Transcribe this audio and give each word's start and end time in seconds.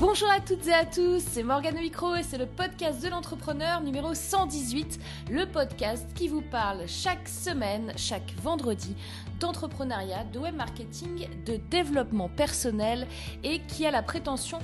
Bonjour 0.00 0.30
à 0.30 0.40
toutes 0.40 0.66
et 0.66 0.72
à 0.72 0.86
tous, 0.86 1.22
c'est 1.22 1.42
Morgane 1.42 1.78
Micro 1.78 2.14
et 2.14 2.22
c'est 2.22 2.38
le 2.38 2.46
podcast 2.46 3.04
de 3.04 3.10
l'entrepreneur 3.10 3.82
numéro 3.82 4.14
118, 4.14 4.98
le 5.30 5.44
podcast 5.44 6.08
qui 6.14 6.26
vous 6.26 6.40
parle 6.40 6.88
chaque 6.88 7.28
semaine, 7.28 7.92
chaque 7.96 8.32
vendredi 8.42 8.96
d'entrepreneuriat, 9.40 10.24
de 10.32 10.38
web 10.38 10.54
marketing, 10.54 11.28
de 11.44 11.60
développement 11.70 12.30
personnel 12.30 13.06
et 13.44 13.60
qui 13.68 13.84
a 13.84 13.90
la 13.90 14.02
prétention 14.02 14.58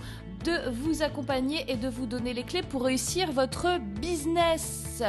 de 0.47 0.71
vous 0.71 1.03
accompagner 1.03 1.65
et 1.69 1.75
de 1.75 1.89
vous 1.89 2.07
donner 2.07 2.33
les 2.33 2.45
clés 2.45 2.63
pour 2.63 2.85
réussir 2.85 3.33
votre 3.33 3.81
business. 4.01 5.03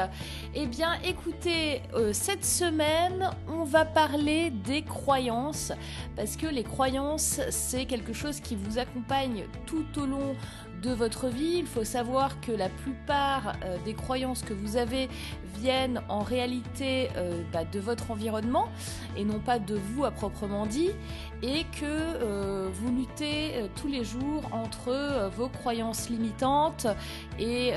Eh 0.55 0.65
bien, 0.65 0.95
écoutez, 1.05 1.83
euh, 1.93 2.11
cette 2.11 2.43
semaine, 2.43 3.29
on 3.47 3.63
va 3.63 3.85
parler 3.85 4.49
des 4.49 4.81
croyances 4.81 5.71
parce 6.15 6.35
que 6.37 6.47
les 6.47 6.63
croyances, 6.63 7.39
c'est 7.51 7.85
quelque 7.85 8.13
chose 8.13 8.39
qui 8.39 8.55
vous 8.55 8.79
accompagne 8.79 9.43
tout 9.67 9.85
au 9.97 10.07
long 10.07 10.35
de 10.81 10.91
votre 10.91 11.27
vie. 11.27 11.57
Il 11.59 11.65
faut 11.65 11.83
savoir 11.83 12.39
que 12.41 12.51
la 12.51 12.69
plupart 12.69 13.53
euh, 13.63 13.77
des 13.85 13.93
croyances 13.93 14.41
que 14.41 14.53
vous 14.53 14.77
avez 14.77 15.09
viennent 15.59 16.01
en 16.07 16.21
réalité 16.21 17.09
euh, 17.15 17.41
bah, 17.51 17.63
de 17.65 17.79
votre 17.79 18.11
environnement 18.11 18.69
et 19.15 19.23
non 19.23 19.39
pas 19.39 19.59
de 19.59 19.75
vous 19.75 20.05
à 20.05 20.11
proprement 20.11 20.65
dit 20.65 20.91
et 21.41 21.63
que 21.79 21.85
euh, 21.85 22.69
vous 22.71 22.95
luttez 22.95 23.53
tous 23.75 23.87
les 23.87 24.03
jours 24.03 24.43
entre 24.51 25.31
vos 25.35 25.49
croyances 25.49 26.09
limitantes 26.09 26.87
et 27.39 27.73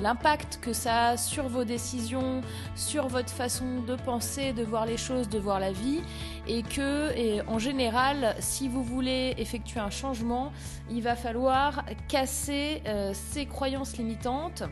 l'impact 0.00 0.58
que 0.60 0.72
ça 0.72 1.08
a 1.08 1.16
sur 1.16 1.48
vos 1.48 1.64
décisions, 1.64 2.40
sur 2.74 3.08
votre 3.08 3.30
façon 3.30 3.80
de 3.80 3.96
penser, 3.96 4.52
de 4.52 4.62
voir 4.62 4.86
les 4.86 4.96
choses, 4.96 5.28
de 5.28 5.38
voir 5.38 5.60
la 5.60 5.72
vie 5.72 6.02
et 6.46 6.62
que 6.62 7.46
en 7.48 7.58
général 7.58 8.36
si 8.40 8.68
vous 8.68 8.82
voulez 8.82 9.34
effectuer 9.38 9.80
un 9.80 9.90
changement 9.90 10.52
il 10.90 11.02
va 11.02 11.16
falloir 11.16 11.84
casser 12.08 12.82
euh, 12.86 13.12
ces 13.14 13.46
croyances 13.46 13.96
limitantes 13.96 14.62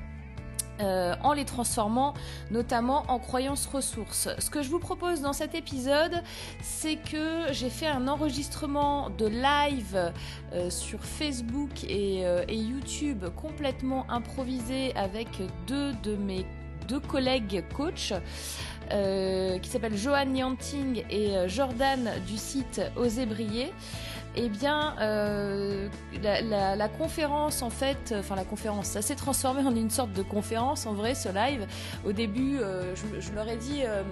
euh, 0.80 1.14
en 1.22 1.32
les 1.32 1.44
transformant 1.44 2.14
notamment 2.50 3.04
en 3.08 3.18
croyances 3.18 3.66
ressources. 3.66 4.28
Ce 4.38 4.50
que 4.50 4.62
je 4.62 4.70
vous 4.70 4.78
propose 4.78 5.20
dans 5.20 5.32
cet 5.32 5.54
épisode, 5.54 6.22
c'est 6.62 6.96
que 6.96 7.52
j'ai 7.52 7.70
fait 7.70 7.86
un 7.86 8.08
enregistrement 8.08 9.10
de 9.10 9.26
live 9.26 10.12
euh, 10.52 10.70
sur 10.70 11.04
Facebook 11.04 11.84
et, 11.84 12.22
et, 12.48 12.56
YouTube 12.56 13.24
complètement 13.36 14.06
improvisé 14.10 14.94
avec 14.96 15.28
deux 15.66 15.92
de 16.02 16.16
mes 16.16 16.46
deux 16.88 17.00
collègues 17.00 17.64
coachs. 17.74 18.12
qui 18.90 19.68
s'appellent 19.68 19.96
Johan 19.96 20.34
Yanting 20.34 21.04
et 21.08 21.48
Jordan 21.48 22.10
du 22.26 22.36
site 22.36 22.82
Oser 22.96 23.26
Briller 23.26 23.72
eh 24.36 24.48
bien, 24.48 24.96
euh, 25.00 25.88
la, 26.22 26.88
conférence, 26.88 27.62
en 27.62 27.70
fait, 27.70 28.14
enfin 28.18 28.34
la 28.34 28.44
conférence, 28.44 28.86
ça 28.86 29.00
s'est 29.00 29.14
transformé 29.14 29.62
en 29.62 29.74
une 29.74 29.90
sorte 29.90 30.12
de 30.12 30.22
conférence, 30.22 30.86
en 30.86 30.92
vrai, 30.92 31.14
ce 31.14 31.28
live. 31.28 31.66
Au 32.04 32.12
début, 32.12 32.58
euh, 32.58 32.94
je, 32.96 33.32
leur 33.32 33.48
ai 33.48 33.56
dit, 33.56 33.82
euh, 33.84 34.02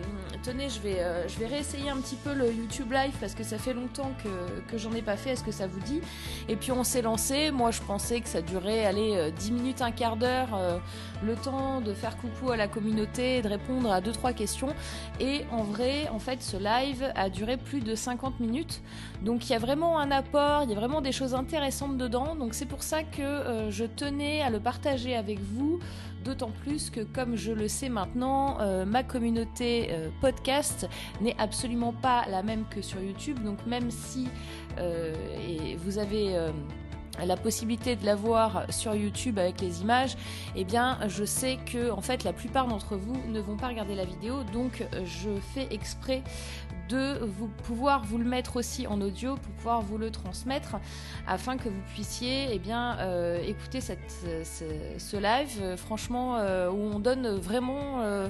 tenez, 0.44 0.68
je 0.68 0.80
vais, 0.80 0.98
je 1.26 1.38
vais 1.40 1.46
réessayer 1.46 1.90
un 1.90 1.96
petit 1.96 2.14
peu 2.14 2.34
le 2.34 2.52
YouTube 2.52 2.92
Live 2.92 3.14
parce 3.20 3.34
que 3.34 3.42
ça 3.42 3.58
fait 3.58 3.74
longtemps 3.74 4.12
que, 4.22 4.70
que 4.70 4.78
j'en 4.78 4.92
ai 4.92 5.02
pas 5.02 5.16
fait, 5.16 5.30
est-ce 5.30 5.44
que 5.44 5.52
ça 5.52 5.66
vous 5.66 5.80
dit? 5.80 6.00
Et 6.48 6.54
puis 6.54 6.70
on 6.70 6.84
s'est 6.84 7.02
lancé, 7.02 7.50
moi 7.50 7.72
je 7.72 7.80
pensais 7.80 8.20
que 8.20 8.28
ça 8.28 8.42
durait, 8.42 8.84
allez, 8.84 9.32
10 9.32 9.52
minutes, 9.52 9.82
un 9.82 9.90
quart 9.90 10.16
d'heure, 10.16 10.80
le 11.24 11.34
temps 11.34 11.80
de 11.80 11.92
faire 11.94 12.16
coucou 12.16 12.50
à 12.50 12.56
la 12.56 12.68
communauté 12.68 13.42
de 13.42 13.48
répondre 13.48 13.90
à 13.90 14.00
deux 14.00 14.12
trois 14.12 14.32
questions. 14.32 14.74
Et 15.20 15.42
en 15.50 15.62
vrai, 15.64 16.08
en 16.12 16.18
fait, 16.18 16.42
ce 16.42 16.56
live 16.56 17.12
a 17.14 17.28
duré 17.28 17.56
plus 17.56 17.80
de 17.80 17.94
50 17.94 18.40
minutes. 18.40 18.82
Donc 19.22 19.48
il 19.48 19.52
y 19.52 19.56
a 19.56 19.58
vraiment 19.58 19.98
un 19.98 20.11
il 20.64 20.70
y 20.70 20.72
a 20.72 20.76
vraiment 20.76 21.00
des 21.00 21.12
choses 21.12 21.34
intéressantes 21.34 21.96
dedans. 21.96 22.34
Donc 22.34 22.54
c'est 22.54 22.66
pour 22.66 22.82
ça 22.82 23.02
que 23.02 23.22
euh, 23.22 23.70
je 23.70 23.84
tenais 23.84 24.42
à 24.42 24.50
le 24.50 24.60
partager 24.60 25.16
avec 25.16 25.40
vous. 25.40 25.80
D'autant 26.24 26.50
plus 26.62 26.90
que, 26.90 27.00
comme 27.00 27.34
je 27.34 27.50
le 27.50 27.66
sais 27.66 27.88
maintenant, 27.88 28.60
euh, 28.60 28.84
ma 28.84 29.02
communauté 29.02 29.88
euh, 29.90 30.08
podcast 30.20 30.88
n'est 31.20 31.34
absolument 31.38 31.92
pas 31.92 32.24
la 32.30 32.44
même 32.44 32.64
que 32.70 32.80
sur 32.80 33.00
YouTube. 33.00 33.42
Donc 33.42 33.64
même 33.66 33.90
si 33.90 34.28
vous 35.84 35.98
avez 35.98 36.34
la 37.22 37.36
possibilité 37.36 37.94
de 37.94 38.06
la 38.06 38.14
voir 38.14 38.64
sur 38.70 38.94
YouTube 38.94 39.38
avec 39.38 39.60
les 39.60 39.82
images, 39.82 40.16
eh 40.56 40.64
bien, 40.64 40.98
je 41.08 41.24
sais 41.24 41.58
que 41.66 41.90
en 41.90 42.00
fait, 42.00 42.24
la 42.24 42.32
plupart 42.32 42.66
d'entre 42.66 42.96
vous 42.96 43.20
ne 43.28 43.38
vont 43.38 43.58
pas 43.58 43.68
regarder 43.68 43.94
la 43.94 44.06
vidéo, 44.06 44.44
donc 44.52 44.82
je 45.04 45.30
fais 45.52 45.68
exprès 45.70 46.22
de 46.88 47.18
vous 47.24 47.48
pouvoir 47.48 48.04
vous 48.04 48.18
le 48.18 48.24
mettre 48.24 48.56
aussi 48.56 48.86
en 48.86 49.00
audio 49.00 49.36
pour 49.36 49.52
pouvoir 49.54 49.80
vous 49.82 49.98
le 49.98 50.10
transmettre 50.10 50.76
afin 51.26 51.56
que 51.56 51.68
vous 51.68 51.82
puissiez 51.94 52.48
eh 52.50 52.58
bien 52.58 52.98
euh, 52.98 53.42
écouter 53.42 53.80
ce, 53.80 55.16
live. 55.16 55.76
Franchement 55.76 56.36
euh, 56.36 56.70
où 56.70 56.90
on 56.94 56.98
donne 56.98 57.36
vraiment 57.36 58.00
euh, 58.00 58.28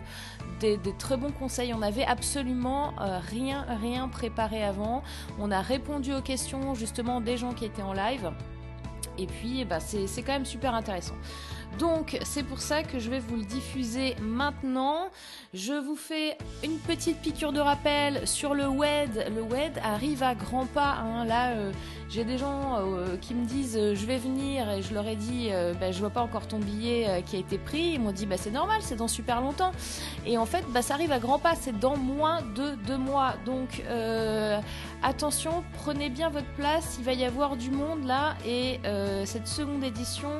des, 0.60 0.78
très 0.98 1.16
bons 1.16 1.32
conseils. 1.32 1.72
On 1.74 1.82
avait 1.82 2.04
absolument 2.04 2.94
rien 3.30 3.64
rien 3.80 4.08
préparé 4.08 4.62
avant. 4.62 5.02
On 5.38 5.50
a 5.50 5.60
répondu 5.60 6.12
aux 6.12 6.22
questions 6.22 6.74
justement 6.74 7.20
des 7.20 7.36
gens 7.36 7.52
qui 7.52 7.64
étaient 7.64 7.82
en 7.82 7.92
live. 7.92 8.30
Et 9.18 9.26
puis, 9.26 9.64
bah, 9.64 9.78
c'est 9.80 10.22
quand 10.22 10.32
même 10.32 10.46
super 10.46 10.74
intéressant. 10.74 11.14
Donc, 11.78 12.18
c'est 12.22 12.42
pour 12.42 12.60
ça 12.60 12.82
que 12.82 12.98
je 12.98 13.10
vais 13.10 13.18
vous 13.18 13.36
le 13.36 13.44
diffuser 13.44 14.14
maintenant. 14.20 15.08
Je 15.54 15.72
vous 15.72 15.96
fais 15.96 16.36
une 16.64 16.78
petite 16.78 17.20
piqûre 17.20 17.52
de 17.52 17.60
rappel 17.60 18.26
sur 18.26 18.54
le 18.54 18.66
WED. 18.68 19.32
Le 19.34 19.42
WED 19.42 19.80
arrive 19.82 20.22
à 20.22 20.34
grands 20.34 20.66
pas. 20.66 20.96
Hein. 21.00 21.24
Là, 21.24 21.50
euh, 21.50 21.72
j'ai 22.08 22.24
des 22.24 22.38
gens 22.38 22.78
euh, 22.78 23.16
qui 23.20 23.34
me 23.34 23.44
disent 23.44 23.76
euh, 23.76 23.94
je 23.94 24.06
vais 24.06 24.18
venir 24.18 24.70
et 24.70 24.82
je 24.82 24.94
leur 24.94 25.06
ai 25.06 25.16
dit 25.16 25.50
bah, 25.80 25.92
je 25.92 25.98
vois 25.98 26.10
pas 26.10 26.22
encore 26.22 26.46
ton 26.46 26.58
billet 26.58 27.22
qui 27.26 27.36
a 27.36 27.38
été 27.38 27.58
pris. 27.58 27.92
Ils 27.94 28.00
m'ont 28.00 28.12
dit 28.12 28.26
bah, 28.26 28.36
c'est 28.38 28.50
normal, 28.50 28.80
c'est 28.82 28.96
dans 28.96 29.08
super 29.08 29.40
longtemps. 29.40 29.72
Et 30.26 30.38
en 30.38 30.46
fait, 30.46 30.64
bah, 30.70 30.82
ça 30.82 30.94
arrive 30.94 31.12
à 31.12 31.18
grands 31.18 31.38
pas. 31.38 31.54
C'est 31.54 31.78
dans 31.78 31.96
moins 31.96 32.42
de 32.54 32.74
deux 32.86 32.98
mois. 32.98 33.34
Donc, 33.44 33.82
attention, 35.02 35.64
prenez 35.74 36.10
bien 36.10 36.28
votre 36.28 36.50
place. 36.54 36.96
Il 36.98 37.04
va 37.04 37.12
y 37.12 37.24
avoir 37.24 37.56
du 37.56 37.70
monde 37.70 38.06
là 38.06 38.36
et 38.46 38.80
cette 39.24 39.48
seconde 39.48 39.84
édition 39.84 40.30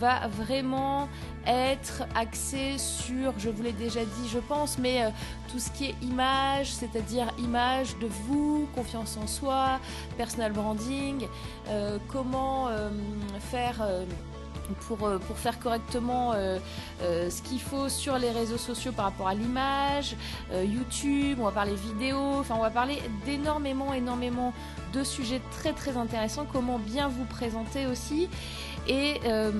va 0.00 0.28
vraiment 0.28 1.08
être 1.46 2.02
axée 2.14 2.76
sur, 2.78 3.32
je 3.38 3.50
vous 3.50 3.62
l'ai 3.62 3.72
déjà 3.72 4.00
dit, 4.00 4.28
je 4.28 4.38
pense, 4.38 4.78
mais 4.78 5.04
euh, 5.04 5.10
tout 5.50 5.58
ce 5.58 5.70
qui 5.70 5.86
est 5.86 5.94
image, 6.02 6.72
c'est-à-dire 6.72 7.32
image 7.38 7.96
de 7.98 8.06
vous, 8.06 8.68
confiance 8.74 9.16
en 9.16 9.26
soi, 9.26 9.78
personal 10.16 10.52
branding, 10.52 11.26
euh, 11.68 11.98
comment 12.08 12.68
euh, 12.68 12.90
faire 13.50 13.86
pour, 14.86 14.98
pour, 14.98 15.38
faire 15.38 15.58
correctement 15.58 16.34
ce 17.00 17.42
qu'il 17.42 17.60
faut 17.60 17.88
sur 17.88 18.18
les 18.18 18.30
réseaux 18.30 18.56
sociaux 18.56 18.92
par 18.92 19.06
rapport 19.06 19.28
à 19.28 19.34
l'image, 19.34 20.16
YouTube, 20.52 21.38
on 21.40 21.44
va 21.44 21.52
parler 21.52 21.74
vidéo, 21.74 22.18
enfin 22.38 22.54
on 22.56 22.62
va 22.62 22.70
parler 22.70 22.98
d'énormément, 23.24 23.92
énormément 23.92 24.52
de 24.92 25.04
sujets 25.04 25.40
très 25.50 25.72
très 25.72 25.96
intéressants, 25.96 26.46
comment 26.50 26.78
bien 26.78 27.08
vous 27.08 27.24
présenter 27.24 27.86
aussi. 27.86 28.28
Euh, 28.88 29.50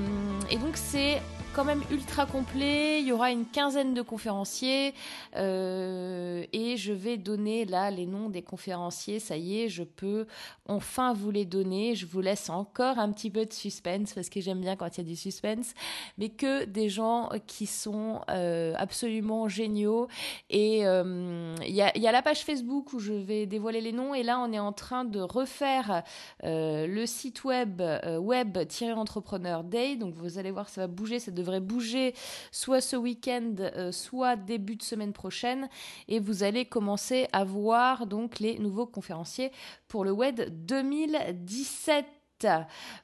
et 0.51 0.57
donc 0.57 0.77
c'est 0.77 1.21
quand 1.57 1.65
même 1.65 1.83
ultra 1.91 2.27
complet. 2.27 3.01
Il 3.01 3.07
y 3.07 3.13
aura 3.13 3.31
une 3.31 3.47
quinzaine 3.47 3.95
de 3.95 4.03
conférenciers 4.03 4.93
euh, 5.37 6.45
et 6.53 6.77
je 6.77 6.93
vais 6.93 7.17
donner 7.17 7.65
là 7.65 7.91
les 7.91 8.05
noms 8.05 8.29
des 8.29 8.43
conférenciers. 8.43 9.21
Ça 9.21 9.39
y 9.39 9.63
est, 9.63 9.71
je 9.71 9.83
peux 9.83 10.27
enfin 10.69 11.15
vous 11.15 11.31
les 11.31 11.47
donner. 11.47 11.95
Je 11.95 12.05
vous 12.05 12.21
laisse 12.21 12.51
encore 12.51 12.99
un 12.99 13.11
petit 13.11 13.31
peu 13.31 13.47
de 13.47 13.55
suspense 13.55 14.13
parce 14.13 14.29
que 14.29 14.43
j'aime 14.43 14.61
bien 14.61 14.77
quand 14.77 14.99
il 14.99 15.01
y 15.01 15.07
a 15.07 15.09
du 15.09 15.17
suspense, 15.17 15.73
mais 16.19 16.29
que 16.29 16.67
des 16.67 16.91
gens 16.91 17.31
qui 17.47 17.65
sont 17.65 18.21
euh, 18.29 18.75
absolument 18.77 19.49
géniaux. 19.49 20.09
Et 20.51 20.87
euh, 20.87 21.55
il 21.67 21.75
y, 21.75 21.81
a, 21.81 21.97
y, 21.97 22.07
a, 22.07 22.13
la 22.13 22.21
page 22.21 22.45
Facebook 22.45 22.93
où 22.93 22.99
je 22.99 23.15
vais 23.15 23.47
dévoiler 23.47 23.81
les 23.81 23.93
noms 23.93 24.15
et 24.15 24.23
là 24.23 24.39
on 24.41 24.53
est 24.53 24.59
en 24.59 24.73
train 24.73 25.07
de 25.07 25.21
refaire 25.21 26.03
le 26.43 27.07
site 27.07 27.45
web 27.45 27.81
web-entrepreneur 27.81 29.65
day. 29.65 29.97
Donc 29.97 30.13
vous 30.13 30.37
allez 30.37 30.51
voir, 30.51 30.69
ça 30.69 30.83
va 30.83 30.87
bouger, 30.87 31.19
ça 31.19 31.31
devrait 31.31 31.46
bouger 31.61 32.15
soit 32.51 32.81
ce 32.81 32.97
week-end, 32.97 33.55
euh, 33.61 33.93
soit 33.93 34.37
début 34.37 34.77
de 34.77 34.83
semaine 34.83 35.13
prochaine. 35.13 35.69
Et 36.09 36.21
vous 36.21 36.43
allez 36.43 36.65
commencer 36.65 37.29
à 37.33 37.45
voir 37.45 38.07
donc 38.07 38.39
les 38.39 38.59
nouveaux 38.59 38.87
conférenciers 38.87 39.53
pour 39.89 40.05
le 40.05 40.13
WED 40.13 40.67
2017. 40.67 42.07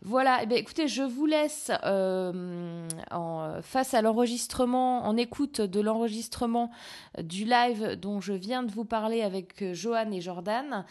Voilà, 0.02 0.40
eh 0.42 0.46
bien, 0.46 0.58
écoutez, 0.58 0.88
je 0.88 1.02
vous 1.02 1.24
laisse 1.24 1.70
euh, 1.84 2.86
en, 3.10 3.62
face 3.62 3.94
à 3.94 4.02
l'enregistrement, 4.02 5.06
en 5.06 5.16
écoute 5.16 5.62
de 5.62 5.80
l'enregistrement 5.80 6.70
du 7.18 7.46
live 7.46 7.96
dont 7.96 8.20
je 8.20 8.34
viens 8.34 8.62
de 8.62 8.70
vous 8.70 8.84
parler 8.84 9.22
avec 9.22 9.72
Johan 9.72 10.10
et 10.12 10.20
Jordan. 10.20 10.84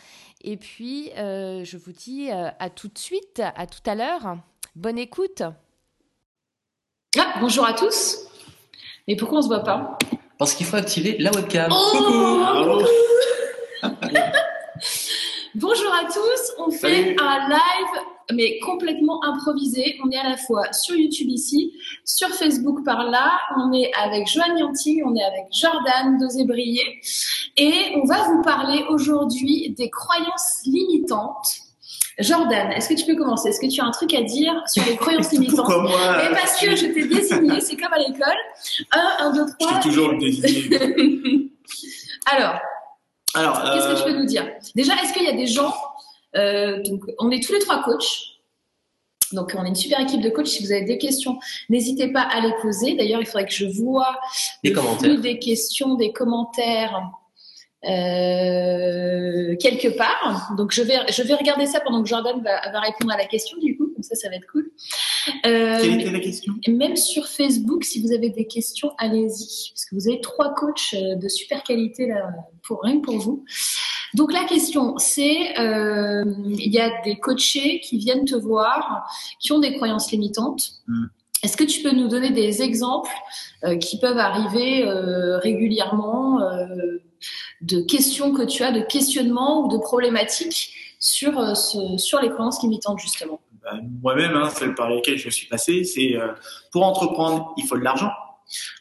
Et 0.44 0.58
puis, 0.58 1.12
euh, 1.18 1.64
je 1.64 1.78
vous 1.78 1.92
dis 1.92 2.32
à 2.32 2.70
tout 2.72 2.88
de 2.88 2.98
suite, 2.98 3.44
à 3.56 3.68
tout 3.68 3.84
à 3.86 3.94
l'heure. 3.94 4.38
Bonne 4.76 4.98
écoute. 4.98 5.44
Ah, 7.20 7.34
bonjour 7.42 7.66
à 7.66 7.74
tous. 7.74 8.20
Mais 9.06 9.18
pourquoi 9.18 9.40
on 9.40 9.42
se 9.42 9.48
voit 9.48 9.66
pas 9.66 9.98
Parce 10.38 10.54
qu'il 10.54 10.66
faut 10.66 10.78
activer 10.78 11.18
la 11.20 11.30
webcam. 11.32 11.70
Oh 11.70 12.82
bonjour 15.56 15.94
à 15.94 16.06
tous. 16.06 16.54
On 16.58 16.72
fait 16.72 17.18
un 17.20 17.50
live 17.50 18.02
mais 18.34 18.60
complètement 18.60 19.22
improvisé. 19.26 20.00
On 20.06 20.10
est 20.10 20.18
à 20.18 20.30
la 20.30 20.38
fois 20.38 20.72
sur 20.72 20.96
YouTube 20.96 21.28
ici, 21.28 21.74
sur 22.06 22.30
Facebook 22.30 22.86
par 22.86 23.10
là, 23.10 23.42
on 23.58 23.74
est 23.74 23.92
avec 23.94 24.26
Joanne 24.28 24.58
Yanti, 24.58 25.02
on 25.06 25.14
est 25.14 25.24
avec 25.24 25.48
Jordan 25.52 26.18
Dezébrier, 26.18 27.02
et 27.58 27.94
on 27.96 28.06
va 28.06 28.24
vous 28.24 28.42
parler 28.42 28.86
aujourd'hui 28.88 29.72
des 29.72 29.90
croyances 29.90 30.62
limitantes. 30.66 31.71
Jordan, 32.20 32.72
est-ce 32.72 32.90
que 32.90 32.94
tu 32.94 33.06
peux 33.06 33.16
commencer? 33.16 33.50
Est-ce 33.50 33.60
que 33.60 33.68
tu 33.68 33.82
as 33.82 33.86
un 33.86 33.92
truc 33.92 34.14
à 34.14 34.22
dire 34.22 34.54
sur 34.68 34.84
les 34.86 34.96
croyances 34.96 35.32
limitantes? 35.32 35.58
Pourquoi 35.58 35.82
moi 35.84 36.24
Et 36.26 36.30
parce 36.34 36.60
que 36.60 36.76
je 36.76 36.86
t'ai 36.88 37.08
désigné, 37.08 37.62
c'est 37.62 37.76
comme 37.78 37.94
à 37.94 37.98
l'école. 38.00 38.38
1, 38.92 39.26
1, 39.28 39.34
2, 39.34 39.46
3. 39.60 39.70
Je 39.70 39.82
suis 39.82 39.90
toujours 39.90 40.12
le 40.12 40.18
désigné. 40.20 41.50
Alors, 42.32 42.60
Alors, 43.34 43.62
Qu'est-ce 43.74 43.88
que 43.88 43.92
euh, 43.92 43.96
tu 43.96 44.04
peux 44.12 44.20
nous 44.20 44.26
dire? 44.26 44.48
Déjà, 44.76 44.94
est-ce 45.02 45.14
qu'il 45.14 45.24
y 45.24 45.30
a 45.30 45.34
des 45.34 45.48
gens 45.48 45.74
euh, 46.36 46.82
donc, 46.84 47.02
On 47.20 47.32
est 47.32 47.42
tous 47.44 47.54
les 47.54 47.60
trois 47.60 47.82
coachs. 47.84 48.28
Donc, 49.32 49.56
on 49.58 49.64
est 49.64 49.70
une 49.70 49.76
super 49.76 50.00
équipe 50.02 50.22
de 50.22 50.30
coachs. 50.30 50.48
Si 50.48 50.64
vous 50.64 50.72
avez 50.72 50.84
des 50.84 50.98
questions, 50.98 51.40
n'hésitez 51.70 52.10
pas 52.12 52.22
à 52.22 52.42
les 52.42 52.54
poser. 52.62 52.96
D'ailleurs, 52.96 53.22
il 53.22 53.26
faudrait 53.26 53.46
que 53.46 53.54
je 53.54 53.66
vois 53.66 54.20
Des 54.64 54.74
commentaires. 54.74 55.20
des 55.22 55.40
questions, 55.40 55.96
des 55.96 56.12
commentaires 56.12 57.10
euh, 57.84 59.56
quelque 59.58 59.88
part. 59.98 60.54
Donc, 60.58 60.72
je 60.72 60.82
vais, 60.82 60.98
je 61.12 61.24
vais 61.24 61.34
regarder 61.34 61.66
ça 61.66 61.80
pendant 61.80 62.04
que 62.04 62.10
Jordan 62.10 62.42
va, 62.44 62.72
va 62.72 62.80
répondre 62.80 63.12
à 63.12 63.18
la 63.18 63.26
question, 63.26 63.58
du 63.60 63.78
coup. 63.78 63.88
Comme 63.94 64.04
ça, 64.04 64.16
ça 64.16 64.30
va 64.30 64.36
être 64.36 64.48
cool. 64.52 64.72
Euh, 65.46 65.80
quelle 65.82 66.02
était 66.02 66.12
la 66.12 66.20
question? 66.20 66.54
même 66.68 66.96
sur 66.96 67.28
Facebook, 67.28 67.84
si 67.84 68.02
vous 68.02 68.12
avez 68.12 68.30
des 68.30 68.46
questions, 68.46 68.92
allez-y, 68.98 69.72
parce 69.74 69.86
que 69.86 69.96
vous 69.96 70.08
avez 70.08 70.22
trois 70.22 70.54
coachs 70.54 70.94
euh, 70.94 71.16
de 71.16 71.28
super 71.28 71.64
qualité 71.64 72.08
là, 72.08 72.30
pour 72.64 72.82
rien 72.84 73.00
que 73.00 73.06
pour 73.06 73.18
vous. 73.18 73.46
Donc 74.14 74.34
la 74.34 74.44
question, 74.44 74.98
c'est, 74.98 75.58
euh, 75.60 76.24
il 76.48 76.72
y 76.72 76.80
a 76.80 77.02
des 77.04 77.18
coachés 77.18 77.80
qui 77.80 77.98
viennent 77.98 78.26
te 78.26 78.36
voir, 78.36 79.10
qui 79.40 79.52
ont 79.54 79.60
des 79.60 79.74
croyances 79.76 80.12
limitantes. 80.12 80.72
Mm. 80.88 81.06
Est-ce 81.44 81.58
que 81.58 81.64
tu 81.64 81.82
peux 81.82 81.92
nous 81.92 82.08
donner 82.08 82.30
des 82.30 82.62
exemples 82.62 83.12
euh, 83.64 83.78
qui 83.78 83.98
peuvent 84.00 84.18
arriver 84.18 84.86
euh, 84.86 85.40
régulièrement 85.40 86.40
euh, 86.42 86.71
de 87.62 87.82
questions 87.82 88.34
que 88.34 88.44
tu 88.44 88.64
as, 88.64 88.72
de 88.72 88.82
questionnements 88.82 89.66
ou 89.66 89.68
de 89.70 89.78
problématiques 89.78 90.74
sur, 91.00 91.38
euh, 91.40 91.54
ce- 91.56 91.98
sur 91.98 92.20
les 92.22 92.30
croyances 92.30 92.62
limitantes 92.64 93.00
justement 93.00 93.40
Bah, 93.64 93.74
Moi-même, 94.02 94.36
hein, 94.36 94.50
celle 94.50 94.74
par 94.76 94.90
laquelle 94.90 95.18
je 95.18 95.30
suis 95.30 95.48
passé, 95.48 95.84
c'est 95.84 96.16
euh, 96.16 96.30
pour 96.72 96.84
entreprendre, 96.86 97.54
il 97.58 97.66
faut 97.66 97.78
de 97.78 97.84
l'argent. 97.84 98.12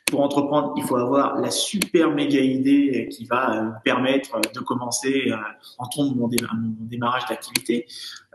Pour 0.06 0.22
entreprendre, 0.22 0.72
il 0.76 0.82
faut 0.82 0.96
avoir 0.96 1.36
la 1.38 1.50
super 1.52 2.10
méga 2.10 2.40
idée 2.40 3.08
qui 3.12 3.24
va 3.26 3.50
euh, 3.54 3.62
me 3.64 3.72
permettre 3.84 4.34
euh, 4.34 4.40
de 4.52 4.58
commencer 4.60 5.26
euh, 5.30 5.36
en 5.78 5.86
tombe 5.86 6.16
mon, 6.16 6.26
dé- 6.26 6.38
mon 6.52 6.74
démarrage 6.86 7.26
d'activité. 7.28 7.86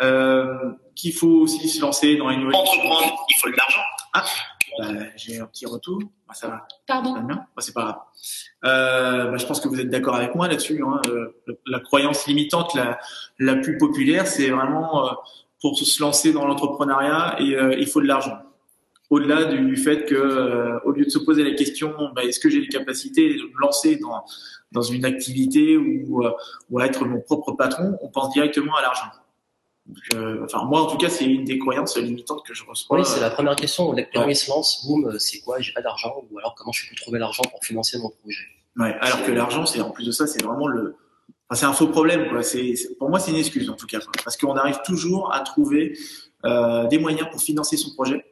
Euh, 0.02 0.46
qu'il 0.96 1.12
faut 1.14 1.28
aussi 1.28 1.68
se 1.68 1.82
lancer 1.82 2.16
dans 2.16 2.30
une 2.30 2.40
nouvelle. 2.42 2.56
Entreprendre, 2.56 3.14
il 3.30 3.36
faut 3.42 3.50
de 3.50 3.56
l'argent. 3.58 3.82
Ah, 4.14 4.24
bah, 4.78 4.88
j'ai 5.16 5.40
un 5.40 5.46
petit 5.46 5.66
retour. 5.66 6.00
Bah, 6.28 6.34
ça 6.34 6.48
va. 6.48 6.68
Pardon 6.88 7.14
Très 7.14 7.24
bien. 7.24 7.36
Bah, 7.36 7.60
c'est 7.60 7.74
pas 7.74 7.82
grave. 7.82 7.96
Euh, 8.66 9.32
bah, 9.32 9.38
je 9.38 9.46
pense 9.46 9.60
que 9.60 9.68
vous 9.68 9.80
êtes 9.80 9.90
d'accord 9.90 10.16
avec 10.16 10.36
moi 10.36 10.48
là-dessus. 10.48 10.82
Hein. 10.84 11.02
Euh, 11.08 11.34
la 11.68 11.80
croyance 11.80 12.28
limitante 12.28 12.74
la, 12.76 13.00
la 13.40 13.56
plus 13.56 13.78
populaire, 13.78 14.28
c'est 14.28 14.50
vraiment 14.50 15.08
euh, 15.08 15.12
pour 15.62 15.78
se 15.78 16.02
lancer 16.02 16.34
dans 16.34 16.46
l'entrepreneuriat 16.46 17.38
et 17.40 17.56
euh, 17.56 17.76
il 17.78 17.88
faut 17.88 18.02
de 18.02 18.08
l'argent. 18.08 18.38
Au-delà 19.12 19.46
du, 19.46 19.64
du 19.66 19.78
fait 19.78 20.06
que, 20.06 20.16
euh, 20.16 20.80
au 20.84 20.92
lieu 20.92 21.06
de 21.06 21.10
se 21.10 21.20
poser 21.20 21.44
la 21.44 21.56
question, 21.56 21.94
bah, 22.16 22.24
est-ce 22.24 22.40
que 22.40 22.50
j'ai 22.50 22.60
les 22.60 22.68
capacités 22.68 23.36
de 23.36 23.44
me 23.44 23.60
lancer 23.60 23.98
dans 23.98 24.24
dans 24.76 24.82
une 24.82 25.06
activité 25.06 25.78
ou, 25.78 26.24
euh, 26.24 26.32
ou 26.70 26.80
à 26.80 26.86
être 26.86 27.06
mon 27.06 27.22
propre 27.22 27.54
patron, 27.54 27.98
on 28.02 28.10
pense 28.10 28.32
directement 28.34 28.76
à 28.76 28.82
l'argent. 28.82 29.08
Donc, 29.86 29.98
euh, 30.16 30.44
enfin, 30.46 30.64
moi, 30.66 30.82
en 30.82 30.88
tout 30.88 30.98
cas, 30.98 31.10
c'est 31.10 31.26
une 31.26 31.46
des 31.46 31.60
croyances 31.60 31.96
limitantes 31.98 32.44
que 32.46 32.54
je 32.54 32.64
reçois. 32.66 32.98
Oui, 32.98 33.06
c'est 33.06 33.20
la 33.20 33.30
première 33.30 33.56
question. 33.56 33.90
Ouais. 33.92 34.08
ils 34.14 34.36
se 34.36 34.50
lancent, 34.50 34.86
boum, 34.88 35.18
c'est 35.20 35.40
quoi? 35.42 35.60
J'ai 35.60 35.74
pas 35.74 35.82
d'argent 35.82 36.24
ou 36.32 36.40
alors 36.40 36.56
comment 36.56 36.72
je 36.72 36.90
peux 36.90 36.96
trouver 36.96 37.20
l'argent 37.20 37.44
pour 37.52 37.64
financer 37.64 38.00
mon 38.00 38.10
projet? 38.10 38.46
Ouais, 38.78 38.96
alors 39.00 39.24
que 39.24 39.32
l'argent, 39.32 39.66
c'est 39.66 39.82
en 39.82 39.92
plus 39.92 40.06
de 40.06 40.12
ça, 40.12 40.26
c'est 40.28 40.44
vraiment 40.44 40.68
le, 40.68 40.96
enfin, 41.50 41.60
c'est 41.60 41.66
un 41.68 41.74
faux 41.74 41.88
problème, 41.88 42.30
quoi. 42.30 42.42
C'est, 42.42 42.76
c'est- 42.76 42.96
pour 42.98 43.10
moi, 43.10 43.20
c'est 43.20 43.32
une 43.32 43.38
excuse 43.38 43.70
en 43.70 43.76
tout 43.76 43.86
cas, 43.88 44.00
quoi. 44.00 44.12
parce 44.24 44.38
qu'on 44.38 44.56
arrive 44.56 44.80
toujours 44.84 45.34
à 45.34 45.42
trouver 45.42 45.98
euh, 46.46 46.86
des 46.88 46.98
moyens 46.98 47.30
pour 47.32 47.42
financer 47.42 47.78
son 47.78 47.92
projet. 47.94 48.26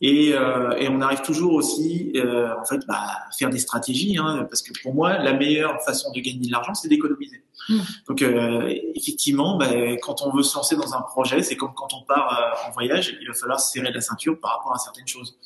Et, 0.00 0.32
euh, 0.32 0.70
et 0.78 0.88
on 0.88 1.00
arrive 1.00 1.20
toujours 1.20 1.52
aussi, 1.52 2.12
euh, 2.16 2.48
en 2.58 2.64
fait, 2.64 2.80
bah, 2.86 2.96
à 3.28 3.32
faire 3.38 3.50
des 3.50 3.58
stratégies, 3.58 4.16
hein, 4.16 4.46
parce 4.48 4.62
que 4.62 4.72
pour 4.82 4.94
moi, 4.94 5.18
la 5.18 5.34
meilleure 5.34 5.82
façon 5.82 6.10
de 6.12 6.20
gagner 6.20 6.46
de 6.46 6.52
l'argent, 6.52 6.74
c'est 6.74 6.88
d'économiser. 6.88 7.42
Mm. 7.68 7.78
Donc, 8.08 8.22
euh, 8.22 8.74
effectivement, 8.94 9.58
bah, 9.58 9.68
quand 10.02 10.22
on 10.22 10.34
veut 10.34 10.42
se 10.42 10.56
lancer 10.56 10.76
dans 10.76 10.94
un 10.94 11.02
projet, 11.02 11.42
c'est 11.42 11.56
comme 11.56 11.74
quand 11.74 11.92
on 11.92 12.02
part 12.02 12.32
euh, 12.32 12.68
en 12.68 12.72
voyage, 12.72 13.16
il 13.20 13.28
va 13.28 13.34
falloir 13.34 13.60
se 13.60 13.72
serrer 13.72 13.92
la 13.92 14.00
ceinture 14.00 14.38
par 14.40 14.52
rapport 14.52 14.74
à 14.74 14.78
certaines 14.78 15.06
choses. 15.06 15.36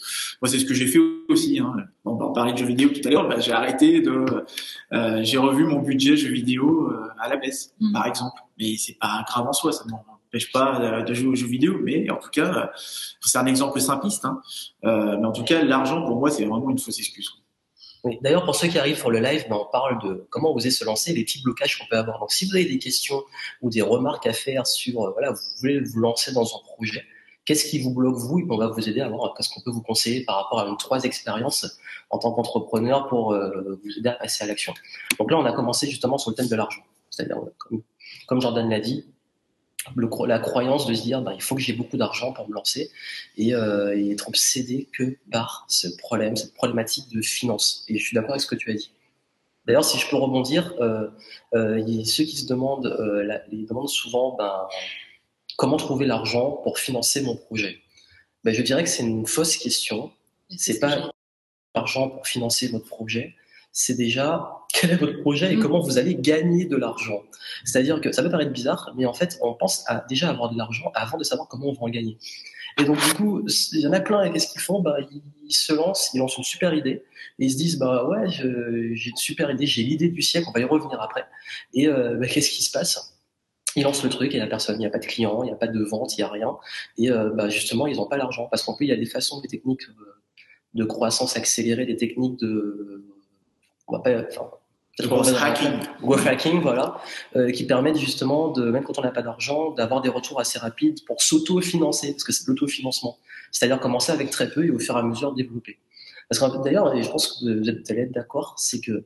Moi, 0.41 0.49
c'est 0.49 0.59
ce 0.59 0.65
que 0.65 0.75
j'ai 0.75 0.87
fait 0.87 1.01
aussi. 1.29 1.59
Hein. 1.59 1.75
Bon, 2.05 2.17
on 2.21 2.33
parlait 2.33 2.53
de 2.53 2.59
jeux 2.59 2.67
vidéo 2.67 2.91
tout 2.91 3.07
à 3.07 3.11
l'heure, 3.11 3.29
bah, 3.29 3.41
j'ai 3.41 3.53
arrêté 3.53 4.01
de, 4.01 4.45
euh, 4.93 5.21
j'ai 5.23 5.39
revu 5.39 5.65
mon 5.65 5.81
budget 5.81 6.17
jeux 6.17 6.33
vidéo 6.33 6.91
euh, 6.91 7.09
à 7.19 7.29
la 7.29 7.37
baisse, 7.37 7.75
Mm. 7.81 7.93
par 7.93 8.07
exemple. 8.07 8.41
Mais 8.59 8.77
c'est 8.79 8.97
pas 8.99 9.25
grave 9.27 9.49
en 9.49 9.53
soi, 9.53 9.73
ça 9.73 9.85
m'empêche 10.35 10.53
pas 10.53 10.81
euh, 10.81 11.03
de 11.03 11.15
jouer 11.15 11.29
aux 11.29 11.35
jeux 11.35 11.47
vidéo. 11.47 11.79
Mais 11.83 12.11
en 12.11 12.17
tout 12.17 12.31
cas, 12.31 12.55
euh, 12.55 12.67
c'est 13.21 13.39
un 13.39 13.47
exemple 13.47 13.81
simpliste. 13.81 14.25
Hein. 14.25 14.41
Euh, 14.85 15.17
mais 15.19 15.27
en 15.27 15.33
tout 15.33 15.45
cas, 15.45 15.63
l'argent 15.63 16.05
pour 16.05 16.17
moi, 16.17 16.31
c'est 16.31 16.45
vraiment 16.45 16.71
une 16.71 16.79
fausse 16.79 16.99
excuse. 16.99 17.31
D'ailleurs, 18.21 18.45
pour 18.45 18.55
ceux 18.55 18.69
qui 18.69 18.79
arrivent 18.79 18.99
sur 18.99 19.11
le 19.11 19.19
live, 19.19 19.47
ben, 19.49 19.57
on 19.57 19.71
parle 19.71 20.03
de 20.03 20.27
comment 20.29 20.55
oser 20.55 20.71
se 20.71 20.85
lancer, 20.85 21.15
les 21.15 21.25
petits 21.25 21.43
blocages 21.43 21.79
qu'on 21.79 21.87
peut 21.87 21.97
avoir. 21.97 22.19
Donc, 22.19 22.33
si 22.33 22.45
vous 22.45 22.55
avez 22.55 22.67
des 22.67 22.79
questions 22.79 23.23
ou 23.63 23.71
des 23.71 23.81
remarques 23.81 24.27
à 24.27 24.35
faire 24.35 24.67
sur, 24.67 25.11
voilà, 25.13 25.33
vous 25.33 25.41
voulez 25.61 25.81
vous 25.81 26.01
lancer 26.01 26.31
dans 26.33 26.45
un 26.45 26.61
projet, 26.67 27.03
qu'est-ce 27.47 27.65
qui 27.65 27.79
vous 27.79 27.95
bloque 27.95 28.17
vous? 28.17 28.41
Et 28.41 28.43
ben, 28.43 28.57
on 28.57 28.59
va 28.59 28.67
vous 28.67 28.87
aider 28.87 29.01
à 29.01 29.09
voir 29.09 29.33
qu'est-ce 29.35 29.49
qu'on 29.49 29.63
peut 29.63 29.71
vous 29.71 29.81
conseiller 29.81 30.23
par 30.25 30.37
rapport 30.37 30.61
à 30.61 30.69
une 30.69 30.77
trois 30.77 31.05
expériences 31.05 31.79
en 32.11 32.19
tant 32.19 32.33
qu'entrepreneur 32.33 33.09
pour 33.09 33.33
vous 33.33 33.99
aider 33.99 34.11
à 34.11 34.13
passer 34.13 34.45
à 34.45 34.49
l'action. 34.49 34.75
Donc 35.19 35.31
là, 35.31 35.39
on 35.39 35.47
a 35.47 35.53
commencé 35.53 35.89
justement 35.89 36.19
sur 36.19 36.31
le 36.31 36.37
thème 36.37 36.49
de 36.49 36.57
l'argent. 36.57 36.83
C'est-à-dire, 37.09 37.39
comme 38.27 38.43
Jordan 38.43 38.69
l'a 38.69 38.81
dit, 38.81 39.07
le 39.97 40.09
la 40.27 40.39
croyance 40.39 40.87
de 40.87 40.95
se 40.95 41.03
dire, 41.03 41.21
ben, 41.23 41.33
il 41.33 41.43
faut 41.43 41.55
que 41.55 41.61
j'ai 41.61 41.73
beaucoup 41.73 41.97
d'argent 41.97 42.33
pour 42.33 42.49
me 42.49 42.55
lancer 42.55 42.91
et, 43.37 43.55
euh, 43.55 43.97
et 43.97 44.13
être 44.13 44.29
obsédé 44.29 44.89
que 44.93 45.17
par 45.31 45.65
ce 45.69 45.89
problème, 45.97 46.37
cette 46.37 46.55
problématique 46.55 47.09
de 47.15 47.21
finance. 47.23 47.85
Et 47.89 47.99
je 47.99 48.05
suis 48.05 48.15
d'accord 48.15 48.31
avec 48.33 48.43
ce 48.43 48.47
que 48.47 48.55
tu 48.55 48.71
as 48.71 48.75
dit. 48.75 48.91
D'ailleurs, 49.67 49.85
si 49.85 49.99
je 49.99 50.09
peux 50.09 50.17
rebondir, 50.17 50.75
euh, 50.81 51.09
euh, 51.55 51.79
il 51.81 51.95
y 51.95 52.03
a 52.03 52.05
ceux 52.05 52.25
qui 52.25 52.37
se 52.37 52.47
demandent, 52.47 52.87
la- 53.25 53.43
ils 53.51 53.67
demandent 53.67 53.89
souvent, 53.89 54.37
ben, 54.37 54.67
comment 55.57 55.77
trouver 55.77 56.07
l'argent 56.07 56.51
pour 56.63 56.79
financer 56.79 57.23
mon 57.23 57.37
projet. 57.37 57.81
Ben, 58.45 58.53
je 58.55 58.63
dirais 58.63 58.83
que 58.85 58.91
c'est 58.91 59.03
une 59.03 59.27
fausse 59.27 59.57
question. 59.57 60.13
C'est 60.57 60.79
pas 60.81 61.11
l'argent 61.75 62.11
pour 62.11 62.27
financer 62.27 62.69
votre 62.69 62.87
projet. 62.87 63.35
C'est 63.77 63.97
déjà 63.97 64.51
quel 64.73 64.93
est 64.93 64.97
votre 64.97 65.21
projet 65.21 65.53
et 65.53 65.57
Mm. 65.57 65.61
comment 65.61 65.81
vous 65.81 65.99
allez 65.99 66.15
gagner 66.15 66.65
de 66.65 66.77
l'argent? 66.77 67.23
C'est-à-dire 67.65 68.01
que 68.01 68.13
ça 68.13 68.23
peut 68.23 68.31
paraître 68.31 68.53
bizarre, 68.53 68.95
mais 68.97 69.05
en 69.05 69.13
fait, 69.13 69.39
on 69.43 69.53
pense 69.55 69.85
à 69.89 70.05
déjà 70.09 70.31
avoir 70.31 70.51
de 70.53 70.57
l'argent 70.57 70.91
avant 70.95 71.19
de 71.19 71.25
savoir 71.25 71.49
comment 71.49 71.67
on 71.67 71.73
va 71.73 71.83
en 71.83 71.89
gagner. 71.91 72.17
Et 72.79 72.85
donc, 72.85 72.97
du 73.05 73.15
coup, 73.15 73.45
il 73.73 73.81
y 73.81 73.87
en 73.87 73.93
a 73.93 74.01
plein, 74.01 74.23
et 74.23 74.33
qu'est-ce 74.33 74.49
qu'ils 74.51 74.61
font? 74.61 74.81
Bah, 74.81 74.97
Ils 75.47 75.53
se 75.55 75.73
lancent, 75.73 76.11
ils 76.15 76.19
lancent 76.19 76.39
une 76.39 76.45
super 76.45 76.73
idée, 76.73 77.05
et 77.39 77.45
ils 77.47 77.51
se 77.51 77.57
disent 77.57 77.79
bah 77.79 78.07
ouais, 78.09 78.29
j'ai 78.31 79.11
une 79.11 79.17
super 79.17 79.51
idée, 79.51 79.67
j'ai 79.67 79.83
l'idée 79.83 80.09
du 80.09 80.23
siècle, 80.23 80.47
on 80.49 80.53
va 80.53 80.61
y 80.61 80.65
revenir 80.65 81.01
après. 81.01 81.25
Et 81.73 81.89
euh, 81.89 82.17
bah, 82.17 82.27
qu'est-ce 82.29 82.51
qui 82.51 82.63
se 82.63 82.71
passe? 82.71 83.11
Ils 83.77 83.83
lancent 83.83 84.05
le 84.05 84.11
truc 84.11 84.31
et 84.31 84.37
il 84.37 84.39
n'y 84.39 84.45
a 84.45 84.47
personne, 84.47 84.77
il 84.77 84.79
n'y 84.81 84.87
a 84.87 84.91
pas 84.91 85.01
de 85.01 85.07
client, 85.07 85.43
il 85.43 85.47
n'y 85.47 85.53
a 85.53 85.57
pas 85.57 85.67
de 85.67 85.83
vente, 85.83 86.17
il 86.17 86.21
n'y 86.21 86.23
a 86.25 86.29
rien. 86.29 86.57
Et 86.97 87.11
euh, 87.11 87.31
bah, 87.31 87.49
justement, 87.49 87.89
ils 87.89 87.97
n'ont 87.97 88.07
pas 88.07 88.17
l'argent 88.17 88.47
parce 88.49 88.63
qu'en 88.63 88.75
plus, 88.75 88.87
il 88.87 88.91
y 88.91 88.93
a 88.93 88.97
des 88.97 89.07
façons, 89.07 89.41
des 89.41 89.49
techniques 89.49 89.83
euh, 89.89 90.23
de 90.75 90.85
croissance 90.85 91.37
accélérée, 91.37 91.85
des 91.87 91.97
techniques 91.97 92.39
de. 92.39 93.05
On 93.89 93.97
va 93.97 94.03
pas. 94.03 94.11
Enfin, 94.29 94.51
Growth 95.01 95.35
hacking. 95.41 95.81
Growth 96.01 96.27
hacking, 96.27 96.61
voilà, 96.61 97.01
euh, 97.35 97.51
qui 97.51 97.67
permettent 97.67 97.99
justement, 97.99 98.49
de, 98.49 98.71
même 98.71 98.85
quand 98.85 98.99
on 98.99 99.03
n'a 99.03 99.11
pas 99.11 99.23
d'argent, 99.23 99.73
d'avoir 99.73 100.01
des 100.01 100.09
retours 100.09 100.39
assez 100.39 100.59
rapides 100.59 101.05
pour 101.05 101.21
s'auto-financer, 101.21 102.13
parce 102.13 102.23
que 102.23 102.33
c'est 102.33 102.45
de 102.45 102.51
l'autofinancement. 102.51 103.19
C'est-à-dire 103.51 103.81
commencer 103.81 104.13
avec 104.13 104.31
très 104.31 104.49
peu 104.49 104.65
et 104.65 104.71
au 104.71 104.79
fur 104.79 104.97
et 104.97 105.01
à 105.01 105.03
mesure 105.03 105.33
développer. 105.35 105.79
Parce 106.29 106.41
que 106.41 106.63
d'ailleurs, 106.63 106.95
et 106.95 107.03
je 107.03 107.11
pense 107.11 107.41
que 107.41 107.59
vous 107.59 107.69
allez 107.69 108.03
être 108.03 108.13
d'accord, 108.13 108.55
c'est 108.57 108.81
que 108.81 109.05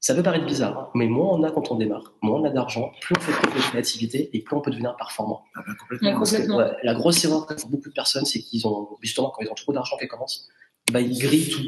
ça 0.00 0.14
peut 0.14 0.22
paraître 0.24 0.44
bizarre, 0.44 0.76
hein, 0.76 0.90
mais 0.94 1.06
moins 1.06 1.28
on 1.38 1.42
a 1.44 1.52
quand 1.52 1.70
on 1.70 1.76
démarre, 1.76 2.12
moins 2.22 2.40
on 2.40 2.44
a 2.44 2.50
d'argent, 2.50 2.90
plus 3.00 3.14
on 3.16 3.20
fait 3.20 3.30
preuve 3.30 3.54
de 3.54 3.60
créativité 3.60 4.30
et 4.32 4.42
plus 4.42 4.56
on 4.56 4.60
peut 4.60 4.72
devenir 4.72 4.96
performant. 4.96 5.44
Ah 5.54 5.60
bah, 5.64 5.74
complètement. 5.80 6.08
Ouais, 6.08 6.14
Parce 6.16 6.30
que, 6.32 6.36
Complètement. 6.36 6.56
ouais, 6.58 6.76
la 6.82 6.94
grosse 6.94 7.24
erreur 7.24 7.46
que 7.46 7.56
font 7.56 7.68
beaucoup 7.68 7.88
de 7.88 7.94
personnes, 7.94 8.24
c'est 8.24 8.40
qu'ils 8.40 8.66
ont, 8.66 8.88
justement, 9.00 9.30
quand 9.30 9.44
ils 9.44 9.48
ont 9.48 9.54
trop 9.54 9.72
d'argent 9.72 9.96
qui 9.96 10.08
commence, 10.08 10.48
bah, 10.90 11.00
ils 11.00 11.16
grillent 11.16 11.50
tout. 11.50 11.62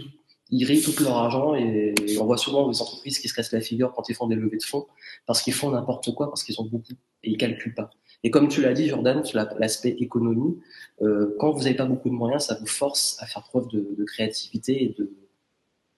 Ils 0.54 0.64
grillent 0.64 0.82
tout 0.82 0.94
leur 1.02 1.16
argent 1.16 1.56
et 1.56 1.92
on 2.20 2.26
voit 2.26 2.38
souvent 2.38 2.70
des 2.70 2.80
entreprises 2.80 3.18
qui 3.18 3.28
se 3.28 3.34
cassent 3.34 3.50
la 3.50 3.60
figure 3.60 3.92
quand 3.92 4.08
ils 4.08 4.14
font 4.14 4.28
des 4.28 4.36
levées 4.36 4.58
de 4.58 4.62
fonds 4.62 4.86
parce 5.26 5.42
qu'ils 5.42 5.52
font 5.52 5.70
n'importe 5.72 6.14
quoi, 6.14 6.28
parce 6.28 6.44
qu'ils 6.44 6.60
ont 6.60 6.64
beaucoup 6.64 6.92
et 7.24 7.30
ils 7.30 7.36
calculent 7.36 7.74
pas. 7.74 7.90
Et 8.22 8.30
comme 8.30 8.46
tu 8.46 8.62
l'as 8.62 8.72
dit, 8.72 8.86
Jordan, 8.86 9.24
sur 9.24 9.36
la- 9.36 9.52
l'aspect 9.58 9.96
économie, 9.98 10.60
euh, 11.02 11.34
quand 11.40 11.50
vous 11.50 11.64
n'avez 11.64 11.74
pas 11.74 11.86
beaucoup 11.86 12.08
de 12.08 12.14
moyens, 12.14 12.44
ça 12.44 12.54
vous 12.54 12.68
force 12.68 13.16
à 13.18 13.26
faire 13.26 13.42
preuve 13.42 13.66
de, 13.68 14.04
créativité 14.04 14.84
et 14.84 14.96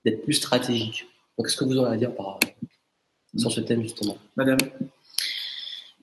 d'être 0.04 0.22
plus 0.22 0.32
stratégique. 0.32 1.06
Donc, 1.36 1.48
est-ce 1.48 1.56
que 1.58 1.64
vous 1.64 1.76
aurez 1.76 1.92
à 1.92 1.96
dire 1.98 2.12
sur 3.36 3.52
ce 3.52 3.60
thème, 3.60 3.82
justement? 3.82 4.16
Madame. 4.36 4.58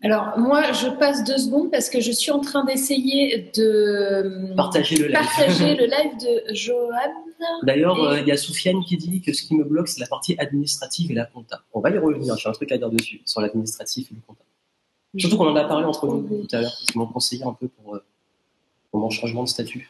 Alors, 0.04 0.38
moi, 0.38 0.74
je 0.74 0.90
passe 0.90 1.24
deux 1.24 1.38
secondes 1.38 1.72
parce 1.72 1.90
que 1.90 2.02
je 2.02 2.12
suis 2.12 2.32
en 2.32 2.42
train 2.42 2.66
d'essayer 2.66 3.50
de 3.56 4.54
Partager 4.56 4.98
le 4.98 5.06
live. 5.08 5.14
partager 5.14 5.76
le 5.76 5.86
live 5.96 6.18
de 6.22 6.54
Johan. 6.54 6.90
D'ailleurs, 7.64 7.98
Et- 7.98 8.08
euh, 8.08 8.20
il 8.20 8.28
y 8.28 8.32
a 8.32 8.38
Soufiane 8.38 8.84
qui 8.84 8.98
dit 8.98 9.22
que 9.22 9.32
ce 9.34 9.44
qui 9.44 9.56
me 9.56 9.64
bloque, 9.64 9.88
c'est 9.88 10.02
la 10.02 10.08
partie 10.08 10.36
administrative 10.38 11.10
et 11.12 11.14
la 11.14 11.26
compta. 11.26 11.62
On 11.74 11.80
va 11.80 11.90
y 11.90 11.98
revenir, 11.98 12.36
j'ai 12.38 12.50
un 12.50 12.52
truc 12.52 12.72
à 12.74 12.78
dire 12.78 12.90
dessus, 12.90 13.22
sur 13.26 13.40
l'administratif 13.42 14.12
et 14.12 14.16
le 14.16 14.22
compta. 14.28 14.42
Surtout 15.18 15.38
qu'on 15.38 15.48
en 15.50 15.56
a 15.56 15.64
parlé 15.66 15.86
entre 15.86 16.06
nous 16.08 16.22
tout 16.48 16.56
à 16.56 16.62
l'heure, 16.62 16.72
parce 16.72 16.86
qu'ils 16.92 17.00
m'ont 17.00 17.08
conseillé 17.08 17.44
un 17.46 17.54
peu 17.54 17.68
pour, 17.70 17.96
euh, 17.96 18.04
pour 18.92 19.00
mon 19.00 19.10
changement 19.10 19.44
de 19.44 19.50
statut. 19.50 19.90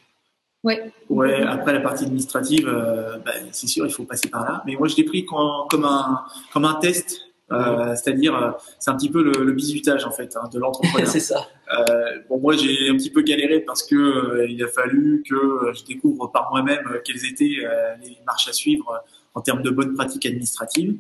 Ouais, 0.64 1.42
après 1.44 1.74
la 1.74 1.82
partie 1.82 2.06
administrative, 2.06 2.68
euh, 2.68 3.18
bah, 3.26 3.32
c'est 3.52 3.68
sûr, 3.68 3.86
il 3.86 3.92
faut 3.92 4.04
passer 4.06 4.30
par 4.30 4.44
là. 4.46 4.64
Mais 4.66 4.76
moi, 4.76 4.88
je 4.88 4.96
l'ai 4.96 5.04
pris 5.04 5.26
quand- 5.26 5.68
comme 5.70 5.86
un 5.86 6.22
comme 6.54 6.66
un 6.66 6.76
test, 6.76 7.20
euh, 7.54 7.96
c'est-à-dire 7.96 8.36
euh, 8.36 8.52
c'est 8.80 8.92
un 8.92 8.96
petit 8.96 9.10
peu 9.10 9.24
le, 9.24 9.44
le 9.44 9.52
bizutage 9.52 10.06
en 10.06 10.12
fait 10.12 10.36
hein, 10.36 10.50
de 10.52 10.60
l'entrepreneur. 10.60 11.08
c'est 11.12 11.20
ça. 11.20 11.48
Euh, 11.72 12.20
bon, 12.30 12.40
moi, 12.40 12.56
j'ai 12.56 12.90
un 12.90 12.96
petit 12.96 13.10
peu 13.10 13.22
galéré 13.22 13.60
parce 13.60 13.84
que 13.84 13.96
euh, 13.96 14.48
il 14.50 14.64
a 14.64 14.68
fallu 14.68 15.24
que 15.28 15.36
euh, 15.36 15.74
je 15.74 15.84
découvre 15.86 16.28
par 16.28 16.50
moi-même 16.52 16.86
euh, 16.92 17.00
quelles 17.04 17.26
étaient 17.26 17.58
euh, 17.64 17.96
les 18.02 18.18
marches 18.26 18.48
à 18.48 18.54
suivre 18.54 18.92
euh, 18.92 19.08
en 19.36 19.42
termes 19.42 19.62
de 19.62 19.70
bonnes 19.70 19.94
pratiques 19.94 20.26
administratives. 20.26 20.98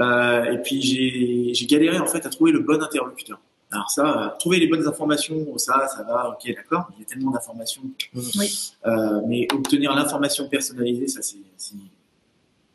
Euh, 0.00 0.44
et 0.44 0.58
puis 0.58 0.82
j'ai 0.82 1.54
j'ai 1.54 1.66
galéré 1.66 1.98
en 1.98 2.06
fait 2.06 2.26
à 2.26 2.28
trouver 2.28 2.52
le 2.52 2.60
bon 2.60 2.82
interlocuteur. 2.82 3.38
Alors 3.70 3.90
ça, 3.90 4.22
euh, 4.22 4.38
trouver 4.38 4.60
les 4.60 4.68
bonnes 4.68 4.86
informations, 4.86 5.58
ça, 5.58 5.88
ça 5.88 6.02
va, 6.04 6.30
ok, 6.30 6.54
d'accord. 6.54 6.88
Il 6.96 7.00
y 7.00 7.04
a 7.04 7.06
tellement 7.06 7.30
d'informations. 7.32 7.82
Oui. 8.14 8.72
Euh, 8.86 9.20
mais 9.26 9.48
obtenir 9.52 9.94
l'information 9.94 10.48
personnalisée, 10.48 11.08
ça 11.08 11.22
c'est 11.22 11.38
c'est 11.56 11.76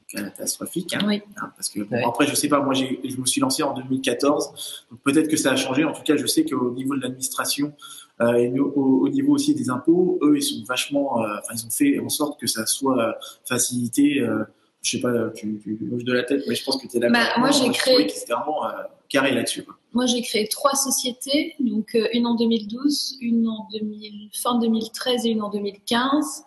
catastrophique. 0.10 0.94
Hein. 0.94 1.02
Oui. 1.06 1.22
Hein, 1.42 1.52
parce 1.56 1.70
que 1.70 1.82
bon, 1.82 1.96
Ouais. 1.96 2.04
après, 2.06 2.28
je 2.28 2.36
sais 2.36 2.48
pas, 2.48 2.60
moi 2.62 2.74
j'ai, 2.74 3.00
je 3.04 3.18
me 3.18 3.26
suis 3.26 3.42
lancé 3.42 3.64
en 3.64 3.74
2014, 3.74 4.86
donc 4.92 5.00
peut-être 5.04 5.28
que 5.30 5.38
ça 5.38 5.52
a 5.52 5.56
changé. 5.56 5.84
En 5.84 5.94
tout 5.94 6.04
cas, 6.04 6.16
je 6.18 6.26
sais 6.26 6.44
qu'au 6.46 6.72
niveau 6.72 6.96
de 6.96 7.02
l'administration 7.02 7.74
euh, 8.22 8.34
et 8.34 8.60
au, 8.60 8.72
au- 8.76 9.06
au 9.06 9.10
niveau 9.10 9.34
aussi 9.34 9.54
des 9.56 9.70
impôts, 9.70 10.20
eux, 10.22 10.38
ils 10.38 10.44
sont 10.44 10.64
vachement, 10.68 11.22
euh, 11.24 11.28
enfin, 11.40 11.54
ils 11.56 11.66
ont 11.66 11.70
fait 11.70 12.00
en 12.00 12.10
sorte 12.10 12.40
que 12.40 12.48
ça 12.48 12.66
soit 12.66 13.18
facilité. 13.48 14.20
Euh, 14.22 14.44
je 14.82 14.92
sais 14.92 15.02
pas, 15.02 15.30
tu, 15.36 15.60
tu 15.62 15.74
bouges 15.82 16.06
de 16.06 16.14
la 16.14 16.24
tête, 16.24 16.44
mais 16.48 16.56
je 16.56 16.64
pense 16.64 16.82
que 16.82 16.88
tu 16.88 16.96
es 16.98 17.00
d'accord. 17.02 17.18
Bah, 17.22 17.38
moi, 17.40 17.52
j'ai 17.52 17.70
créé- 17.72 18.08
c'était 18.08 18.32
vraiment 18.34 18.66
euh, 18.66 18.72
carré 19.10 19.34
là-dessus. 19.34 19.66
Moi, 19.94 20.06
j'ai 20.06 20.22
créé 20.22 20.48
trois 20.48 20.74
sociétés, 20.76 21.56
donc 21.60 21.96
euh, 21.96 22.08
une 22.14 22.26
en 22.26 22.36
2012, 22.36 23.18
une 23.22 23.48
en 23.48 23.68
2000, 23.74 24.30
fin 24.34 24.58
2013 24.58 25.26
et 25.26 25.30
une 25.30 25.42
en 25.42 25.50
2015. 25.50 26.44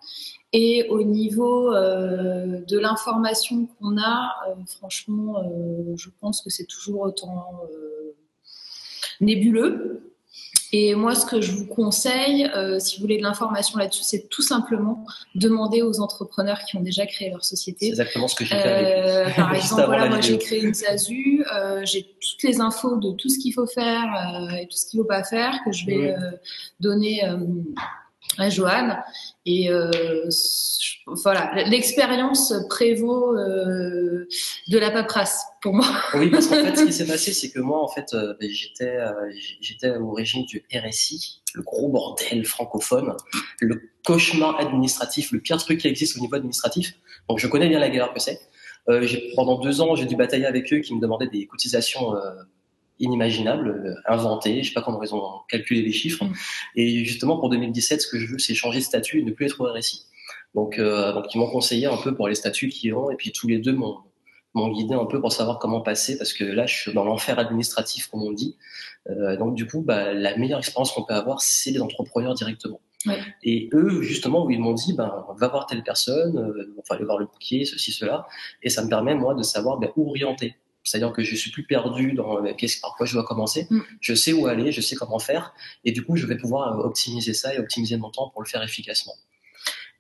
Et 0.52 0.87
au 0.90 1.02
niveau 1.02 1.73
euh, 1.73 2.61
de 2.68 2.78
l'information 2.78 3.66
qu'on 3.66 3.97
a, 3.97 4.35
euh, 4.49 4.54
franchement, 4.66 5.38
euh, 5.38 5.94
je 5.97 6.11
pense 6.21 6.42
que 6.42 6.50
c'est 6.50 6.66
toujours 6.66 7.00
autant 7.00 7.61
nébuleux. 9.21 10.12
Et 10.75 10.94
moi, 10.94 11.14
ce 11.14 11.26
que 11.26 11.42
je 11.42 11.52
vous 11.52 11.66
conseille, 11.66 12.50
si 12.78 12.97
vous 12.97 13.02
voulez 13.02 13.18
de 13.18 13.23
l'information 13.23 13.78
là-dessus, 13.78 14.04
c'est 14.04 14.28
tout 14.30 14.40
simplement 14.40 15.04
demander 15.35 15.82
aux 15.82 16.00
entrepreneurs 16.00 16.61
qui 16.64 16.78
ont 16.78 16.80
déjà 16.80 17.04
créé 17.04 17.28
leur 17.28 17.44
C'est 17.44 17.56
société 17.56 17.88
exactement 17.88 18.26
ce 18.26 18.35
que 18.35 18.47
j'ai 18.47 18.56
fait 18.56 18.73
avec 18.73 19.37
par 19.37 19.54
exemple, 19.54 19.85
voilà, 19.85 20.09
moi 20.09 20.23
j'ai 20.23 20.38
créé 20.38 20.62
une 20.62 20.73
SASU, 20.73 21.44
j'ai 21.82 22.04
toutes 22.04 22.42
les 22.42 22.62
infos 22.62 22.97
de 22.97 23.12
tout 23.12 23.28
ce 23.28 23.38
qu'il 23.38 23.52
faut 23.52 23.66
faire 23.66 24.49
et 24.59 24.66
tout 24.66 24.76
ce 24.76 24.87
qu'il 24.87 24.99
faut 25.00 25.06
pas 25.06 25.25
faire 25.25 25.59
que 25.62 25.73
je 25.73 25.85
vais 25.85 26.16
Oui. 26.16 26.38
donner 26.80 27.21
à 28.38 28.48
Johan. 28.48 28.96
Et 29.44 29.70
euh, 29.70 29.90
voilà, 31.06 31.52
l'expérience 31.66 32.54
prévaut 32.68 33.36
euh, 33.36 34.28
de 34.68 34.78
la 34.78 34.90
paperasse 34.90 35.44
pour 35.60 35.74
moi. 35.74 35.86
Oui, 36.14 36.30
parce 36.30 36.46
qu'en 36.46 36.62
fait, 36.62 36.76
ce 36.76 36.84
qui 36.84 36.92
s'est 36.92 37.06
passé, 37.08 37.32
c'est 37.32 37.50
que 37.50 37.60
moi, 37.60 37.82
en 37.82 37.88
fait, 37.88 38.14
euh, 38.14 38.34
ben, 38.40 38.48
j'étais, 38.50 38.96
euh, 38.96 39.12
j'étais 39.60 39.96
au 39.96 40.12
régime 40.12 40.44
du 40.44 40.64
RSI, 40.72 41.42
le 41.54 41.62
gros 41.62 41.88
bordel 41.88 42.44
francophone, 42.44 43.16
le 43.60 43.90
cauchemar 44.04 44.60
administratif, 44.60 45.32
le 45.32 45.40
pire 45.40 45.58
truc 45.58 45.80
qui 45.80 45.88
existe 45.88 46.16
au 46.16 46.20
niveau 46.20 46.36
administratif. 46.36 46.94
Donc, 47.28 47.38
je 47.38 47.46
connais 47.48 47.68
bien 47.68 47.80
la 47.80 47.88
galère 47.88 48.12
que 48.12 48.20
c'est. 48.20 48.40
Euh, 48.88 49.06
pendant 49.36 49.58
deux 49.58 49.80
ans, 49.80 49.94
j'ai 49.94 50.06
dû 50.06 50.16
batailler 50.16 50.46
avec 50.46 50.72
eux 50.72 50.78
qui 50.78 50.94
me 50.94 51.00
demandaient 51.00 51.28
des 51.28 51.46
cotisations 51.46 52.16
euh, 52.16 52.32
inimaginables, 53.02 53.68
euh, 53.68 53.94
inventées. 54.06 54.62
Je 54.62 54.68
sais 54.68 54.75
pas 54.75 54.80
comment 54.80 55.02
ils 55.02 55.14
ont 55.14 55.40
calculé 55.49 55.82
les 55.82 55.92
chiffres. 55.92 56.25
Mm. 56.25 56.32
Et 56.76 57.04
justement, 57.04 57.38
pour 57.38 57.50
2017, 57.50 58.00
ce 58.00 58.06
que 58.06 58.18
je 58.18 58.26
veux, 58.26 58.38
c'est 58.38 58.54
changer 58.54 58.78
de 58.78 58.85
statut 58.85 59.21
et 59.21 59.23
ne 59.23 59.32
plus 59.32 59.47
être 59.47 59.61
au 59.61 59.71
RSI. 59.71 60.06
Donc, 60.54 60.78
euh, 60.78 61.12
donc 61.12 61.35
ils 61.35 61.38
m'ont 61.38 61.50
conseillé 61.50 61.87
un 61.87 61.97
peu 61.97 62.14
pour 62.14 62.28
les 62.28 62.35
statuts 62.35 62.68
qui 62.68 62.92
ont, 62.92 63.11
et 63.11 63.16
puis 63.16 63.32
tous 63.32 63.49
les 63.49 63.59
deux 63.59 63.73
m'ont 63.73 63.99
m'ont 64.54 64.68
guidé 64.68 64.94
un 64.94 65.06
peu 65.06 65.21
pour 65.21 65.32
savoir 65.32 65.59
comment 65.59 65.80
passer 65.80 66.18
parce 66.18 66.32
que 66.32 66.44
là 66.44 66.66
je 66.66 66.75
suis 66.75 66.92
dans 66.92 67.04
l'enfer 67.04 67.38
administratif 67.38 68.09
comme 68.09 68.23
on 68.23 68.32
dit 68.32 68.56
Euh, 69.11 69.37
donc 69.37 69.56
du 69.56 69.66
coup 69.66 69.80
bah, 69.82 70.12
la 70.12 70.37
meilleure 70.37 70.61
expérience 70.61 70.92
qu'on 70.92 71.02
peut 71.04 71.14
avoir 71.14 71.40
c'est 71.40 71.73
les 71.73 71.80
entrepreneurs 71.80 72.35
directement 72.35 72.80
Ouais. 73.04 73.18
et 73.42 73.68
eux 73.73 74.00
justement 74.02 74.44
où 74.44 74.50
ils 74.52 74.61
m'ont 74.61 74.75
dit 74.75 74.92
ben 74.92 75.25
va 75.37 75.49
voir 75.49 75.66
telle 75.66 75.82
personne 75.82 76.38
euh, 76.38 76.73
enfin 76.78 76.94
aller 76.94 77.04
voir 77.04 77.18
le 77.18 77.26
bouquier 77.26 77.64
ceci 77.64 77.90
cela 77.90 78.28
et 78.62 78.71
ça 78.71 78.85
me 78.85 78.88
permet 78.88 79.16
moi 79.16 79.35
de 79.35 79.42
savoir 79.42 79.78
ben, 79.78 79.90
où 79.97 80.09
orienter 80.09 80.54
c'est-à-dire 80.84 81.12
que 81.12 81.22
je 81.22 81.34
suis 81.36 81.50
plus 81.50 81.64
perdu 81.64 82.12
dans 82.12 82.42
qu'est-ce 82.54 82.80
par 82.80 82.94
quoi 82.96 83.06
je 83.06 83.14
dois 83.14 83.24
commencer 83.24 83.62
Mm. 83.70 83.80
je 84.00 84.14
sais 84.14 84.32
où 84.32 84.46
aller 84.46 84.72
je 84.72 84.80
sais 84.80 84.96
comment 84.96 85.18
faire 85.18 85.54
et 85.84 85.92
du 85.92 86.04
coup 86.04 86.16
je 86.16 86.26
vais 86.26 86.36
pouvoir 86.36 86.78
euh, 86.78 86.84
optimiser 86.84 87.34
ça 87.34 87.54
et 87.54 87.58
optimiser 87.58 87.96
mon 87.96 88.10
temps 88.10 88.28
pour 88.30 88.42
le 88.42 88.48
faire 88.48 88.62
efficacement. 88.62 89.14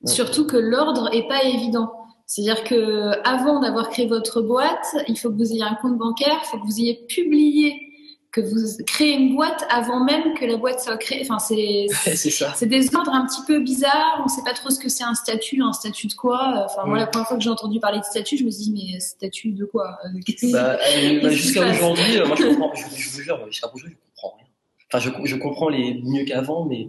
Surtout 0.04 0.46
que 0.46 0.56
l'ordre 0.56 1.14
est 1.14 1.28
pas 1.28 1.44
évident. 1.44 1.92
C'est-à-dire 2.26 2.64
que 2.64 3.12
avant 3.24 3.60
d'avoir 3.60 3.88
créé 3.90 4.06
votre 4.06 4.40
boîte, 4.40 4.96
il 5.06 5.16
faut 5.16 5.30
que 5.30 5.36
vous 5.36 5.52
ayez 5.52 5.62
un 5.62 5.74
compte 5.74 5.96
bancaire, 5.96 6.40
il 6.42 6.46
faut 6.46 6.58
que 6.58 6.64
vous 6.64 6.80
ayez 6.80 7.06
publié 7.08 7.91
que 8.32 8.40
vous 8.40 8.82
créez 8.86 9.12
une 9.12 9.36
boîte 9.36 9.64
avant 9.68 10.02
même 10.02 10.32
que 10.34 10.46
la 10.46 10.56
boîte 10.56 10.80
soit 10.80 10.96
créée. 10.96 11.20
Enfin, 11.22 11.38
c'est 11.38 11.86
c'est 12.16 12.66
des 12.66 12.94
ordres 12.94 13.12
un 13.12 13.26
petit 13.26 13.42
peu 13.46 13.60
bizarres. 13.60 14.22
On 14.24 14.28
sait 14.28 14.42
pas 14.42 14.54
trop 14.54 14.70
ce 14.70 14.78
que 14.78 14.88
c'est 14.88 15.04
un 15.04 15.14
statut, 15.14 15.62
un 15.62 15.74
statut 15.74 16.06
de 16.06 16.14
quoi. 16.14 16.64
Enfin, 16.64 16.86
moi, 16.86 16.98
la 16.98 17.06
première 17.06 17.28
fois 17.28 17.36
que 17.36 17.42
j'ai 17.42 17.50
entendu 17.50 17.78
parler 17.78 17.98
de 17.98 18.04
statut, 18.04 18.38
je 18.38 18.44
me 18.44 18.50
suis 18.50 18.72
dit 18.72 18.92
mais 18.92 19.00
statut 19.00 19.52
de 19.52 19.66
quoi 19.66 19.98
Euh, 20.04 20.08
Bah, 20.50 20.78
euh, 20.96 21.20
bah, 21.22 21.28
jusqu'à 21.28 21.70
aujourd'hui, 21.70 22.16
euh, 22.18 22.26
moi 22.26 22.36
je 22.36 22.44
comprends, 22.44 22.74
je, 22.74 22.96
je 22.96 23.10
vous 23.10 23.20
jure, 23.20 23.46
jusqu'à 23.48 23.66
aujourd'hui, 23.72 23.96
je 24.00 24.10
comprends 24.14 24.36
rien. 24.38 24.46
Enfin, 24.90 25.10
je, 25.22 25.26
je 25.28 25.36
comprends 25.36 25.68
les 25.68 26.00
mieux 26.02 26.24
qu'avant, 26.24 26.64
mais 26.64 26.88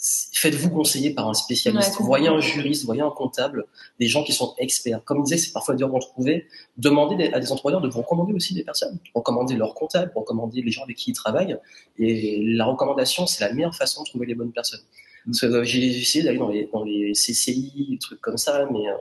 faites-vous 0.00 0.70
conseiller 0.70 1.10
par 1.10 1.28
un 1.28 1.34
spécialiste. 1.34 2.00
Ouais, 2.00 2.06
voyez 2.06 2.28
un 2.28 2.40
juriste, 2.40 2.84
voyez 2.86 3.02
un 3.02 3.10
comptable, 3.10 3.66
des 3.98 4.06
gens 4.06 4.24
qui 4.24 4.32
sont 4.32 4.54
experts. 4.58 5.04
Comme 5.04 5.22
disait, 5.22 5.36
c'est 5.36 5.52
parfois 5.52 5.74
dur 5.74 5.90
d'en 5.90 5.98
trouver. 5.98 6.46
Demandez 6.78 7.30
à 7.32 7.38
des 7.38 7.52
entrepreneurs 7.52 7.82
de 7.82 7.88
vous 7.88 8.00
recommander 8.00 8.32
aussi 8.32 8.54
des 8.54 8.64
personnes. 8.64 8.98
Recommander 9.14 9.56
leur 9.56 9.74
comptable, 9.74 10.10
recommander 10.14 10.62
les 10.62 10.70
gens 10.70 10.84
avec 10.84 10.96
qui 10.96 11.10
ils 11.10 11.14
travaillent. 11.14 11.58
Et 11.98 12.42
la 12.54 12.64
recommandation, 12.64 13.26
c'est 13.26 13.44
la 13.44 13.52
meilleure 13.52 13.74
façon 13.74 14.02
de 14.02 14.08
trouver 14.08 14.26
les 14.26 14.34
bonnes 14.34 14.52
personnes. 14.52 14.80
Parce 15.26 15.40
que, 15.40 15.46
euh, 15.46 15.64
j'ai 15.64 16.00
essayé 16.00 16.24
d'aller 16.24 16.38
dans 16.38 16.48
les, 16.48 16.68
dans 16.72 16.82
les 16.82 17.12
CCI, 17.12 17.88
des 17.90 17.98
trucs 17.98 18.20
comme 18.22 18.38
ça, 18.38 18.66
mais 18.72 18.88
euh, 18.88 18.94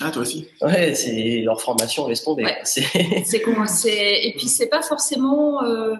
Ah, 0.00 0.10
toi 0.10 0.22
aussi. 0.22 0.48
ouais, 0.62 0.94
c'est 0.94 1.42
leur 1.44 1.60
formation 1.60 2.08
laisse 2.08 2.24
tomber. 2.24 2.44
Ouais. 2.44 2.56
C'est 2.64 2.82
c'est 3.26 3.42
et 4.24 4.34
puis 4.38 4.48
c'est 4.48 4.66
pas 4.68 4.80
forcément. 4.80 5.62
euh, 5.62 5.94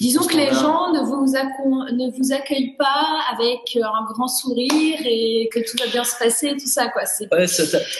Disons 0.00 0.22
que 0.26 0.36
les 0.36 0.48
gens 0.52 0.92
ne 0.92 1.00
vous 1.00 1.32
accom- 1.34 1.90
ne 1.92 2.10
vous 2.16 2.32
accueillent 2.32 2.76
pas 2.76 3.20
avec 3.32 3.60
euh, 3.76 3.82
un 3.84 4.04
grand 4.12 4.28
sourire 4.28 5.00
et 5.04 5.48
que 5.50 5.60
tout 5.60 5.76
va 5.82 5.90
bien 5.90 6.04
se 6.04 6.16
passer, 6.18 6.52
tout 6.52 6.66
ça 6.68 6.88
quoi. 6.88 7.06
C'est 7.06 7.32
Ouais, 7.32 7.46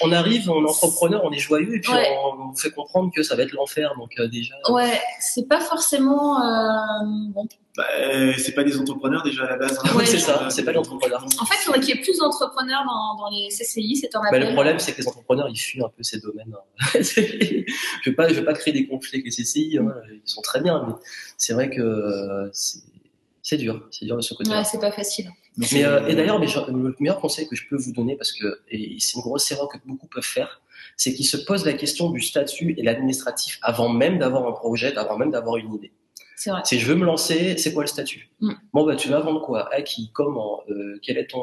on 0.02 0.12
arrive, 0.12 0.50
on 0.50 0.64
est 0.64 0.68
entrepreneur, 0.68 1.22
on 1.24 1.32
est 1.32 1.38
joyeux 1.38 1.76
et 1.76 1.80
puis 1.80 1.92
Ouais. 1.94 2.14
on, 2.24 2.50
on 2.50 2.54
fait 2.54 2.70
comprendre 2.70 3.10
que 3.14 3.22
ça 3.22 3.34
va 3.34 3.42
être 3.44 3.52
l'enfer. 3.52 3.94
Donc 3.98 4.10
euh, 4.18 4.28
déjà, 4.28 4.54
ouais, 4.68 5.00
c'est 5.18 5.48
pas 5.48 5.60
forcément. 5.60 6.42
euh, 6.42 6.76
bon. 7.34 7.46
Bah, 7.78 7.86
euh, 7.96 8.32
c'est 8.36 8.56
pas 8.56 8.64
des 8.64 8.76
entrepreneurs 8.76 9.22
déjà 9.22 9.44
à 9.44 9.50
la 9.50 9.56
base. 9.56 9.78
hein. 9.84 9.96
Ouais, 9.96 10.04
c'est 10.04 10.18
ça, 10.18 10.50
c'est 10.50 10.64
pas 10.64 10.72
l'entrepreneur. 10.72 11.24
En 11.40 11.44
fait, 11.46 11.54
il 11.60 11.64
faudrait 11.64 11.78
qu'il 11.80 11.94
y 11.94 11.98
ait 11.98 12.02
plus 12.02 12.18
d'entrepreneurs 12.18 12.82
dans, 12.84 13.14
dans 13.22 13.30
les 13.30 13.46
CCI, 13.50 13.94
c'est 13.96 14.16
un 14.16 14.20
Bah, 14.20 14.26
appel. 14.30 14.48
le 14.48 14.52
problème, 14.52 14.80
c'est 14.80 14.92
que 14.94 15.00
les 15.00 15.06
entrepreneurs, 15.06 15.48
ils 15.48 15.56
fuient 15.56 15.84
un 15.84 15.88
peu 15.96 16.02
ces 16.02 16.18
domaines. 16.18 16.52
hein. 16.56 16.98
Je 17.00 18.10
pas, 18.10 18.28
je 18.28 18.34
vais 18.34 18.44
pas 18.44 18.54
créer 18.54 18.74
des 18.74 18.86
conflits 18.88 19.20
avec 19.20 19.26
les 19.26 19.30
CCI. 19.44 19.78
hein, 19.78 19.94
Ils 20.12 20.20
sont 20.28 20.42
très 20.42 20.60
bien, 20.60 20.84
mais 20.88 20.94
c'est 21.36 21.52
vrai 21.52 21.70
que 21.70 21.80
euh, 21.80 22.48
c'est 22.52 23.56
dur, 23.56 23.86
c'est 23.92 24.04
dur 24.06 24.16
de 24.16 24.22
ce 24.22 24.34
côté-là. 24.34 24.58
Ouais, 24.58 24.64
c'est 24.64 24.80
pas 24.80 24.90
facile. 24.92 25.30
Mais, 25.56 25.84
euh, 25.84 26.06
et 26.08 26.14
d'ailleurs, 26.16 26.38
le 26.40 26.94
meilleur 27.00 27.20
conseil 27.20 27.48
que 27.48 27.54
je 27.56 27.62
peux 27.68 27.76
vous 27.76 27.92
donner, 27.92 28.16
parce 28.16 28.32
que 28.32 28.60
c'est 28.70 29.14
une 29.14 29.20
grosse 29.22 29.50
erreur 29.52 29.68
que 29.68 29.78
beaucoup 29.86 30.06
peuvent 30.08 30.22
faire, 30.24 30.60
c'est 30.96 31.14
qu'ils 31.14 31.26
se 31.26 31.36
posent 31.36 31.64
la 31.64 31.72
question 31.74 32.10
du 32.10 32.20
statut 32.20 32.74
et 32.76 32.82
l'administratif 32.82 33.58
avant 33.62 33.88
même 33.88 34.18
d'avoir 34.18 34.46
un 34.48 34.52
projet, 34.52 34.96
avant 34.96 35.16
même 35.16 35.30
d'avoir 35.30 35.56
une 35.56 35.72
idée. 35.74 35.92
Vrai. 36.46 36.60
C'est 36.64 36.78
je 36.78 36.86
veux 36.86 36.94
me 36.94 37.04
lancer, 37.04 37.56
c'est 37.58 37.72
quoi 37.72 37.82
le 37.82 37.88
statut? 37.88 38.30
Mm. 38.40 38.52
Bon 38.72 38.86
bah 38.86 38.96
tu 38.96 39.08
vas 39.08 39.20
vendre 39.20 39.40
quoi? 39.40 39.72
À 39.72 39.82
qui 39.82 40.10
Comment? 40.12 40.62
Euh, 40.70 40.98
Quel 41.02 41.18
est 41.18 41.28
ton 41.28 41.42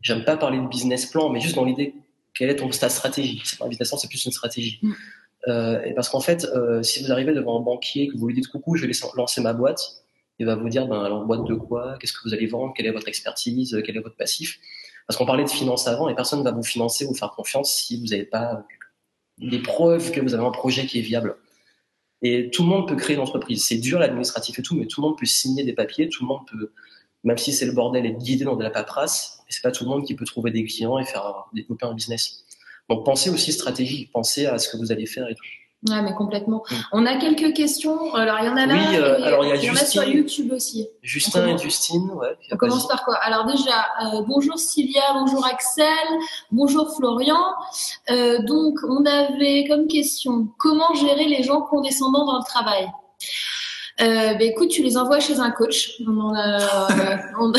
J'aime 0.00 0.24
pas 0.24 0.36
parler 0.36 0.58
de 0.58 0.66
business 0.66 1.06
plan, 1.06 1.30
mais 1.30 1.40
juste 1.40 1.54
dans 1.56 1.64
l'idée, 1.64 1.94
quelle 2.34 2.50
est 2.50 2.56
ton 2.56 2.68
ta 2.68 2.88
stratégie? 2.88 3.40
C'est 3.44 3.58
pas 3.58 3.64
un 3.64 3.68
business 3.68 3.88
plan, 3.88 3.98
c'est 3.98 4.08
plus 4.08 4.24
une 4.24 4.32
stratégie. 4.32 4.78
Mm. 4.82 4.92
Euh, 5.48 5.82
et 5.82 5.94
parce 5.94 6.08
qu'en 6.08 6.20
fait, 6.20 6.44
euh, 6.44 6.82
si 6.82 7.02
vous 7.02 7.12
arrivez 7.12 7.34
devant 7.34 7.60
un 7.60 7.62
banquier, 7.62 8.08
que 8.08 8.16
vous 8.16 8.26
lui 8.26 8.34
dites 8.34 8.48
coucou, 8.48 8.76
je 8.76 8.86
vais 8.86 8.92
lancer 9.14 9.40
ma 9.40 9.52
boîte, 9.52 10.04
il 10.38 10.46
va 10.46 10.56
vous 10.56 10.68
dire 10.68 10.86
ben 10.86 11.02
alors 11.02 11.24
boîte 11.24 11.44
de 11.44 11.54
quoi? 11.54 11.96
Qu'est-ce 12.00 12.12
que 12.12 12.20
vous 12.24 12.34
allez 12.34 12.46
vendre? 12.46 12.72
Quelle 12.74 12.86
est 12.86 12.92
votre 12.92 13.08
expertise? 13.08 13.80
Quel 13.84 13.96
est 13.96 14.00
votre 14.00 14.16
passif? 14.16 14.58
Parce 15.06 15.18
qu'on 15.18 15.26
parlait 15.26 15.44
de 15.44 15.50
finance 15.50 15.86
avant, 15.86 16.08
et 16.08 16.14
personne 16.14 16.38
ne 16.38 16.44
va 16.44 16.50
vous 16.50 16.62
financer 16.62 17.04
ou 17.04 17.14
faire 17.14 17.30
confiance 17.30 17.72
si 17.72 18.00
vous 18.00 18.06
n'avez 18.06 18.24
pas 18.24 18.64
des 19.38 19.58
preuves 19.58 20.12
que 20.12 20.20
vous 20.20 20.34
avez 20.34 20.44
un 20.44 20.50
projet 20.50 20.86
qui 20.86 20.98
est 20.98 21.02
viable. 21.02 21.36
Et 22.26 22.50
tout 22.50 22.62
le 22.62 22.70
monde 22.70 22.88
peut 22.88 22.96
créer 22.96 23.16
une 23.16 23.22
entreprise. 23.22 23.66
C'est 23.66 23.76
dur 23.76 23.98
l'administratif 23.98 24.58
et 24.58 24.62
tout, 24.62 24.74
mais 24.74 24.86
tout 24.86 25.02
le 25.02 25.08
monde 25.08 25.18
peut 25.18 25.26
signer 25.26 25.62
des 25.62 25.74
papiers, 25.74 26.08
tout 26.08 26.24
le 26.24 26.28
monde 26.28 26.40
peut, 26.50 26.72
même 27.22 27.36
si 27.36 27.52
c'est 27.52 27.66
le 27.66 27.72
bordel, 27.72 28.06
être 28.06 28.18
guidé 28.18 28.44
dans 28.46 28.56
de 28.56 28.62
la 28.62 28.70
paperasse. 28.70 29.44
C'est 29.50 29.62
pas 29.62 29.70
tout 29.70 29.84
le 29.84 29.90
monde 29.90 30.06
qui 30.06 30.14
peut 30.14 30.24
trouver 30.24 30.50
des 30.50 30.64
clients 30.64 30.98
et 30.98 31.04
faire 31.04 31.44
développer 31.52 31.84
un 31.84 31.92
business. 31.92 32.44
Donc 32.88 33.04
pensez 33.04 33.28
aussi 33.28 33.52
stratégie, 33.52 34.08
pensez 34.10 34.46
à 34.46 34.58
ce 34.58 34.70
que 34.70 34.78
vous 34.78 34.90
allez 34.90 35.04
faire 35.04 35.28
et 35.28 35.34
tout. 35.34 35.44
Ouais, 35.88 36.00
mais 36.00 36.14
complètement. 36.14 36.64
Mm. 36.70 36.74
On 36.92 37.06
a 37.06 37.16
quelques 37.16 37.54
questions. 37.54 38.14
Alors, 38.14 38.38
il 38.40 38.46
y 38.46 38.48
en 38.48 38.56
a 38.56 38.66
là. 38.66 38.74
Oui, 38.74 38.96
euh, 38.96 39.22
alors 39.22 39.44
il 39.44 39.62
y 39.62 39.68
a, 39.68 39.72
en 39.72 39.76
a 39.76 39.84
sur 39.84 40.04
YouTube 40.04 40.50
aussi. 40.52 40.88
Justin 41.02 41.46
et 41.46 41.58
Justine, 41.58 42.10
ouais. 42.12 42.36
On 42.50 42.56
commence 42.56 42.88
par 42.88 43.04
quoi? 43.04 43.16
Alors 43.16 43.44
déjà, 43.44 43.86
euh, 44.02 44.22
bonjour 44.26 44.58
Sylvia, 44.58 45.02
bonjour 45.12 45.44
Axel, 45.44 45.84
bonjour 46.50 46.94
Florian. 46.96 47.38
Euh, 48.10 48.38
donc, 48.44 48.78
on 48.88 49.04
avait 49.04 49.66
comme 49.68 49.86
question, 49.86 50.48
comment 50.58 50.94
gérer 50.94 51.26
les 51.26 51.42
gens 51.42 51.60
condescendants 51.60 52.24
dans 52.24 52.38
le 52.38 52.44
travail? 52.44 52.88
Euh, 54.00 54.34
bah, 54.34 54.44
écoute, 54.44 54.70
tu 54.70 54.82
les 54.82 54.96
envoies 54.96 55.20
chez 55.20 55.38
un 55.38 55.50
coach. 55.50 56.00
On 56.06 56.34
a, 56.34 57.28
on... 57.40 57.52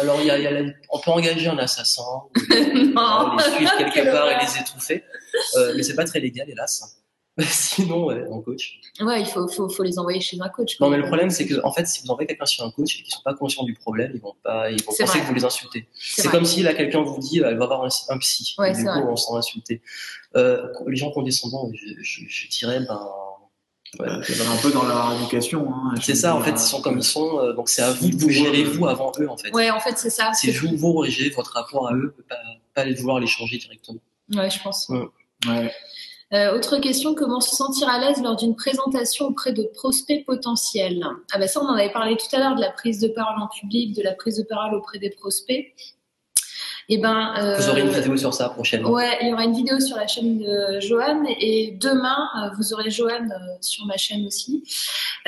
Alors, 0.00 0.20
il 0.20 0.26
y 0.26 0.30
a, 0.30 0.38
y 0.38 0.46
a 0.46 0.62
on 0.90 0.98
peut 0.98 1.10
engager 1.10 1.48
un 1.48 1.58
assassin, 1.58 2.02
non. 2.94 3.36
les 3.36 3.42
suivre 3.42 3.76
quelque 3.78 4.10
part 4.10 4.30
et 4.30 4.44
les 4.44 4.60
étouffer, 4.60 5.04
euh, 5.56 5.74
mais 5.76 5.82
c'est 5.82 5.94
pas 5.94 6.04
très 6.04 6.20
légal, 6.20 6.48
hélas. 6.48 6.96
Sinon, 7.40 8.06
ouais, 8.06 8.26
en 8.30 8.40
coach. 8.40 8.80
Ouais, 9.00 9.20
il 9.20 9.26
faut, 9.26 9.46
faut, 9.48 9.68
faut, 9.68 9.82
les 9.82 9.98
envoyer 9.98 10.20
chez 10.20 10.36
un 10.40 10.48
coach. 10.48 10.78
Non, 10.80 10.90
mais 10.90 10.96
le 10.96 11.04
problème, 11.04 11.30
c'est 11.30 11.46
que, 11.46 11.64
en 11.64 11.72
fait, 11.72 11.86
si 11.86 12.02
vous 12.02 12.10
envoyez 12.10 12.26
quelqu'un 12.26 12.44
chez 12.44 12.62
un 12.62 12.70
coach 12.70 12.98
et 12.98 13.02
qu'ils 13.02 13.12
sont 13.12 13.22
pas 13.24 13.34
conscients 13.34 13.62
du 13.62 13.74
problème, 13.74 14.12
ils 14.14 14.20
vont 14.20 14.34
pas, 14.42 14.70
ils 14.70 14.82
vont 14.82 14.92
penser 14.92 15.20
que 15.20 15.26
vous 15.26 15.34
les 15.34 15.44
insultez. 15.44 15.86
C'est 15.94 16.28
comme 16.28 16.44
si 16.44 16.62
là, 16.62 16.74
quelqu'un 16.74 17.02
vous 17.02 17.18
dit, 17.18 17.40
euh, 17.40 17.50
elle 17.50 17.58
va 17.58 17.64
avoir 17.64 17.84
un, 17.84 17.88
un 18.08 18.18
psy. 18.18 18.54
Ouais, 18.58 18.72
du 18.72 18.84
coup, 18.84 18.90
vrai. 18.90 19.02
on 19.08 19.16
s'en 19.16 19.36
insulter. 19.36 19.80
Euh, 20.36 20.66
les 20.86 20.96
gens 20.96 21.10
condescendants, 21.10 21.70
je, 21.72 22.02
je, 22.02 22.22
je 22.28 22.48
dirais, 22.48 22.80
ben, 22.80 23.00
Ouais, 23.98 24.08
c'est 24.22 24.40
un 24.46 24.56
peu 24.62 24.70
dans 24.70 24.84
leur 24.84 25.12
éducation. 25.20 25.74
Hein, 25.74 25.94
c'est 26.00 26.14
ça, 26.14 26.36
en 26.36 26.40
fait, 26.40 26.52
ils 26.52 26.58
sont 26.58 26.80
comme 26.80 26.98
ils 26.98 27.04
sont, 27.04 27.40
euh, 27.40 27.52
donc 27.54 27.68
c'est 27.68 27.82
à 27.82 27.90
vous 27.90 28.08
de 28.08 28.16
vous 28.16 28.30
gérer 28.30 28.62
vous 28.62 28.86
avant 28.86 29.10
eux, 29.18 29.28
en 29.28 29.36
fait. 29.36 29.50
Ouais, 29.52 29.70
en 29.70 29.80
fait, 29.80 29.98
c'est 29.98 30.10
ça. 30.10 30.30
C'est 30.32 30.52
vous, 30.52 30.76
vous 30.76 31.04
gérer 31.06 31.30
votre 31.30 31.52
rapport 31.52 31.88
à 31.88 31.94
eux, 31.94 32.14
pas, 32.28 32.36
pas 32.74 32.84
les 32.84 32.94
vouloir 32.94 33.18
les 33.18 33.26
changer 33.26 33.58
directement. 33.58 33.98
Ouais, 34.32 34.48
je 34.48 34.62
pense. 34.62 34.88
Ouais. 34.88 35.08
Ouais. 35.48 35.72
Euh, 36.32 36.56
autre 36.56 36.78
question, 36.78 37.16
comment 37.16 37.40
se 37.40 37.56
sentir 37.56 37.88
à 37.88 37.98
l'aise 37.98 38.22
lors 38.22 38.36
d'une 38.36 38.54
présentation 38.54 39.26
auprès 39.26 39.52
de 39.52 39.64
prospects 39.74 40.24
potentiels? 40.24 41.04
Ah 41.32 41.38
ben 41.38 41.48
ça, 41.48 41.60
on 41.60 41.66
en 41.66 41.74
avait 41.74 41.90
parlé 41.90 42.16
tout 42.16 42.36
à 42.36 42.38
l'heure 42.38 42.54
de 42.54 42.60
la 42.60 42.70
prise 42.70 43.00
de 43.00 43.08
parole 43.08 43.42
en 43.42 43.48
public, 43.48 43.96
de 43.96 44.02
la 44.02 44.12
prise 44.12 44.36
de 44.36 44.44
parole 44.44 44.74
auprès 44.76 45.00
des 45.00 45.10
prospects. 45.10 45.74
Et 46.92 46.98
ben, 46.98 47.34
euh, 47.38 47.56
Vous 47.56 47.68
aurez 47.68 47.82
une 47.82 47.88
vidéo 47.88 48.16
sur 48.16 48.34
ça 48.34 48.48
prochainement. 48.48 48.90
Ouais, 48.90 49.16
il 49.22 49.28
y 49.28 49.32
aura 49.32 49.44
une 49.44 49.54
vidéo 49.54 49.78
sur 49.78 49.96
la 49.96 50.08
chaîne 50.08 50.38
de 50.38 50.80
Johan 50.80 51.22
et 51.38 51.78
demain 51.80 52.28
euh, 52.36 52.50
vous 52.58 52.72
aurez 52.72 52.90
Johan 52.90 53.28
euh, 53.30 53.36
sur 53.60 53.86
ma 53.86 53.96
chaîne 53.96 54.26
aussi. 54.26 54.64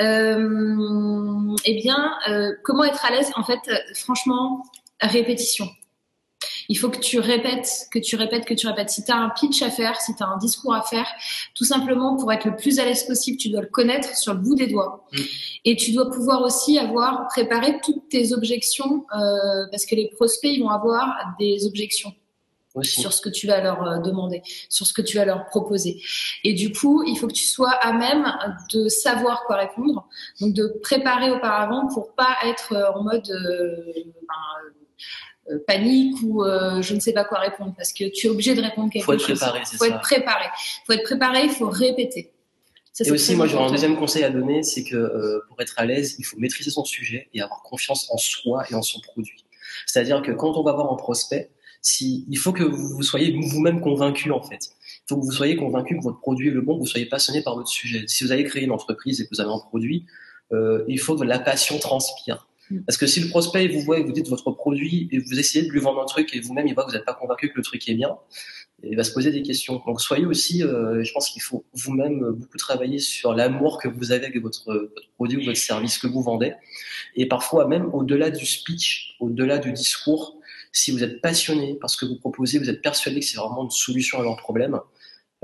Euh, 0.01 1.55
eh 1.63 1.81
bien, 1.81 2.11
euh, 2.27 2.51
comment 2.63 2.83
être 2.83 3.05
à 3.05 3.11
l'aise 3.11 3.31
En 3.37 3.43
fait, 3.43 3.59
euh, 3.69 3.75
franchement, 3.95 4.63
répétition. 4.99 5.69
Il 6.69 6.77
faut 6.77 6.89
que 6.89 6.99
tu 6.99 7.19
répètes, 7.19 7.87
que 7.91 7.99
tu 7.99 8.15
répètes, 8.15 8.45
que 8.45 8.53
tu 8.53 8.67
répètes. 8.67 8.89
Si 8.89 9.03
tu 9.03 9.11
as 9.11 9.17
un 9.17 9.29
pitch 9.29 9.61
à 9.61 9.69
faire, 9.69 9.99
si 9.99 10.15
tu 10.15 10.23
as 10.23 10.27
un 10.27 10.37
discours 10.37 10.73
à 10.73 10.81
faire, 10.81 11.07
tout 11.55 11.65
simplement 11.65 12.15
pour 12.15 12.31
être 12.31 12.45
le 12.45 12.55
plus 12.55 12.79
à 12.79 12.85
l'aise 12.85 13.03
possible, 13.03 13.37
tu 13.37 13.49
dois 13.49 13.61
le 13.61 13.67
connaître 13.67 14.15
sur 14.17 14.33
le 14.33 14.39
bout 14.39 14.55
des 14.55 14.67
doigts. 14.67 15.05
Mm. 15.13 15.17
Et 15.65 15.75
tu 15.75 15.91
dois 15.91 16.09
pouvoir 16.09 16.41
aussi 16.41 16.77
avoir 16.77 17.27
préparé 17.27 17.79
toutes 17.83 18.09
tes 18.09 18.33
objections, 18.33 19.05
euh, 19.15 19.67
parce 19.71 19.85
que 19.85 19.95
les 19.95 20.09
prospects, 20.09 20.51
ils 20.53 20.61
vont 20.61 20.69
avoir 20.69 21.35
des 21.39 21.65
objections 21.65 22.13
Aussi. 22.75 23.01
sur 23.01 23.13
ce 23.13 23.21
que 23.21 23.29
tu 23.29 23.47
vas 23.47 23.61
leur 23.61 23.83
euh, 23.83 23.99
demander, 23.99 24.41
sur 24.69 24.85
ce 24.85 24.93
que 24.93 25.01
tu 25.01 25.17
vas 25.17 25.25
leur 25.25 25.45
proposer. 25.45 26.01
Et 26.43 26.53
du 26.53 26.71
coup, 26.71 27.03
il 27.03 27.17
faut 27.17 27.27
que 27.27 27.33
tu 27.33 27.45
sois 27.45 27.71
à 27.71 27.93
même 27.93 28.25
de 28.73 28.89
savoir 28.89 29.43
quoi 29.45 29.57
répondre, 29.57 30.07
donc 30.41 30.53
de 30.53 30.79
préparer 30.81 31.31
auparavant 31.31 31.87
pour 31.87 32.13
pas 32.13 32.35
être 32.45 32.73
euh, 32.73 32.91
en 32.93 33.03
mode 33.03 33.29
euh, 33.29 33.93
ben, 33.95 34.43
euh, 34.65 34.71
panique 35.67 36.15
ou 36.23 36.43
euh, 36.43 36.81
je 36.81 36.93
ne 36.93 36.99
sais 36.99 37.13
pas 37.13 37.25
quoi 37.25 37.39
répondre 37.39 37.73
parce 37.75 37.91
que 37.91 38.09
tu 38.09 38.27
es 38.27 38.29
obligé 38.29 38.55
de 38.55 38.61
répondre 38.61 38.91
quelque 38.91 39.03
Faut 39.03 39.13
être 39.13 39.19
chose. 39.25 39.39
préparé, 39.39 39.61
c'est 39.65 39.77
faut 39.77 39.85
ça. 39.85 39.95
être 39.95 40.01
préparé. 40.01 40.45
Faut 40.85 40.93
être 40.93 41.03
préparé, 41.03 41.43
il 41.43 41.49
faut 41.49 41.69
répéter. 41.69 42.31
Ça, 42.93 43.03
Et 43.05 43.11
aussi, 43.11 43.35
moi, 43.35 43.47
j'aurais 43.47 43.65
un 43.65 43.71
deuxième 43.71 43.97
conseil 43.97 44.23
à 44.23 44.29
donner, 44.29 44.61
c'est 44.61 44.83
que 44.83 44.95
euh, 44.95 45.39
pour 45.47 45.59
être 45.61 45.73
à 45.77 45.85
l'aise, 45.85 46.15
il 46.19 46.25
faut 46.25 46.37
maîtriser 46.37 46.69
son 46.69 46.85
sujet 46.85 47.27
et 47.33 47.41
avoir 47.41 47.63
confiance 47.63 48.07
en 48.11 48.17
soi 48.17 48.65
et 48.69 48.75
en 48.75 48.83
son 48.83 49.01
produit. 49.01 49.45
C'est-à-dire 49.87 50.21
que 50.21 50.31
quand 50.31 50.57
on 50.57 50.63
va 50.63 50.73
voir 50.73 50.91
un 50.93 50.95
prospect, 50.95 51.49
si, 51.81 52.25
il 52.29 52.37
faut 52.37 52.53
que 52.53 52.63
vous, 52.63 52.89
vous 52.89 53.03
soyez 53.03 53.35
vous-même 53.35 53.81
convaincu, 53.81 54.31
en 54.31 54.41
fait. 54.41 54.69
Il 55.05 55.09
faut 55.09 55.17
que 55.17 55.25
vous 55.25 55.31
soyez 55.31 55.55
convaincu 55.55 55.97
que 55.97 56.03
votre 56.03 56.19
produit 56.19 56.49
est 56.49 56.51
le 56.51 56.61
bon, 56.61 56.75
que 56.75 56.81
vous 56.81 56.87
soyez 56.87 57.07
passionné 57.07 57.41
par 57.41 57.55
votre 57.55 57.67
sujet. 57.67 58.05
Si 58.07 58.23
vous 58.23 58.31
avez 58.31 58.43
créé 58.43 58.63
une 58.63 58.71
entreprise 58.71 59.19
et 59.19 59.25
que 59.25 59.29
vous 59.33 59.41
avez 59.41 59.51
un 59.51 59.59
produit, 59.59 60.05
euh, 60.51 60.85
il 60.87 60.99
faut 60.99 61.17
que 61.17 61.23
la 61.23 61.39
passion 61.39 61.79
transpire. 61.79 62.47
Mm. 62.69 62.81
Parce 62.81 62.97
que 62.97 63.07
si 63.07 63.19
le 63.19 63.29
prospect 63.29 63.67
vous 63.67 63.81
voit 63.81 63.99
et 63.99 64.03
vous 64.03 64.11
dites 64.11 64.29
votre 64.29 64.51
produit 64.51 65.07
et 65.11 65.19
vous 65.19 65.39
essayez 65.39 65.65
de 65.65 65.71
lui 65.71 65.79
vendre 65.79 66.01
un 66.01 66.05
truc 66.05 66.33
et 66.35 66.39
vous-même 66.39 66.67
il 66.67 66.73
voit 66.73 66.83
que 66.83 66.91
vous 66.91 66.95
n'êtes 66.95 67.05
pas 67.05 67.13
convaincu 67.13 67.49
que 67.49 67.57
le 67.57 67.63
truc 67.63 67.87
est 67.89 67.93
bien, 67.93 68.17
il 68.83 68.95
va 68.95 69.03
se 69.03 69.13
poser 69.13 69.31
des 69.31 69.41
questions. 69.41 69.81
Donc 69.85 70.01
soyez 70.01 70.25
aussi, 70.25 70.63
euh, 70.63 71.03
je 71.03 71.11
pense 71.13 71.29
qu'il 71.29 71.41
faut 71.41 71.65
vous-même 71.73 72.31
beaucoup 72.31 72.57
travailler 72.57 72.99
sur 72.99 73.33
l'amour 73.33 73.79
que 73.81 73.87
vous 73.87 74.11
avez 74.11 74.25
avec 74.25 74.41
votre, 74.41 74.73
votre 74.73 75.09
produit 75.15 75.37
ou 75.37 75.45
votre 75.45 75.57
service 75.57 75.97
que 75.97 76.07
vous 76.07 76.21
vendez. 76.21 76.53
Et 77.15 77.27
parfois 77.27 77.67
même 77.67 77.89
au-delà 77.93 78.29
du 78.29 78.45
speech, 78.45 79.15
au-delà 79.19 79.57
du 79.57 79.71
discours, 79.71 80.37
si 80.71 80.91
vous 80.91 81.03
êtes 81.03 81.21
passionné 81.21 81.75
par 81.75 81.89
ce 81.89 81.97
que 81.97 82.05
vous 82.05 82.17
proposez, 82.17 82.57
vous 82.57 82.69
êtes 82.69 82.81
persuadé 82.81 83.19
que 83.19 83.25
c'est 83.25 83.37
vraiment 83.37 83.63
une 83.63 83.71
solution 83.71 84.19
à 84.19 84.23
leur 84.23 84.37
problème, 84.37 84.79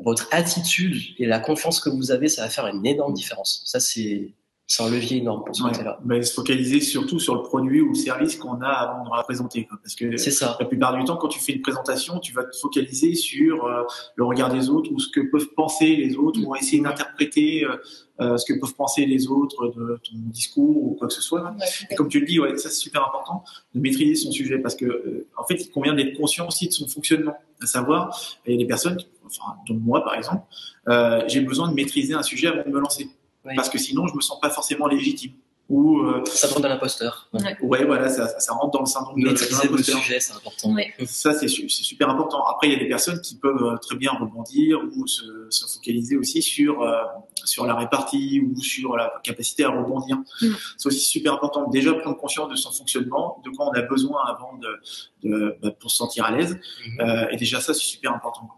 votre 0.03 0.27
attitude 0.31 0.97
et 1.17 1.25
la 1.25 1.39
confiance 1.39 1.79
que 1.79 1.89
vous 1.89 2.11
avez, 2.11 2.27
ça 2.27 2.43
va 2.43 2.49
faire 2.49 2.67
une 2.67 2.85
énorme 2.85 3.13
différence. 3.13 3.61
Ça, 3.65 3.79
c'est 3.79 4.33
c'est 4.71 4.83
un 4.83 4.89
levier 4.91 5.17
énorme 5.17 5.43
pour 5.43 5.55
ce 5.55 5.63
Ouais. 5.63 5.71
côté-là. 5.71 5.97
Ben, 6.05 6.21
se 6.21 6.31
focaliser 6.31 6.79
surtout 6.79 7.17
sur 7.19 7.33
le 7.33 7.41
produit 7.41 7.81
ou 7.81 7.89
le 7.89 7.95
service 7.95 8.35
qu'on 8.35 8.61
a 8.61 8.67
avant 8.67 9.03
de 9.03 9.09
le 9.17 9.23
présenter. 9.23 9.65
Quoi. 9.65 9.79
Parce 9.81 9.95
que 9.95 10.15
C'est 10.15 10.29
ça. 10.29 10.55
la 10.59 10.65
plupart 10.67 10.95
du 10.95 11.03
temps, 11.05 11.17
quand 11.17 11.27
tu 11.27 11.39
fais 11.39 11.53
une 11.53 11.63
présentation, 11.63 12.19
tu 12.19 12.33
vas 12.33 12.43
te 12.43 12.55
focaliser 12.55 13.15
sur 13.15 13.65
euh, 13.65 13.81
le 14.15 14.23
regard 14.25 14.53
des 14.53 14.69
autres 14.69 14.91
ou 14.93 14.99
ce 14.99 15.09
que 15.09 15.21
peuvent 15.31 15.49
penser 15.55 15.95
les 15.95 16.15
autres, 16.17 16.39
ou 16.45 16.55
essayer 16.55 16.83
d'interpréter 16.83 17.65
euh, 17.65 17.77
euh, 18.21 18.37
ce 18.37 18.45
que 18.53 18.59
peuvent 18.59 18.75
penser 18.75 19.07
les 19.07 19.27
autres 19.27 19.69
de 19.69 19.99
ton 20.07 20.11
discours 20.27 20.83
ou 20.83 20.95
quoi 20.99 21.07
que 21.07 21.13
ce 21.15 21.21
soit. 21.23 21.41
Ouais, 21.41 21.65
Et 21.89 21.95
comme 21.95 22.07
tu 22.07 22.19
le 22.19 22.27
dis, 22.27 22.39
ouais, 22.39 22.55
ça 22.57 22.69
c'est 22.69 22.75
super 22.75 23.03
important 23.07 23.43
de 23.73 23.79
maîtriser 23.79 24.13
son 24.13 24.31
sujet 24.31 24.59
parce 24.59 24.75
que 24.75 24.85
euh, 24.85 25.27
en 25.35 25.45
fait, 25.45 25.55
il 25.55 25.71
convient 25.71 25.95
d'être 25.95 26.15
conscient 26.15 26.47
aussi 26.47 26.67
de 26.67 26.73
son 26.73 26.87
fonctionnement, 26.87 27.35
à 27.59 27.65
savoir, 27.65 28.15
il 28.45 28.51
y 28.51 28.55
a 28.55 28.57
des 28.59 28.67
personnes, 28.67 28.97
qui- 28.97 29.07
enfin, 29.25 29.53
dont 29.67 29.73
moi 29.83 30.03
par 30.03 30.13
exemple, 30.13 30.43
euh, 30.89 31.23
j'ai 31.27 31.41
besoin 31.41 31.69
de 31.69 31.73
maîtriser 31.73 32.13
un 32.13 32.21
sujet 32.23 32.47
avant 32.49 32.61
de 32.63 32.69
me 32.69 32.79
lancer 32.79 33.09
Oui. 33.45 33.55
parce 33.55 33.69
que 33.69 33.77
sinon 33.77 34.05
je 34.07 34.15
me 34.15 34.21
sens 34.21 34.39
pas 34.39 34.49
forcément 34.49 34.87
légitime. 34.87 35.31
Ou 35.69 35.99
euh, 35.99 36.23
Ça 36.25 36.47
demande 36.47 36.65
à 36.65 36.69
l'imposteur. 36.69 37.29
Ouais. 37.31 37.55
ouais, 37.61 37.85
voilà, 37.85 38.09
ça, 38.09 38.27
ça, 38.27 38.39
ça 38.39 38.53
rentre 38.53 38.71
dans 38.71 38.79
le 38.79 38.87
syndrome 38.87 39.19
de, 39.21 39.25
de 39.27 39.29
Maîtriser 39.29 39.53
le 39.67 39.69
l'imposteur. 39.69 39.99
sujet, 39.99 40.19
c'est 40.19 40.33
important. 40.33 40.73
Ouais. 40.73 40.91
Ça, 41.05 41.31
c'est 41.35 41.47
su- 41.47 41.69
c'est 41.69 41.83
super 41.83 42.09
important. 42.09 42.43
Après, 42.47 42.67
il 42.69 42.73
y 42.73 42.75
a 42.75 42.79
des 42.79 42.87
personnes 42.89 43.21
qui 43.21 43.35
peuvent 43.35 43.61
euh, 43.63 43.77
très 43.77 43.95
bien 43.95 44.11
rebondir 44.13 44.79
ou 44.97 45.05
se, 45.05 45.21
se 45.51 45.67
focaliser 45.71 46.17
aussi 46.17 46.41
sur 46.41 46.81
euh, 46.81 46.97
sur 47.45 47.67
la 47.67 47.75
répartie 47.75 48.41
ou 48.41 48.59
sur 48.59 48.97
la 48.97 49.13
capacité 49.23 49.63
à 49.63 49.69
rebondir. 49.69 50.17
Mm. 50.41 50.47
C'est 50.75 50.87
aussi 50.87 51.01
super 51.01 51.33
important. 51.35 51.69
Déjà 51.69 51.93
prendre 51.93 52.17
conscience 52.17 52.49
de 52.49 52.55
son 52.55 52.71
fonctionnement, 52.71 53.39
de 53.45 53.51
quoi 53.51 53.67
on 53.69 53.73
a 53.73 53.83
besoin 53.83 54.21
avant 54.27 54.57
de, 54.57 55.29
de 55.29 55.55
bah, 55.61 55.69
pour 55.79 55.91
se 55.91 55.97
sentir 55.97 56.25
à 56.25 56.31
l'aise. 56.31 56.57
Mhm. 56.87 56.99
Euh, 57.01 57.27
et 57.29 57.37
déjà, 57.37 57.61
ça, 57.61 57.75
c'est 57.75 57.79
super 57.81 58.11
important. 58.11 58.49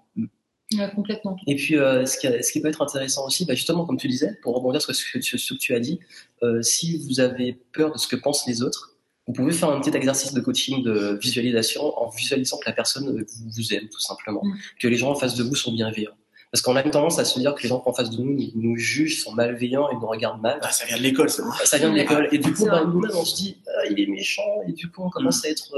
Mm. 0.73 0.79
Ouais, 0.79 0.91
complètement. 0.95 1.36
Et 1.47 1.55
puis, 1.55 1.77
euh, 1.77 2.05
ce, 2.05 2.17
qui, 2.17 2.27
ce 2.27 2.51
qui 2.51 2.62
peut 2.62 2.67
être 2.67 2.81
intéressant 2.81 3.25
aussi, 3.25 3.45
bah, 3.45 3.55
justement, 3.55 3.86
comme 3.86 3.97
tu 3.97 4.07
disais, 4.07 4.38
pour 4.41 4.55
rebondir 4.55 4.81
sur 4.81 4.93
ce 4.93 5.03
que, 5.12 5.21
sur 5.21 5.39
ce 5.39 5.53
que 5.53 5.60
tu 5.60 5.73
as 5.75 5.79
dit, 5.79 5.99
euh, 6.43 6.62
si 6.62 6.97
vous 7.07 7.19
avez 7.19 7.57
peur 7.73 7.91
de 7.91 7.97
ce 7.97 8.07
que 8.07 8.15
pensent 8.15 8.47
les 8.47 8.62
autres, 8.62 8.95
vous 9.27 9.34
pouvez 9.34 9.51
faire 9.51 9.69
un 9.69 9.79
petit 9.79 9.95
exercice 9.95 10.34
de 10.34 10.41
coaching 10.41 10.84
de 10.84 11.17
visualisation 11.21 11.97
en 12.01 12.10
visualisant 12.10 12.57
que 12.57 12.65
la 12.65 12.73
personne 12.73 13.07
euh, 13.10 13.25
vous, 13.27 13.49
vous 13.49 13.73
aime, 13.73 13.88
tout 13.88 13.99
simplement. 13.99 14.41
Mm. 14.43 14.53
Que 14.79 14.88
les 14.88 14.97
gens 14.97 15.12
en 15.12 15.15
face 15.15 15.36
de 15.36 15.43
vous 15.43 15.55
sont 15.55 15.71
bienveillants. 15.71 16.15
Parce 16.51 16.62
qu'on 16.62 16.75
a 16.75 16.84
une 16.84 16.91
tendance 16.91 17.17
à 17.17 17.23
se 17.23 17.39
dire 17.39 17.55
que 17.55 17.63
les 17.63 17.69
gens 17.69 17.81
en 17.86 17.93
face 17.93 18.10
de 18.10 18.21
nous 18.21 18.34
nous, 18.34 18.51
nous 18.55 18.75
jugent, 18.75 19.23
sont 19.23 19.31
malveillants 19.31 19.89
et 19.89 19.93
nous 19.93 20.07
regardent 20.07 20.41
mal. 20.41 20.60
Ah, 20.62 20.71
ça 20.71 20.86
vient 20.86 20.97
de 20.97 21.01
l'école, 21.01 21.29
ça. 21.29 21.43
Ça 21.63 21.77
vient 21.77 21.89
de 21.89 21.95
l'école. 21.95 22.27
Et 22.34 22.39
du 22.39 22.53
coup, 22.53 22.65
bah, 22.65 22.84
nous-mêmes, 22.86 23.15
on 23.15 23.23
se 23.23 23.36
dit, 23.38 23.57
ah, 23.67 23.86
il 23.89 23.97
est 24.01 24.07
méchant. 24.07 24.62
Et 24.67 24.73
du 24.73 24.91
coup, 24.91 25.01
on 25.01 25.10
commence 25.10 25.45
à 25.45 25.49
être. 25.49 25.71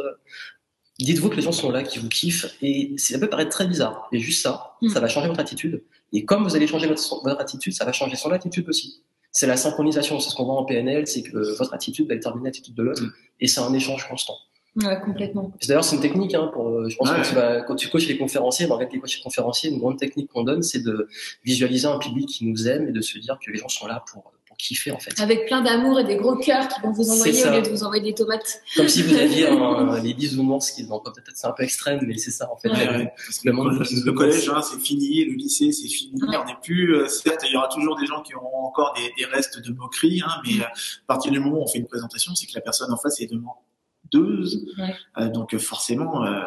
Dites-vous 1.00 1.30
que 1.30 1.36
les 1.36 1.42
gens 1.42 1.52
sont 1.52 1.72
là, 1.72 1.84
qui 1.84 2.00
vous 2.00 2.08
kiffent. 2.10 2.56
Et 2.62 2.94
ça 2.98 3.18
peut 3.20 3.30
paraître 3.30 3.50
très 3.52 3.68
bizarre. 3.68 4.08
Et 4.12 4.20
juste 4.20 4.42
ça, 4.44 4.74
Mm. 4.82 4.90
ça 4.90 5.00
va 5.00 5.08
changer 5.08 5.28
votre 5.28 5.40
attitude. 5.40 5.84
Et 6.12 6.24
comme 6.26 6.44
vous 6.44 6.56
allez 6.56 6.68
changer 6.68 6.88
votre, 6.88 7.02
votre 7.24 7.40
attitude, 7.42 7.74
ça 7.74 7.86
va 7.86 7.92
changer 7.92 8.16
son 8.16 8.32
attitude 8.32 8.70
aussi. 8.70 9.02
C'est 9.32 9.48
la 9.48 9.58
synchronisation. 9.58 10.20
C'est 10.20 10.30
ce 10.30 10.36
qu'on 10.36 10.46
voit 10.46 10.56
en 10.56 10.66
PNL, 10.66 11.08
c'est 11.08 11.24
que 11.24 11.58
votre 11.58 11.74
attitude 11.74 12.08
va 12.08 12.14
déterminer 12.14 12.46
l'attitude 12.50 12.76
de 12.76 12.84
l'autre. 12.84 13.02
Et 13.40 13.48
c'est 13.48 13.62
un 13.62 13.74
échange 13.74 14.08
constant. 14.08 14.36
Ouais, 14.76 15.00
complètement. 15.04 15.52
D'ailleurs, 15.68 15.84
c'est 15.84 15.96
une 15.96 16.02
technique. 16.02 16.34
Hein, 16.36 16.50
pour, 16.54 16.68
euh, 16.68 16.90
je 16.90 16.96
pense 16.98 17.10
Ouais. 17.10 17.22
que 17.22 17.28
tu 17.28 17.36
vas, 17.36 17.62
quand 17.62 17.76
tu 17.76 17.90
coaches 17.90 18.08
les 18.08 18.18
conférenciers, 18.18 18.66
dans 18.68 18.78
les 18.80 18.88
coachs 19.00 19.22
conférenciers, 19.24 19.70
une 19.72 19.78
grande 19.80 19.98
technique 20.00 20.30
qu'on 20.32 20.44
donne, 20.44 20.62
c'est 20.64 20.82
de 20.84 21.08
visualiser 21.44 21.88
un 21.88 22.00
public 22.00 22.28
qui 22.28 22.46
nous 22.46 22.68
aime 22.68 22.88
et 22.88 22.92
de 22.92 23.02
se 23.02 23.18
dire 23.20 23.38
que 23.44 23.52
les 23.52 23.58
gens 23.60 23.68
sont 23.70 23.86
là 23.88 24.04
pour, 24.12 24.32
pour 24.43 24.43
kiffer 24.64 24.92
en 24.92 25.00
fait. 25.00 25.20
Avec 25.22 25.46
plein 25.46 25.62
d'amour 25.62 26.00
et 26.00 26.04
des 26.04 26.16
gros 26.16 26.36
cœurs 26.38 26.68
qui 26.70 26.80
vont 26.82 26.92
vous 26.92 27.10
envoyer 27.12 27.46
au 27.46 27.52
lieu 27.52 27.62
de 27.62 27.70
vous 27.70 27.84
envoyer 27.84 28.04
des 28.04 28.14
tomates. 28.14 28.62
Comme 28.76 28.88
si 28.88 29.04
vous 29.04 29.14
aviez 29.16 29.48
un, 29.48 30.00
les 30.02 30.14
bisounours 30.14 30.72
qui 30.72 30.84
bon, 30.84 31.00
peut-être 31.00 31.32
c'est 31.36 31.48
un 31.48 31.52
peu 31.52 31.64
extrême, 31.64 32.00
mais 32.08 32.18
c'est 32.18 32.32
ça 32.32 32.50
en 32.52 32.58
fait. 32.58 32.70
Ouais. 32.70 32.78
Ouais, 32.78 32.96
ouais. 32.98 33.14
Parce 33.16 33.40
que 33.40 33.48
Le 33.50 33.54
monde 33.54 33.68
le, 33.74 33.80
de 33.80 33.84
bisounours. 33.84 34.06
le 34.06 34.12
collège, 34.14 34.50
hein, 34.50 34.62
c'est 34.62 34.80
fini, 34.80 35.26
le 35.26 35.34
lycée, 35.34 35.72
c'est 35.72 35.88
fini. 35.88 36.22
Ouais. 36.24 36.38
On 36.38 36.46
n'est 36.46 36.56
plus. 36.64 36.96
euh, 36.96 37.08
certes, 37.08 37.42
il 37.46 37.52
y 37.54 37.58
aura 37.58 37.68
toujours 37.68 37.98
des 38.00 38.06
gens 38.06 38.22
qui 38.22 38.34
auront 38.36 38.66
encore 38.66 38.94
des, 38.96 39.12
des 39.18 39.26
restes 39.30 39.60
de 39.60 39.72
moquerie, 39.74 40.22
hein, 40.26 40.32
mais 40.46 40.62
euh, 40.62 40.64
à 40.66 41.06
partir 41.08 41.32
du 41.32 41.40
moment 41.40 41.58
où 41.60 41.64
on 41.64 41.68
fait 41.68 41.80
une 41.80 41.88
présentation, 41.88 42.34
c'est 42.36 42.46
que 42.48 42.54
la 42.56 42.62
personne 42.62 42.92
en 42.92 42.98
face 42.98 43.20
est 43.22 43.28
demandeuse. 43.28 44.66
Ouais. 44.78 44.94
Euh, 45.18 45.30
donc 45.30 45.58
forcément, 45.58 46.24
euh, 46.26 46.42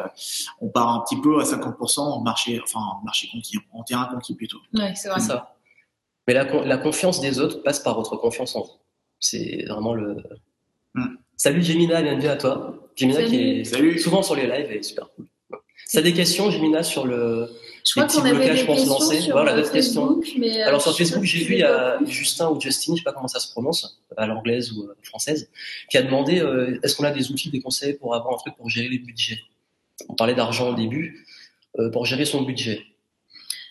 on 0.61 0.69
part 0.69 0.89
un 0.89 1.01
petit 1.01 1.19
peu 1.21 1.39
à 1.39 1.43
50% 1.43 1.99
en 1.99 2.21
marché, 2.21 2.59
enfin 2.63 2.79
en 2.79 3.03
marché 3.03 3.27
conquis, 3.31 3.57
en 3.73 3.83
terrain 3.83 4.05
conquis 4.05 4.35
plutôt. 4.35 4.57
Ouais, 4.73 4.93
c'est 4.95 5.09
vrai. 5.09 5.19
Ça. 5.19 5.56
Mais 6.27 6.33
la, 6.33 6.45
con- 6.45 6.63
la 6.65 6.77
confiance 6.77 7.21
des 7.21 7.39
autres 7.39 7.63
passe 7.63 7.79
par 7.79 7.95
votre 7.95 8.17
confiance 8.17 8.55
en 8.55 8.61
vous. 8.63 8.71
C'est 9.19 9.65
vraiment 9.67 9.93
le. 9.93 10.17
Hmm. 10.93 11.15
Salut 11.37 11.63
Gemina, 11.63 12.01
bienvenue 12.01 12.27
à 12.27 12.35
toi. 12.35 12.89
Gemina 12.95 13.23
qui 13.23 13.35
est 13.59 13.63
Salut. 13.63 13.99
souvent 13.99 14.21
sur 14.21 14.35
les 14.35 14.47
lives 14.47 14.71
et 14.71 14.83
super 14.83 15.09
cool. 15.15 15.25
T'as 15.93 16.01
des 16.01 16.11
questions, 16.13 16.51
Gemina, 16.51 16.83
sur 16.83 17.05
le. 17.07 17.49
Je 17.85 17.91
crois 17.93 18.07
qu'on 18.07 18.25
avait 18.25 18.53
des 18.55 18.65
pour 18.65 18.75
se 18.75 18.81
questions 18.81 18.99
lancer. 18.99 19.21
sur 19.21 19.31
Voilà, 19.33 19.55
d'autres 19.55 19.71
questions. 19.71 20.19
Mais 20.37 20.61
euh, 20.61 20.67
Alors 20.67 20.81
sur 20.81 20.95
Facebook, 20.97 21.23
j'ai 21.23 21.45
vu, 21.45 21.53
il 21.53 21.59
y 21.59 21.63
a. 21.63 21.97
Justin 22.05 22.49
ou 22.49 22.59
Justine, 22.59 22.95
je 22.95 22.99
sais 23.01 23.03
pas 23.05 23.13
comment 23.13 23.29
ça 23.29 23.39
se 23.39 23.49
prononce, 23.51 24.01
à 24.17 24.27
l'anglaise 24.27 24.73
ou 24.73 24.83
euh, 24.83 24.95
française, 25.03 25.49
qui 25.89 25.97
a 25.97 26.01
demandé 26.01 26.41
euh, 26.41 26.77
est-ce 26.83 26.95
qu'on 26.97 27.05
a 27.05 27.11
des 27.11 27.31
outils, 27.31 27.49
des 27.49 27.61
conseils 27.61 27.93
pour 27.93 28.13
avoir 28.15 28.33
un 28.33 28.37
truc 28.37 28.55
pour 28.57 28.69
gérer 28.69 28.89
les 28.89 28.99
budgets? 28.99 29.39
On 30.09 30.15
parlait 30.15 30.35
d'argent 30.35 30.71
au 30.71 30.75
début, 30.75 31.25
euh, 31.79 31.89
pour 31.89 32.05
gérer 32.05 32.25
son 32.25 32.41
budget. 32.41 32.81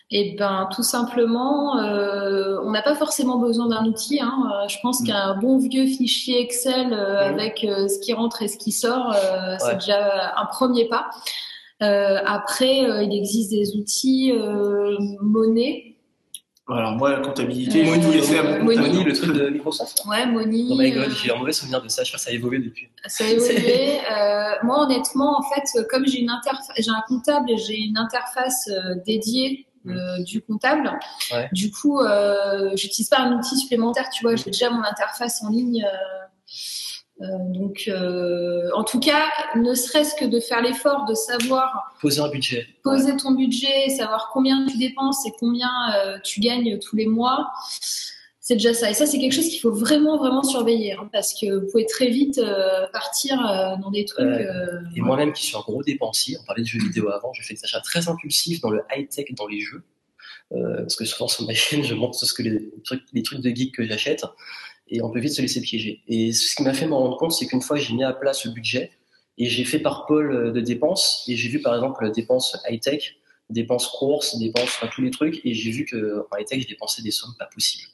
Eh 0.09 0.35
ben, 0.39 0.69
tout 0.73 0.83
simplement, 0.83 1.77
euh, 1.79 2.57
on 2.63 2.71
n'a 2.71 2.81
pas 2.81 2.95
forcément 2.95 3.37
besoin 3.39 3.67
d'un 3.67 3.83
outil. 3.85 4.21
Hein. 4.21 4.33
Euh, 4.63 4.67
Je 4.69 4.77
pense 4.81 5.01
Mm. 5.01 5.05
qu'un 5.07 5.33
bon 5.35 5.57
vieux 5.57 5.85
fichier 5.85 6.39
Excel 6.41 6.93
euh, 6.93 7.25
Mm. 7.29 7.33
avec 7.33 7.63
euh, 7.65 7.87
ce 7.89 7.99
qui 7.99 8.13
rentre 8.13 8.41
et 8.41 8.47
ce 8.47 8.57
qui 8.57 8.71
sort, 8.71 9.13
euh, 9.13 9.55
c'est 9.59 9.75
déjà 9.75 10.33
un 10.37 10.45
premier 10.45 10.85
pas. 10.87 11.09
Euh, 11.83 12.19
après, 12.25 12.85
euh, 12.89 13.03
il 13.03 13.13
existe 13.13 13.51
des 13.51 13.75
outils 13.75 14.31
euh, 14.31 14.95
monnaie. 15.21 15.93
Alors 16.69 16.91
moi, 16.93 17.11
la 17.11 17.19
comptabilité, 17.19 17.85
je 17.85 17.91
vais 17.91 17.99
tout 18.01 18.11
laisser 18.11 18.37
à 18.39 18.43
mon 18.43 18.63
Money. 18.65 18.75
comptable. 18.75 18.93
Money, 18.95 19.03
le 19.05 19.13
truc 19.13 19.33
de 19.33 19.49
Microsoft. 19.49 20.03
Ouais, 20.09 20.25
Money. 20.25 20.65
Oh 20.69 20.75
my 20.75 20.91
god, 20.91 21.03
euh, 21.03 21.09
j'ai 21.23 21.31
un 21.33 21.37
mauvais 21.37 21.53
souvenir 21.53 21.81
de 21.81 21.87
ça, 21.87 22.03
je 22.03 22.09
sais 22.09 22.11
pas, 22.13 22.17
ça 22.17 22.29
a 22.29 22.33
évolué 22.33 22.59
depuis. 22.59 22.87
Ça 23.05 23.25
a 23.25 23.27
évolué. 23.27 23.91
Euh, 24.11 24.51
moi, 24.63 24.83
honnêtement, 24.83 25.37
en 25.37 25.43
fait, 25.43 25.83
comme 25.89 26.05
j'ai 26.07 26.19
une 26.21 26.29
interface, 26.29 26.67
j'ai 26.77 26.89
un 26.89 27.03
comptable 27.07 27.51
et 27.51 27.57
j'ai 27.57 27.77
une 27.77 27.97
interface 27.97 28.67
euh, 28.69 28.95
dédiée 29.05 29.66
euh, 29.89 30.23
du 30.23 30.41
comptable. 30.41 30.91
Ouais. 31.31 31.49
Du 31.51 31.71
coup, 31.71 31.99
euh, 31.99 32.71
j'utilise 32.75 33.09
pas 33.09 33.19
un 33.19 33.37
outil 33.37 33.57
supplémentaire. 33.57 34.09
Tu 34.09 34.23
vois, 34.23 34.35
j'ai 34.35 34.45
déjà 34.51 34.69
mon 34.69 34.83
interface 34.83 35.43
en 35.43 35.49
ligne. 35.49 35.83
euh, 35.85 36.27
euh, 37.23 37.25
donc, 37.49 37.85
euh, 37.87 38.69
en 38.75 38.83
tout 38.83 38.99
cas, 38.99 39.23
ne 39.55 39.73
serait-ce 39.73 40.13
que 40.15 40.25
de 40.25 40.39
faire 40.39 40.61
l'effort 40.61 41.05
de 41.05 41.15
savoir 41.15 41.95
Poser 41.99 42.21
un 42.21 42.29
budget. 42.29 42.67
poser 42.83 43.17
ton 43.17 43.31
budget, 43.31 43.89
savoir 43.89 44.29
combien 44.31 44.65
tu 44.67 44.77
dépenses 44.77 45.25
et 45.25 45.31
combien 45.39 45.69
tu 46.23 46.39
gagnes 46.41 46.77
tous 46.77 46.95
les 46.95 47.07
mois, 47.07 47.51
c'est 48.47 48.53
déjà 48.53 48.73
ça. 48.73 48.89
Et 48.89 48.93
ça, 48.93 49.05
c'est 49.05 49.19
quelque 49.19 49.33
chose 49.33 49.49
qu'il 49.49 49.59
faut 49.59 49.73
vraiment, 49.73 50.17
vraiment 50.17 50.41
surveiller, 50.41 50.93
hein, 50.93 51.09
parce 51.11 51.33
que 51.33 51.59
vous 51.59 51.69
pouvez 51.69 51.85
très 51.85 52.07
vite 52.07 52.37
euh, 52.37 52.87
partir 52.93 53.45
euh, 53.45 53.75
dans 53.75 53.91
des 53.91 54.05
trucs. 54.05 54.25
Euh, 54.25 54.79
Et 54.95 55.01
moi-même 55.01 55.33
qui 55.33 55.43
suis 55.43 55.57
un 55.57 55.59
gros 55.59 55.83
dépensier, 55.83 56.37
on 56.41 56.45
parlait 56.45 56.61
de 56.61 56.67
jeux 56.67 56.79
vidéo 56.79 57.09
avant, 57.09 57.33
je 57.33 57.43
fais 57.43 57.55
des 57.55 57.65
achats 57.65 57.81
très 57.81 58.07
impulsifs 58.07 58.61
dans 58.61 58.69
le 58.69 58.83
high-tech 58.89 59.33
dans 59.35 59.47
les 59.47 59.59
jeux. 59.59 59.83
Parce 60.49 60.95
que 60.95 61.03
souvent 61.03 61.27
sur 61.27 61.45
ma 61.45 61.53
chaîne, 61.53 61.83
je 61.83 61.93
montre 61.93 62.17
ce 62.17 62.33
que 62.33 62.41
les, 62.41 62.71
trucs, 62.85 63.03
les 63.11 63.21
trucs 63.21 63.41
de 63.41 63.49
geek 63.49 63.75
que 63.75 63.85
j'achète 63.85 64.23
et 64.87 65.01
on 65.01 65.11
peut 65.11 65.19
vite 65.19 65.33
se 65.33 65.41
laisser 65.41 65.59
piéger. 65.59 66.01
Et 66.07 66.31
ce 66.31 66.55
qui 66.55 66.63
m'a 66.63 66.73
fait 66.73 66.87
me 66.87 66.93
rendre 66.93 67.17
compte, 67.17 67.33
c'est 67.33 67.47
qu'une 67.47 67.61
fois 67.61 67.75
j'ai 67.75 67.93
mis 67.93 68.05
à 68.05 68.13
plat 68.13 68.31
ce 68.31 68.47
budget 68.47 68.91
et 69.37 69.49
j'ai 69.49 69.65
fait 69.65 69.79
par 69.79 70.05
pôle 70.05 70.53
de 70.53 70.61
dépenses 70.61 71.25
et 71.27 71.35
j'ai 71.35 71.49
vu 71.49 71.59
par 71.61 71.75
exemple 71.75 72.09
dépenses 72.13 72.55
high-tech, 72.69 73.17
dépenses 73.49 73.89
courses, 73.89 74.39
dépenses, 74.39 74.69
enfin, 74.77 74.87
tous 74.87 75.01
les 75.01 75.11
trucs 75.11 75.45
et 75.45 75.53
j'ai 75.53 75.71
vu 75.71 75.83
que 75.83 76.25
en 76.31 76.37
high-tech, 76.37 76.61
j'ai 76.61 76.67
dépensé 76.67 77.01
des 77.01 77.11
sommes 77.11 77.35
pas 77.37 77.49
possibles. 77.53 77.91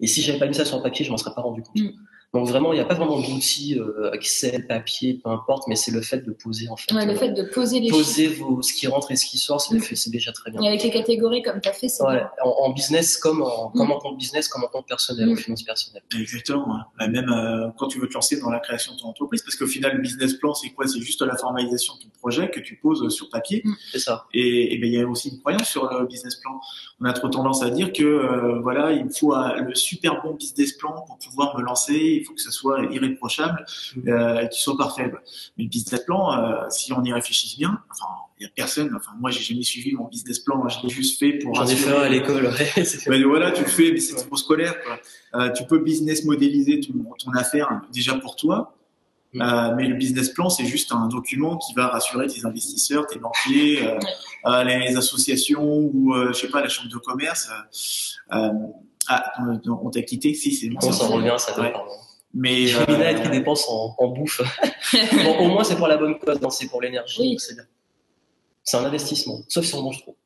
Et 0.00 0.06
si 0.06 0.22
j'avais 0.22 0.38
pas 0.38 0.46
mis 0.46 0.54
ça 0.54 0.64
sur 0.64 0.76
le 0.78 0.82
papier, 0.82 1.04
je 1.04 1.10
m'en 1.10 1.16
serais 1.16 1.34
pas 1.34 1.42
rendu 1.42 1.62
compte. 1.62 1.76
Mm. 1.76 1.90
Donc 2.34 2.48
vraiment, 2.48 2.72
il 2.72 2.76
n'y 2.76 2.80
a 2.80 2.86
pas 2.86 2.94
vraiment 2.94 3.20
d'outils 3.20 3.78
euh, 3.78 4.10
Excel, 4.12 4.66
papier, 4.66 5.20
peu 5.22 5.28
importe, 5.28 5.64
mais 5.68 5.76
c'est 5.76 5.90
le 5.90 6.00
fait 6.00 6.24
de 6.24 6.32
poser 6.32 6.66
en 6.70 6.76
fait. 6.76 6.94
ouais, 6.94 7.04
le 7.04 7.12
euh, 7.12 7.16
fait 7.16 7.28
de 7.28 7.42
poser 7.42 7.78
les 7.78 7.90
poser 7.90 8.28
vos, 8.28 8.62
ce 8.62 8.72
qui 8.72 8.86
rentre 8.86 9.10
et 9.10 9.16
ce 9.16 9.26
qui 9.26 9.36
sort, 9.36 9.60
c'est 9.60 9.74
Mm. 9.74 10.10
déjà 10.10 10.32
très 10.32 10.50
bien. 10.50 10.62
Et 10.62 10.68
avec 10.68 10.82
les 10.82 10.88
catégories 10.90 11.42
comme 11.42 11.60
tu 11.60 11.68
as 11.68 11.74
fait, 11.74 11.88
c'est 11.88 12.02
Ouais, 12.02 12.22
en, 12.42 12.48
en 12.48 12.70
business 12.72 13.18
comme 13.18 13.42
en, 13.42 13.68
comme 13.76 13.88
Mm. 13.88 13.92
en 13.92 13.98
compte 13.98 14.16
business, 14.16 14.48
comme 14.48 14.64
en 14.64 14.68
compte 14.68 14.86
personnel, 14.86 15.28
Mm. 15.28 15.32
en 15.32 15.36
finance 15.36 15.62
personnelle. 15.62 16.02
Exactement. 16.18 16.74
hein. 16.98 17.08
Même 17.10 17.28
euh, 17.28 17.68
quand 17.78 17.88
tu 17.88 17.98
veux 18.00 18.08
te 18.08 18.14
lancer 18.14 18.40
dans 18.40 18.48
la 18.48 18.60
création 18.60 18.94
de 18.94 19.00
ton 19.00 19.08
entreprise, 19.08 19.42
parce 19.42 19.56
qu'au 19.56 19.66
final, 19.66 19.94
le 19.96 20.00
business 20.00 20.32
plan, 20.32 20.54
c'est 20.54 20.70
quoi? 20.70 20.86
C'est 20.88 21.00
juste 21.00 21.20
la 21.20 21.36
formalisation 21.36 21.96
de 21.96 22.00
ton 22.04 22.08
projet 22.18 22.50
que 22.50 22.60
tu 22.60 22.76
poses 22.76 23.06
sur 23.14 23.28
papier. 23.28 23.62
C'est 23.92 23.98
ça. 23.98 24.24
Et, 24.32 24.78
ben, 24.80 24.86
il 24.88 24.94
y 24.94 25.00
a 25.02 25.06
aussi 25.06 25.28
une 25.28 25.38
croyance 25.40 25.68
sur 25.68 25.84
le 25.92 26.06
business 26.06 26.36
plan. 26.36 26.58
On 26.98 27.04
a 27.04 27.12
trop 27.12 27.28
tendance 27.28 27.62
à 27.62 27.68
dire 27.68 27.92
que 27.92 28.02
euh, 28.04 28.60
voilà, 28.62 28.92
il 28.92 29.04
me 29.04 29.10
faut 29.10 29.34
euh, 29.34 29.56
le 29.60 29.74
super 29.74 30.22
bon 30.22 30.32
business 30.34 30.72
plan 30.72 30.92
pour 31.06 31.18
pouvoir 31.18 31.58
me 31.58 31.62
lancer. 31.62 32.21
Il 32.22 32.24
faut 32.24 32.34
que 32.34 32.40
ça 32.40 32.50
soit 32.50 32.84
irréprochable, 32.90 33.64
Mm. 33.96 34.08
euh, 34.08 34.40
et 34.42 34.48
qu'il 34.48 34.60
soit 34.62 34.76
parfait. 34.78 35.10
Mais 35.58 35.64
le 35.64 35.68
business 35.68 36.00
plan, 36.00 36.32
euh, 36.38 36.54
si 36.70 36.92
on 36.92 37.02
y 37.04 37.12
réfléchit 37.12 37.56
bien, 37.58 37.78
enfin, 37.90 38.06
il 38.38 38.44
y 38.44 38.46
a 38.46 38.50
personne. 38.54 38.92
Enfin, 38.96 39.12
moi, 39.20 39.30
j'ai 39.30 39.42
jamais 39.42 39.62
suivi 39.62 39.92
mon 39.94 40.06
business 40.08 40.38
plan. 40.38 40.66
Je 40.68 40.78
l'ai 40.82 40.88
juste 40.88 41.18
fait 41.18 41.32
pour. 41.38 41.54
J'en 41.54 41.66
ai 41.66 41.76
fait 41.76 41.94
un 41.96 42.00
à 42.02 42.08
l'école. 42.08 42.46
ouais, 42.46 42.72
ben 43.08 43.24
voilà, 43.26 43.50
tu 43.52 43.62
le 43.62 43.68
fais, 43.68 43.92
mais 43.92 44.00
c'est 44.00 44.14
trop 44.16 44.36
scolaire. 44.36 44.74
Quoi. 44.82 44.98
Euh, 45.40 45.50
tu 45.52 45.64
peux 45.64 45.78
business 45.78 46.24
modéliser 46.24 46.80
ton, 46.80 46.92
ton 47.18 47.32
affaire 47.32 47.68
déjà 47.92 48.14
pour 48.14 48.36
toi, 48.36 48.74
Mm. 49.34 49.40
euh, 49.40 49.74
mais 49.76 49.88
le 49.88 49.94
business 49.94 50.28
plan, 50.28 50.50
c'est 50.50 50.66
juste 50.66 50.92
un 50.92 51.06
document 51.08 51.56
qui 51.56 51.72
va 51.74 51.86
rassurer 51.88 52.26
tes 52.26 52.44
investisseurs, 52.44 53.06
tes 53.06 53.18
banquiers, 53.18 53.82
euh, 53.86 53.98
euh, 54.46 54.62
les 54.64 54.94
associations 54.96 55.64
ou, 55.64 56.14
euh, 56.14 56.28
je 56.34 56.38
sais 56.40 56.48
pas, 56.48 56.60
la 56.60 56.68
chambre 56.68 56.90
de 56.90 56.98
commerce. 56.98 57.48
Euh, 58.32 58.36
euh, 58.36 58.48
ah, 59.08 59.24
on- 59.66 59.88
t'a 59.90 60.02
quitté 60.02 60.34
Si, 60.34 60.52
c'est 60.52 60.68
bon. 60.68 60.78
on 60.82 60.92
s'en 60.92 61.08
revient, 61.08 61.34
ça 61.38 61.58
Ouais. 61.58 61.72
Mais 62.34 62.66
J'ai 62.66 62.78
euh, 62.78 63.14
qui 63.22 63.28
dépense 63.30 63.68
en, 63.68 63.94
en 63.98 64.08
bouffe. 64.08 64.40
bon, 65.24 65.38
au 65.38 65.48
moins, 65.48 65.64
c'est 65.64 65.76
pour 65.76 65.86
la 65.86 65.98
bonne 65.98 66.18
cause, 66.18 66.40
non, 66.40 66.50
c'est 66.50 66.66
pour 66.66 66.80
l'énergie, 66.80 67.20
Oui. 67.20 67.36
c'est 67.38 67.54
bien. 67.54 67.64
C'est 68.64 68.76
un 68.76 68.84
investissement, 68.84 69.40
sauf 69.48 69.64
si 69.64 69.74
on 69.74 69.82
mange 69.82 70.02
trop. 70.02 70.16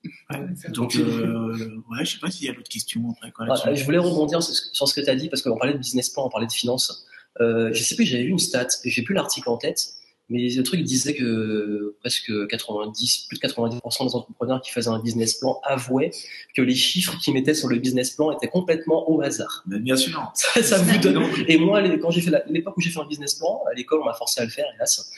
donc, 0.69 0.95
euh, 0.97 1.83
ouais, 1.91 2.05
je 2.05 2.13
sais 2.13 2.19
pas 2.19 2.31
s'il 2.31 2.47
y 2.47 2.51
a 2.51 2.53
d'autres 2.53 2.69
questions 2.69 3.03
après. 3.11 3.33
Quoi, 3.33 3.47
Ah, 3.49 3.75
je 3.75 3.83
voulais 3.83 3.99
rebondir 3.99 4.43
sur 4.43 4.87
ce, 4.89 4.95
que 4.95 5.01
tu 5.01 5.09
as 5.09 5.17
dit, 5.17 5.29
parce 5.31 5.41
qu'on 5.43 5.57
parlait 5.57 5.73
de 5.73 5.79
business 5.79 6.11
plan, 6.11 6.27
on 6.27 6.29
parlait 6.29 6.47
de 6.47 6.53
finance. 6.53 7.07
Euh, 7.41 7.71
je 7.73 7.83
sais 7.83 7.97
plus, 7.97 8.05
j'avais 8.05 8.25
vu 8.25 8.31
une 8.31 8.39
stat, 8.39 8.69
j'ai 8.85 9.03
plus 9.03 9.15
l'article 9.15 9.49
en 9.49 9.57
tête, 9.57 9.87
mais 10.29 10.49
le 10.49 10.63
truc 10.65 10.83
disait 10.83 11.15
que 11.15 11.97
presque 12.01 12.33
90, 12.49 13.27
plus 13.29 13.39
de 13.39 13.47
90% 13.47 14.09
des 14.09 14.15
entrepreneurs 14.17 14.61
qui 14.61 14.73
faisaient 14.73 14.89
un 14.91 14.99
business 14.99 15.35
plan 15.35 15.61
avouaient 15.63 16.11
que 16.55 16.63
les 16.63 16.75
chiffres 16.75 17.17
qu'ils 17.19 17.33
mettaient 17.35 17.55
sur 17.55 17.69
le 17.69 17.79
business 17.79 18.11
plan 18.11 18.33
étaient 18.33 18.49
complètement 18.49 19.09
au 19.09 19.21
hasard. 19.23 19.63
Mais 19.67 19.79
bien 19.79 19.97
sûr. 19.97 20.33
Ça, 20.35 20.63
ça 20.63 20.79
vous 20.79 20.99
donne. 20.99 21.23
Et 21.47 21.59
moi, 21.59 21.81
quand 21.99 22.11
j'ai 22.11 22.21
fait 22.21 22.33
l'époque 22.49 22.77
où 22.77 22.81
j'ai 22.81 22.91
fait 22.91 23.01
un 23.01 23.07
business 23.07 23.35
plan, 23.35 23.63
à 23.71 23.75
l'école, 23.75 24.01
on 24.03 24.05
m'a 24.05 24.15
forcé 24.15 24.41
à 24.41 24.45
le 24.45 24.51
faire, 24.51 24.67
hélas. 24.75 25.11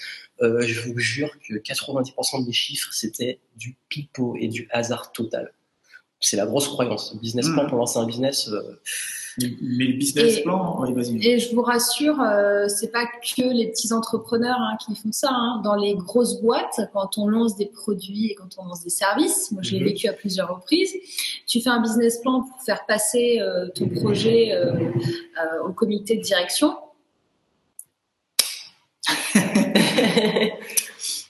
Euh, 0.43 0.61
je 0.63 0.81
vous 0.83 0.99
jure 0.99 1.31
que 1.41 1.55
90% 1.55 2.43
de 2.43 2.47
mes 2.47 2.53
chiffres, 2.53 2.93
c'était 2.93 3.41
du 3.57 3.77
pipeau 3.89 4.37
et 4.39 4.49
du 4.49 4.69
hasard 4.71 5.13
total. 5.13 5.53
C'est 6.21 6.37
la 6.37 6.47
grosse 6.47 6.69
croyance. 6.69 7.13
Le 7.15 7.21
business 7.21 7.49
plan 7.49 7.65
Mm. 7.65 7.69
pour 7.69 7.79
lancer 7.79 7.99
un 7.99 8.07
business, 8.07 8.49
euh, 8.49 8.81
Mais 9.41 9.85
le 9.87 9.93
business 9.99 10.39
Et- 10.39 10.43
plan, 10.43 10.79
oui, 10.81 10.93
vas-y. 10.93 11.25
Et 11.27 11.39
je 11.39 11.55
vous 11.55 11.63
rassure, 11.63 12.21
euh, 12.21 12.67
c'est 12.69 12.91
pas 12.91 13.05
que 13.07 13.43
les 13.53 13.69
petits 13.69 13.93
entrepreneurs 13.93 14.59
hein, 14.59 14.77
qui 14.85 14.95
font 14.95 15.13
ça. 15.13 15.31
hein. 15.31 15.61
Dans 15.63 15.75
les 15.77 15.95
grosses 15.95 16.41
boîtes, 16.41 16.81
quand 16.93 17.19
on 17.19 17.27
lance 17.29 17.57
des 17.57 17.67
produits 17.67 18.33
et 18.33 18.35
quand 18.35 18.49
on 18.59 18.65
lance 18.67 18.83
des 18.83 18.91
services, 18.91 19.51
moi 19.53 19.63
je 19.63 19.73
l'ai 19.73 19.81
Mhm. 19.81 19.87
vécu 19.87 20.09
à 20.09 20.13
plusieurs 20.13 20.55
reprises, 20.55 20.93
tu 21.47 21.61
fais 21.61 21.71
un 21.71 21.81
business 21.81 22.19
plan 22.21 22.43
pour 22.43 22.61
faire 22.63 22.85
passer 22.87 23.39
euh, 23.41 23.69
ton 23.75 23.89
projet 23.89 24.53
euh, 24.53 24.73
euh, 24.75 25.69
au 25.69 25.73
comité 25.73 26.17
de 26.17 26.23
direction. 26.23 26.77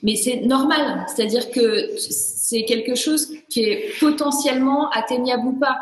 Mais 0.02 0.14
c'est 0.14 0.40
normal, 0.42 1.04
c'est-à-dire 1.08 1.50
que 1.50 1.96
c'est 1.98 2.64
quelque 2.64 2.94
chose 2.94 3.32
qui 3.48 3.64
est 3.64 3.98
potentiellement 3.98 4.88
atteignable 4.90 5.48
ou 5.48 5.52
pas. 5.58 5.76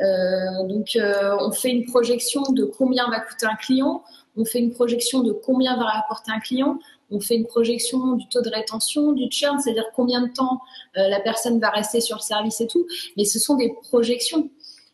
Euh, 0.00 0.66
donc, 0.66 0.96
euh, 0.96 1.36
on 1.40 1.50
fait 1.50 1.70
une 1.70 1.84
projection 1.84 2.42
de 2.50 2.64
combien 2.64 3.08
va 3.08 3.20
coûter 3.20 3.46
un 3.46 3.56
client, 3.56 4.02
on 4.36 4.44
fait 4.44 4.60
une 4.60 4.72
projection 4.72 5.20
de 5.20 5.32
combien 5.32 5.76
va 5.76 5.84
rapporter 5.84 6.30
un 6.30 6.40
client, 6.40 6.78
on 7.10 7.20
fait 7.20 7.36
une 7.36 7.46
projection 7.46 8.12
du 8.14 8.28
taux 8.28 8.42
de 8.42 8.50
rétention, 8.50 9.12
du 9.12 9.30
churn, 9.30 9.58
c'est-à-dire 9.58 9.86
combien 9.94 10.22
de 10.22 10.32
temps 10.32 10.60
euh, 10.96 11.08
la 11.08 11.20
personne 11.20 11.58
va 11.58 11.70
rester 11.70 12.00
sur 12.00 12.16
le 12.16 12.22
service 12.22 12.60
et 12.60 12.66
tout. 12.66 12.86
Mais 13.16 13.24
ce 13.24 13.38
sont 13.38 13.56
des 13.56 13.74
projections. 13.82 14.50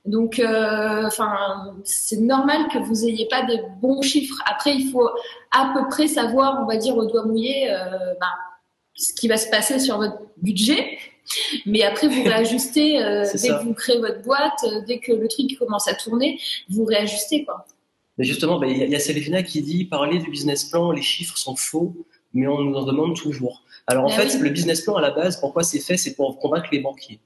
Donc, 0.06 0.38
enfin, 0.38 1.74
c'est 1.84 2.18
normal 2.20 2.68
que 2.70 2.78
vous 2.78 3.06
ayez 3.06 3.26
pas 3.26 3.42
des 3.44 3.62
bons 3.80 4.02
chiffres. 4.02 4.36
Après, 4.44 4.74
il 4.74 4.90
faut 4.90 5.08
à 5.50 5.72
peu 5.74 5.88
près 5.88 6.08
savoir, 6.08 6.60
on 6.62 6.66
va 6.66 6.76
dire 6.76 6.94
au 6.94 7.06
doigt 7.06 7.24
mouillé, 7.24 7.70
ben, 8.20 8.26
ce 8.94 9.14
qui 9.14 9.28
va 9.28 9.38
se 9.38 9.48
passer 9.48 9.78
sur 9.78 9.96
votre 9.96 10.18
budget. 10.36 10.98
Mais 11.66 11.82
après, 11.82 12.08
vous 12.08 12.22
réajustez 12.24 13.02
euh, 13.02 13.22
dès 13.22 13.38
ça. 13.38 13.58
que 13.58 13.64
vous 13.64 13.74
créez 13.74 13.98
votre 13.98 14.22
boîte, 14.22 14.64
euh, 14.64 14.80
dès 14.86 14.98
que 14.98 15.12
le 15.12 15.28
truc 15.28 15.56
commence 15.58 15.88
à 15.88 15.94
tourner, 15.94 16.40
vous 16.68 16.84
réajustez 16.84 17.44
quoi. 17.44 17.66
Mais 18.18 18.24
justement, 18.24 18.58
bah, 18.58 18.66
il 18.68 18.76
y, 18.76 18.94
a 18.94 19.00
Célina 19.00 19.42
qui 19.42 19.60
dit 19.60 19.84
parler 19.86 20.18
du 20.18 20.30
business 20.30 20.64
plan, 20.64 20.92
les 20.92 21.02
chiffres 21.02 21.36
sont 21.36 21.56
faux, 21.56 21.94
mais 22.32 22.46
on 22.46 22.60
nous 22.60 22.76
en 22.76 22.84
demande 22.84 23.16
toujours. 23.16 23.64
Alors 23.86 24.04
en 24.04 24.08
Ah 24.08 24.12
fait, 24.12 24.36
oui. 24.36 24.42
le 24.42 24.50
business 24.50 24.82
plan 24.82 24.94
à 24.96 25.00
la 25.00 25.10
base, 25.10 25.40
pourquoi 25.40 25.64
c'est 25.64 25.80
fait? 25.80 25.96
C'est 25.96 26.14
pour 26.14 26.38
convaincre 26.38 26.68
les 26.70 26.78
banquiers. 26.78 27.18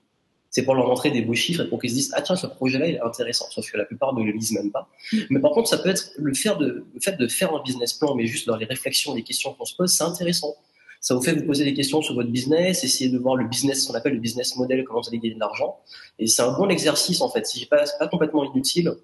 C'est 0.51 0.65
pour 0.65 0.75
leur 0.75 0.89
montrer 0.89 1.11
des 1.11 1.21
beaux 1.21 1.35
chiffres 1.35 1.63
et 1.63 1.69
pour 1.69 1.79
qu'ils 1.79 1.91
se 1.91 1.95
disent 1.95 2.11
ah 2.15 2.23
tiens 2.23 2.37
ce 2.37 2.47
projet-là 2.47 2.87
il 2.87 2.95
est 2.95 3.01
intéressant. 3.03 3.45
Sauf 3.51 3.71
que 3.71 3.77
la 3.77 3.85
plupart 3.85 4.15
ne 4.15 4.25
le 4.25 4.33
lisent 4.33 4.53
même 4.53 4.71
pas. 4.71 4.89
Mais 5.29 5.41
par 5.41 5.51
contre, 5.51 5.69
ça 5.69 5.77
peut 5.77 5.91
être 5.91 6.11
le, 6.17 6.33
faire 6.33 6.57
de, 6.57 6.87
le 6.95 7.01
fait 7.01 7.17
de 7.19 7.29
faire 7.29 7.55
un 7.55 7.63
business 7.63 7.93
plan, 7.93 8.15
mais 8.15 8.27
juste 8.27 8.47
dans 8.47 8.57
les 8.57 8.65
réflexions, 8.65 9.15
les 9.15 9.23
questions 9.23 9.53
qu'on 9.53 9.67
se 9.67 9.77
pose, 9.77 9.93
c'est 9.93 10.05
intéressant. 10.05 10.55
Ça 11.01 11.15
vous 11.15 11.23
fait 11.23 11.33
vous 11.33 11.45
poser 11.45 11.65
des 11.65 11.75
questions 11.75 12.03
sur 12.03 12.15
votre 12.15 12.31
business, 12.31 12.85
essayer 12.85 13.11
de 13.11 13.19
voir 13.19 13.37
le 13.37 13.47
business, 13.47 13.83
ce 13.83 13.89
qu'on 13.89 13.95
appelle 13.95 14.15
le 14.15 14.21
business 14.21 14.57
model, 14.57 14.85
comment 14.85 15.01
vous 15.01 15.09
allez 15.09 15.19
gagner 15.19 15.35
de 15.35 15.41
l'argent. 15.41 15.79
Et 16.19 16.27
c'est 16.27 16.43
un 16.43 16.53
bon 16.53 16.69
exercice 16.69 17.21
en 17.21 17.29
fait. 17.29 17.47
Si 17.47 17.67
pas, 17.67 17.87
c'est 17.87 17.99
pas 17.99 18.09
complètement 18.09 18.45
inutile. 18.45 18.95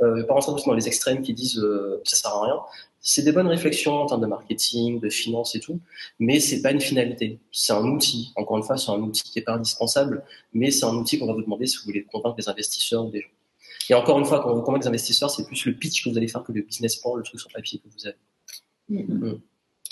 Euh, 0.00 0.16
je 0.16 0.20
vais 0.22 0.26
pas 0.26 0.34
rentrer 0.34 0.62
dans 0.66 0.74
les 0.74 0.88
extrêmes 0.88 1.22
qui 1.22 1.34
disent 1.34 1.58
euh, 1.58 2.00
que 2.02 2.10
ça 2.10 2.16
sert 2.16 2.30
à 2.30 2.44
rien. 2.44 2.60
C'est 3.00 3.22
des 3.22 3.32
bonnes 3.32 3.48
réflexions 3.48 3.94
en 3.94 4.06
termes 4.06 4.20
de 4.20 4.26
marketing, 4.26 5.00
de 5.00 5.08
finance 5.08 5.56
et 5.56 5.60
tout, 5.60 5.80
mais 6.20 6.38
c'est 6.38 6.62
pas 6.62 6.70
une 6.70 6.80
finalité. 6.80 7.40
C'est 7.50 7.72
un 7.72 7.84
outil. 7.84 8.32
Encore 8.36 8.56
une 8.56 8.62
fois, 8.62 8.76
c'est 8.76 8.90
un 8.90 9.00
outil 9.00 9.22
qui 9.24 9.38
est 9.40 9.42
pas 9.42 9.54
indispensable, 9.54 10.24
mais 10.52 10.70
c'est 10.70 10.84
un 10.84 10.94
outil 10.94 11.18
qu'on 11.18 11.26
va 11.26 11.32
vous 11.32 11.42
demander 11.42 11.66
si 11.66 11.78
vous 11.78 11.84
voulez 11.84 12.04
convaincre 12.04 12.36
des 12.36 12.48
investisseurs 12.48 13.04
ou 13.04 13.10
des 13.10 13.20
gens. 13.20 13.28
Et 13.90 13.94
encore 13.94 14.18
une 14.18 14.24
fois, 14.24 14.40
quand 14.40 14.54
vous 14.54 14.62
convaincre 14.62 14.84
des 14.84 14.88
investisseurs, 14.88 15.30
c'est 15.30 15.44
plus 15.44 15.66
le 15.66 15.74
pitch 15.74 16.04
que 16.04 16.10
vous 16.10 16.16
allez 16.16 16.28
faire 16.28 16.44
que 16.44 16.52
le 16.52 16.62
business 16.62 16.96
plan, 16.96 17.16
le 17.16 17.24
truc 17.24 17.40
sur 17.40 17.50
papier 17.50 17.80
que 17.80 17.88
vous 17.88 18.06
avez. 18.06 18.16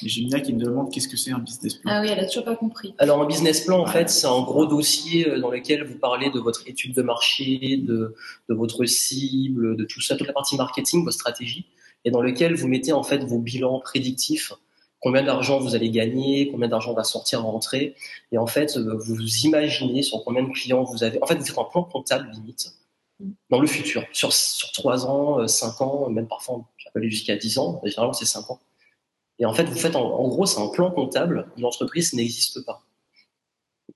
Et 0.02 0.08
Gemina 0.08 0.40
qui 0.40 0.52
me 0.52 0.60
demande 0.60 0.90
qu'est-ce 0.92 1.08
que 1.08 1.16
c'est 1.16 1.32
un 1.32 1.38
business 1.38 1.74
plan. 1.74 1.90
Ah 1.92 2.00
oui, 2.00 2.08
elle 2.10 2.18
a 2.20 2.26
toujours 2.26 2.44
pas 2.44 2.56
compris. 2.56 2.94
Alors 2.98 3.20
un 3.20 3.26
business 3.26 3.62
plan, 3.62 3.80
en 3.80 3.86
fait, 3.86 4.08
c'est 4.08 4.26
un 4.26 4.40
gros 4.42 4.66
dossier 4.66 5.28
euh, 5.28 5.38
dans 5.38 5.50
lequel 5.50 5.84
vous 5.84 5.98
parlez 5.98 6.30
de 6.30 6.38
votre 6.38 6.66
étude 6.68 6.94
de 6.94 7.02
marché, 7.02 7.78
de, 7.78 8.14
de 8.48 8.54
votre 8.54 8.84
cible, 8.86 9.76
de 9.76 9.84
tout 9.84 10.00
ça, 10.00 10.16
toute 10.16 10.26
la 10.26 10.32
partie 10.32 10.56
marketing, 10.56 11.04
votre 11.04 11.14
stratégie, 11.16 11.66
et 12.04 12.10
dans 12.10 12.22
lequel 12.22 12.54
vous 12.54 12.68
mettez 12.68 12.92
en 12.92 13.02
fait 13.02 13.24
vos 13.24 13.38
bilans 13.38 13.80
prédictifs, 13.80 14.52
combien 15.00 15.22
d'argent 15.22 15.58
vous 15.58 15.74
allez 15.74 15.90
gagner, 15.90 16.50
combien 16.50 16.68
d'argent 16.68 16.94
va 16.94 17.04
sortir 17.04 17.44
en 17.44 17.52
rentrée, 17.52 17.94
et 18.32 18.38
en 18.38 18.46
fait 18.46 18.76
euh, 18.76 18.96
vous 18.96 19.20
imaginez 19.44 20.02
sur 20.02 20.24
combien 20.24 20.42
de 20.42 20.52
clients 20.52 20.84
vous 20.84 21.04
avez. 21.04 21.22
En 21.22 21.26
fait, 21.26 21.36
vous 21.36 21.44
faites 21.44 21.58
un 21.58 21.64
plan 21.64 21.84
comptable 21.84 22.30
limite 22.32 22.72
dans 23.50 23.60
le 23.60 23.66
futur, 23.66 24.04
sur 24.12 24.32
sur 24.32 24.72
trois 24.72 25.06
ans, 25.06 25.40
euh, 25.40 25.46
cinq 25.46 25.80
ans, 25.82 26.08
même 26.08 26.26
parfois 26.26 26.64
peut 26.92 26.98
aller 27.00 27.10
jusqu'à 27.10 27.36
10 27.36 27.58
ans. 27.58 27.80
Généralement 27.84 28.12
c'est 28.12 28.26
cinq 28.26 28.50
ans. 28.50 28.60
Et 29.40 29.46
en 29.46 29.54
fait, 29.54 29.64
vous 29.64 29.78
faites 29.78 29.96
en, 29.96 30.28
gros, 30.28 30.46
c'est 30.46 30.60
un 30.60 30.68
plan 30.68 30.90
comptable. 30.90 31.46
Une 31.56 31.64
entreprise 31.64 32.12
n'existe 32.12 32.64
pas. 32.64 32.82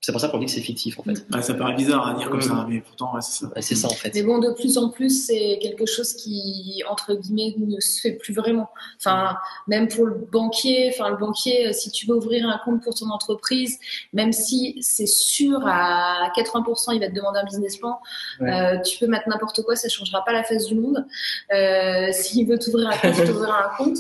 C'est 0.05 0.13
pour 0.13 0.21
ça 0.21 0.29
qu'on 0.29 0.37
dit 0.39 0.45
que 0.45 0.51
c'est 0.53 0.61
fictif, 0.61 0.99
en 0.99 1.03
fait. 1.03 1.25
Ouais, 1.35 1.41
ça 1.41 1.55
paraît 1.55 1.73
bizarre 1.75 2.07
à 2.07 2.13
dire 2.13 2.29
comme 2.29 2.41
Mm. 2.41 2.43
ça, 2.43 2.67
mais 2.69 2.81
pourtant, 2.81 3.15
ouais, 3.15 3.23
c'est 3.23 3.45
ça. 3.47 3.51
Et 3.57 3.63
C'est 3.63 3.75
ça, 3.75 3.87
en 3.87 3.95
fait. 3.95 4.11
Mais 4.15 4.23
bon, 4.23 4.37
de 4.39 4.51
plus 4.53 4.77
en 4.77 4.91
plus, 4.91 5.25
c'est 5.27 5.59
quelque 5.63 5.87
chose 5.87 6.13
qui, 6.13 6.83
entre 6.91 7.15
guillemets, 7.15 7.55
ne 7.57 7.81
se 7.81 8.03
fait 8.03 8.13
plus 8.13 8.35
vraiment. 8.35 8.69
Enfin, 9.01 9.37
même 9.67 9.89
pour 9.89 10.05
le 10.05 10.15
banquier, 10.31 10.91
enfin, 10.93 11.09
le 11.09 11.17
banquier, 11.17 11.69
euh, 11.69 11.73
si 11.73 11.91
tu 11.91 12.05
veux 12.07 12.15
ouvrir 12.17 12.47
un 12.47 12.61
compte 12.63 12.83
pour 12.83 12.95
ton 12.95 13.09
entreprise, 13.09 13.79
même 14.13 14.33
si 14.35 14.77
c'est 14.83 15.07
sûr 15.07 15.61
à 15.67 16.31
80%, 16.37 16.93
il 16.93 17.01
va 17.01 17.09
te 17.09 17.15
demander 17.15 17.39
un 17.41 17.45
business 17.45 17.79
plan, 17.79 17.99
Ouais. 18.41 18.53
euh, 18.77 18.81
tu 18.83 18.99
peux 18.99 19.07
mettre 19.07 19.27
n'importe 19.31 19.63
quoi, 19.63 19.75
ça 19.75 19.89
changera 19.89 20.23
pas 20.23 20.33
la 20.35 20.45
face 20.45 20.67
du 20.67 20.75
monde. 20.75 21.07
Euh, 21.55 22.09
S'il 22.13 22.47
veut 22.47 22.59
t'ouvrir 22.59 22.89
un 22.89 22.97
compte, 22.99 23.15
il 23.19 23.25
t'ouvrira 23.25 23.73
un 23.73 23.77
compte. 23.79 23.97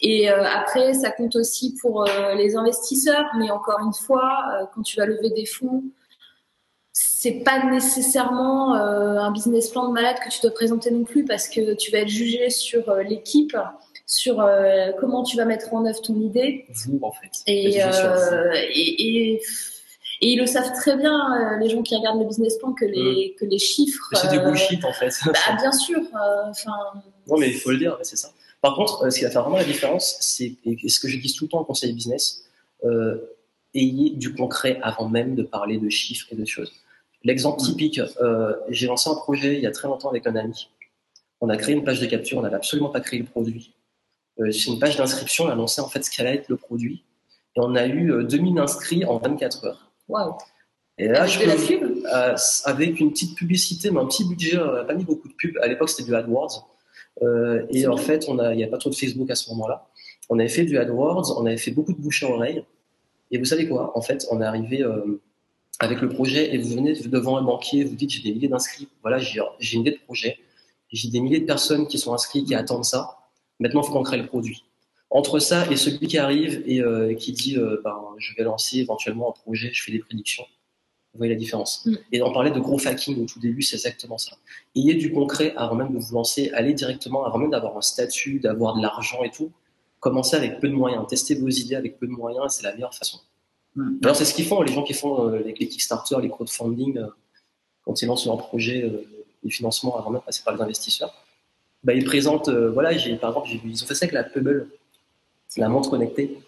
Et 0.00 0.30
euh, 0.30 0.44
après, 0.46 0.94
ça 0.94 1.10
compte 1.10 1.36
aussi 1.36 1.76
pour 1.82 2.08
euh, 2.08 2.34
les 2.36 2.56
investisseurs, 2.56 3.26
mais 3.38 3.50
encore 3.50 3.80
une 3.84 3.92
fois, 3.92 4.44
euh, 4.54 4.64
quand 4.74 4.80
tu 4.82 4.96
vas 4.96 5.04
lever 5.04 5.28
des 5.30 5.41
fonds, 5.46 5.84
c'est 6.92 7.42
pas 7.44 7.64
nécessairement 7.70 8.76
euh, 8.76 9.16
un 9.16 9.30
business 9.30 9.70
plan 9.70 9.88
de 9.88 9.92
malade 9.92 10.16
que 10.22 10.28
tu 10.28 10.40
dois 10.40 10.50
présenter 10.50 10.90
non 10.90 11.04
plus 11.04 11.24
parce 11.24 11.48
que 11.48 11.74
tu 11.74 11.90
vas 11.90 11.98
être 11.98 12.08
jugé 12.08 12.50
sur 12.50 12.88
euh, 12.88 13.02
l'équipe, 13.02 13.56
sur 14.06 14.40
euh, 14.40 14.90
comment 15.00 15.22
tu 15.22 15.36
vas 15.36 15.44
mettre 15.44 15.72
en 15.72 15.86
œuvre 15.86 16.02
ton 16.02 16.14
idée 16.20 16.66
Vous, 16.68 16.98
en 17.00 17.12
fait. 17.12 17.30
et, 17.46 19.40
ils 20.24 20.38
le 20.38 20.46
savent 20.46 20.72
très 20.74 20.96
bien 20.96 21.58
les 21.58 21.68
gens 21.68 21.82
qui 21.82 21.96
regardent 21.96 22.20
le 22.20 22.26
business 22.26 22.56
plan 22.56 22.72
que 22.72 22.84
les 22.84 23.34
que 23.40 23.44
les 23.44 23.58
chiffres. 23.58 24.08
C'est 24.12 24.30
du 24.30 24.38
bullshit, 24.38 24.84
en 24.84 24.92
fait. 24.92 25.12
bah, 25.26 25.56
bien 25.58 25.72
sûr. 25.72 25.98
Non, 27.26 27.38
mais 27.38 27.48
il 27.48 27.56
faut 27.56 27.72
le 27.72 27.78
dire, 27.78 27.98
c'est 28.02 28.16
ça. 28.16 28.30
Par 28.60 28.76
contre, 28.76 29.10
ce 29.10 29.18
qui 29.18 29.24
va 29.24 29.30
faire 29.30 29.42
vraiment 29.42 29.56
la 29.56 29.64
différence, 29.64 30.18
c'est, 30.20 30.54
ce 30.64 31.00
que 31.00 31.08
je 31.08 31.18
dis 31.18 31.34
tout 31.34 31.46
le 31.46 31.48
temps 31.48 31.58
en 31.60 31.64
conseil 31.64 31.92
business, 31.92 32.44
ayez 33.74 34.10
du 34.10 34.34
concret 34.34 34.78
avant 34.82 35.08
même 35.08 35.34
de 35.34 35.42
parler 35.42 35.78
de 35.78 35.88
chiffres 35.88 36.26
et 36.30 36.36
de 36.36 36.44
choses. 36.44 36.72
L'exemple 37.24 37.60
typique, 37.60 38.00
euh, 38.20 38.54
j'ai 38.68 38.86
lancé 38.86 39.08
un 39.08 39.14
projet 39.14 39.54
il 39.56 39.60
y 39.62 39.66
a 39.66 39.70
très 39.70 39.88
longtemps 39.88 40.08
avec 40.10 40.26
un 40.26 40.34
ami. 40.36 40.68
On 41.40 41.48
a 41.48 41.56
créé 41.56 41.74
une 41.74 41.84
page 41.84 42.00
de 42.00 42.06
capture, 42.06 42.38
on 42.38 42.42
n'avait 42.42 42.56
absolument 42.56 42.90
pas 42.90 43.00
créé 43.00 43.18
le 43.20 43.24
produit. 43.26 43.74
Euh, 44.40 44.50
c'est 44.50 44.70
une 44.70 44.78
page 44.78 44.96
d'inscription, 44.96 45.44
on 45.44 45.48
a 45.48 45.54
lancé 45.54 45.80
en 45.80 45.88
fait 45.88 46.02
ce 46.04 46.10
qu'allait 46.10 46.34
être 46.36 46.48
le 46.48 46.56
produit. 46.56 47.04
Et 47.56 47.60
on 47.60 47.74
a 47.74 47.86
eu 47.86 48.12
euh, 48.12 48.24
2000 48.24 48.58
inscrits 48.58 49.04
en 49.04 49.18
24 49.18 49.66
heures. 49.66 49.92
waouh. 50.08 50.34
Et 50.98 51.08
là, 51.08 51.22
Avec 51.22 51.32
je 51.32 51.40
de 51.40 51.46
la 51.46 51.54
pub. 51.56 52.04
euh, 52.14 52.36
avec 52.64 53.00
une 53.00 53.10
petite 53.12 53.34
publicité, 53.36 53.90
mais 53.90 54.00
un 54.00 54.06
petit 54.06 54.24
budget, 54.28 54.58
on 54.58 54.72
n'a 54.72 54.84
pas 54.84 54.94
mis 54.94 55.04
beaucoup 55.04 55.26
de 55.28 55.32
pubs. 55.34 55.56
À 55.62 55.66
l'époque, 55.66 55.88
c'était 55.88 56.04
du 56.04 56.14
AdWords. 56.14 56.68
Euh, 57.22 57.66
et 57.70 57.86
en 57.86 57.94
bien. 57.94 58.02
fait, 58.04 58.26
il 58.28 58.56
n'y 58.56 58.64
a 58.64 58.68
pas 58.68 58.78
trop 58.78 58.90
de 58.90 58.94
Facebook 58.94 59.30
à 59.30 59.34
ce 59.34 59.50
moment-là. 59.50 59.86
On 60.28 60.38
avait 60.38 60.48
fait 60.48 60.64
du 60.64 60.78
AdWords, 60.78 61.38
on 61.40 61.46
avait 61.46 61.56
fait 61.56 61.70
beaucoup 61.70 61.92
de 61.92 62.00
bouche 62.00 62.22
à 62.22 62.28
oreille. 62.28 62.64
Et 63.32 63.38
vous 63.38 63.44
savez 63.44 63.68
quoi? 63.68 63.96
En 63.98 64.02
fait, 64.02 64.26
on 64.30 64.40
est 64.40 64.44
arrivé 64.44 64.82
euh, 64.82 65.20
avec 65.80 66.00
le 66.00 66.08
projet 66.08 66.54
et 66.54 66.58
vous 66.58 66.76
venez 66.76 66.92
devant 66.92 67.38
un 67.38 67.42
banquier, 67.42 67.82
vous 67.82 67.96
dites 67.96 68.10
j'ai 68.10 68.22
des 68.22 68.32
milliers 68.32 68.48
d'inscrits. 68.48 68.88
Voilà, 69.00 69.18
j'ai 69.18 69.40
une 69.72 69.80
idée 69.80 69.92
de 69.92 69.98
projet. 69.98 70.38
J'ai 70.92 71.08
des 71.08 71.20
milliers 71.20 71.40
de 71.40 71.46
personnes 71.46 71.88
qui 71.88 71.98
sont 71.98 72.12
inscrites, 72.12 72.46
qui 72.46 72.54
attendent 72.54 72.84
ça. 72.84 73.18
Maintenant, 73.58 73.82
il 73.82 73.86
faut 73.86 73.92
qu'on 73.92 74.02
crée 74.02 74.18
le 74.18 74.26
produit. 74.26 74.64
Entre 75.08 75.38
ça 75.38 75.70
et 75.70 75.76
celui 75.76 76.06
qui 76.06 76.18
arrive 76.18 76.62
et 76.66 76.80
euh, 76.80 77.14
qui 77.14 77.32
dit 77.32 77.56
euh, 77.56 77.80
ben, 77.82 77.98
je 78.18 78.34
vais 78.36 78.44
lancer 78.44 78.78
éventuellement 78.78 79.30
un 79.30 79.32
projet, 79.32 79.70
je 79.72 79.82
fais 79.82 79.92
des 79.92 79.98
prédictions. 79.98 80.44
Vous 81.12 81.18
voyez 81.18 81.32
la 81.32 81.38
différence? 81.38 81.84
Mm. 81.84 81.96
Et 82.12 82.22
on 82.22 82.32
parlait 82.32 82.50
de 82.50 82.60
gros 82.60 82.86
hacking 82.86 83.22
au 83.22 83.26
tout 83.26 83.38
début, 83.38 83.62
c'est 83.62 83.76
exactement 83.76 84.18
ça. 84.18 84.36
Ayez 84.74 84.94
du 84.94 85.12
concret 85.12 85.52
avant 85.56 85.74
même 85.74 85.92
de 85.92 85.98
vous 85.98 86.14
lancer, 86.14 86.50
allez 86.54 86.72
directement, 86.74 87.24
avant 87.24 87.38
même 87.38 87.50
d'avoir 87.50 87.76
un 87.76 87.82
statut, 87.82 88.40
d'avoir 88.40 88.76
de 88.76 88.82
l'argent 88.82 89.22
et 89.22 89.30
tout. 89.30 89.50
Commencez 90.02 90.34
avec 90.36 90.58
peu 90.60 90.68
de 90.68 90.74
moyens, 90.74 91.06
testez 91.08 91.36
vos 91.36 91.48
idées 91.62 91.76
avec 91.76 91.92
peu 92.00 92.06
de 92.08 92.16
moyens 92.22 92.46
c'est 92.54 92.64
la 92.64 92.72
meilleure 92.74 92.96
façon. 93.02 93.18
Mm. 93.76 94.00
D'ailleurs, 94.00 94.16
c'est 94.16 94.28
ce 94.30 94.34
qu'ils 94.34 94.48
font, 94.50 94.60
les 94.60 94.72
gens 94.76 94.82
qui 94.82 94.94
font 95.02 95.14
euh, 95.28 95.38
les, 95.38 95.54
les 95.58 95.68
Kickstarter, 95.68 96.16
les 96.20 96.28
crowdfunding, 96.28 96.98
euh, 96.98 97.06
quand 97.84 97.94
ils 98.02 98.06
lancent 98.06 98.26
leur 98.26 98.36
projet, 98.36 98.82
euh, 98.82 99.06
les 99.44 99.50
financements 99.50 99.96
avant 99.96 100.10
même 100.10 100.20
de 100.20 100.26
passer 100.26 100.42
par 100.44 100.56
les 100.56 100.60
investisseurs. 100.60 101.12
Bah, 101.84 101.94
ils 101.94 102.04
présentent, 102.04 102.48
euh, 102.48 102.70
voilà, 102.76 102.90
par 103.20 103.30
exemple, 103.30 103.48
ils 103.64 103.82
ont 103.82 103.86
fait 103.86 103.94
ça 103.94 104.04
avec 104.04 104.14
la 104.14 104.24
Pebble, 104.24 104.68
la 105.56 105.68
montre 105.68 105.88
connectée. 105.90 106.38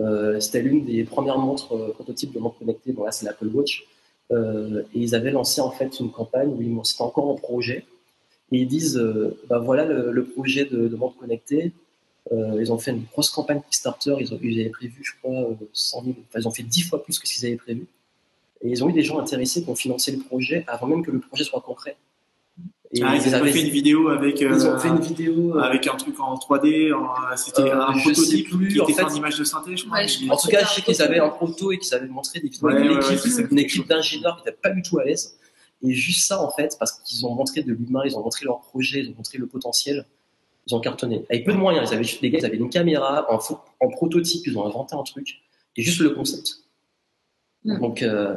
Euh, 0.00 0.40
c'était 0.40 0.62
l'une 0.62 0.84
des 0.84 1.04
premières 1.04 1.38
montres 1.38 1.68
prototypes 1.94 2.32
de 2.32 2.40
montres 2.40 2.58
connectées. 2.58 2.92
Bon, 2.92 3.04
là, 3.04 3.12
c'est 3.12 3.26
l'Apple 3.26 3.46
Watch. 3.46 3.86
Et 4.32 4.98
ils 5.04 5.14
avaient 5.14 5.30
lancé 5.30 5.60
en 5.60 5.70
fait 5.70 6.00
une 6.00 6.10
campagne 6.10 6.48
où 6.48 6.60
ils, 6.60 6.76
c'était 6.82 7.02
encore 7.02 7.28
en 7.28 7.36
projet. 7.36 7.86
Et 8.50 8.58
ils 8.62 8.66
disent, 8.66 9.00
bah, 9.48 9.60
voilà 9.60 9.84
le, 9.84 10.10
le 10.10 10.24
projet 10.24 10.64
de, 10.64 10.88
de 10.88 10.96
montre 10.96 11.16
connectée. 11.16 11.72
Euh, 12.32 12.56
ils 12.60 12.72
ont 12.72 12.78
fait 12.78 12.90
une 12.92 13.04
grosse 13.12 13.30
campagne 13.30 13.60
Kickstarter. 13.62 14.16
Ils, 14.20 14.32
ont, 14.32 14.38
ils 14.42 14.60
avaient 14.60 14.70
prévu, 14.70 15.00
je 15.02 15.12
crois, 15.22 15.40
euh, 15.50 15.54
100 15.72 16.04
000. 16.04 16.16
Enfin, 16.28 16.38
ils 16.40 16.48
ont 16.48 16.50
fait 16.50 16.62
10 16.62 16.82
fois 16.82 17.02
plus 17.02 17.18
que 17.18 17.28
ce 17.28 17.34
qu'ils 17.34 17.46
avaient 17.46 17.56
prévu. 17.56 17.86
Et 18.62 18.70
ils 18.70 18.82
ont 18.82 18.88
eu 18.88 18.92
des 18.94 19.02
gens 19.02 19.18
intéressés 19.18 19.62
qui 19.62 19.68
ont 19.68 19.74
financé 19.74 20.10
le 20.12 20.18
projet 20.20 20.64
avant 20.66 20.86
même 20.86 21.04
que 21.04 21.10
le 21.10 21.20
projet 21.20 21.44
soit 21.44 21.60
concret. 21.60 21.96
Et 22.96 23.02
Ah, 23.02 23.16
ils 23.16 23.28
ont 23.28 23.34
avaient- 23.34 23.52
fait 23.52 23.60
une 23.62 23.70
vidéo 23.70 24.08
avec, 24.08 24.40
euh, 24.40 24.54
ils 24.56 24.66
ont 24.66 24.78
fait 24.78 24.88
une 24.88 25.00
vidéo. 25.00 25.56
euh, 25.56 25.60
avec 25.60 25.86
un 25.88 25.96
truc 25.96 26.18
en 26.20 26.36
3D. 26.38 26.92
en- 26.92 27.36
C'était 27.36 27.62
Euh, 27.62 27.82
un 27.88 27.92
prototype 27.98 28.48
plus, 28.48 28.68
qui 28.72 28.80
en 28.80 28.84
était 28.84 28.92
fait 28.94 29.02
en 29.04 29.14
image 29.14 29.36
de 29.38 29.44
synthèse, 29.44 29.80
je 29.80 29.84
crois. 29.84 29.98
Ouais, 29.98 30.08
je 30.08 30.24
mais- 30.24 30.30
En 30.30 30.36
tout 30.36 30.46
cas, 30.48 30.64
je 30.64 30.74
sais 30.74 30.82
qu'ils 30.82 31.02
avaient 31.02 31.18
un 31.18 31.28
proto 31.28 31.72
et 31.72 31.78
qu'ils 31.78 31.92
avaient 31.92 32.06
montré 32.06 32.38
des 32.40 32.48
vidéos 32.48 32.68
Ouais, 32.68 32.74
avec 32.76 32.84
une 32.90 32.96
ouais, 32.98 33.14
équipe, 33.66 33.80
une 33.80 33.84
d'ingénieurs 33.88 34.36
qui 34.36 34.44
n'étaient 34.46 34.56
pas 34.62 34.70
du 34.70 34.80
tout 34.80 34.98
à 34.98 35.04
l'aise. 35.04 35.36
Et 35.82 35.92
juste 35.92 36.26
ça, 36.28 36.40
en 36.40 36.50
fait, 36.52 36.76
parce 36.78 36.92
qu'ils 36.92 37.26
ont 37.26 37.34
montré 37.34 37.62
de 37.64 37.72
l'humain, 37.72 38.02
ils 38.06 38.16
ont 38.16 38.22
montré 38.22 38.44
leur 38.46 38.60
projet, 38.60 39.00
ils 39.00 39.10
ont 39.10 39.16
montré 39.16 39.36
le 39.38 39.46
potentiel, 39.48 40.06
ils 40.66 40.74
ont 40.74 40.80
cartonné. 40.80 41.24
Avec 41.30 41.44
peu 41.44 41.52
de 41.52 41.58
moyens, 41.58 41.90
ils 41.90 41.94
avaient 41.94 42.04
juste 42.04 42.22
des 42.22 42.30
gars, 42.30 42.38
ils 42.38 42.46
avaient 42.46 42.56
une 42.56 42.70
caméra, 42.70 43.26
en, 43.30 43.88
prototype, 43.90 44.46
ils 44.46 44.58
ont 44.58 44.66
inventé 44.66 44.94
un 44.96 45.02
truc, 45.02 45.40
et 45.76 45.82
juste 45.82 46.00
le 46.00 46.10
concept. 46.10 46.58
Mm. 47.64 47.80
Donc, 47.80 48.02
euh, 48.02 48.36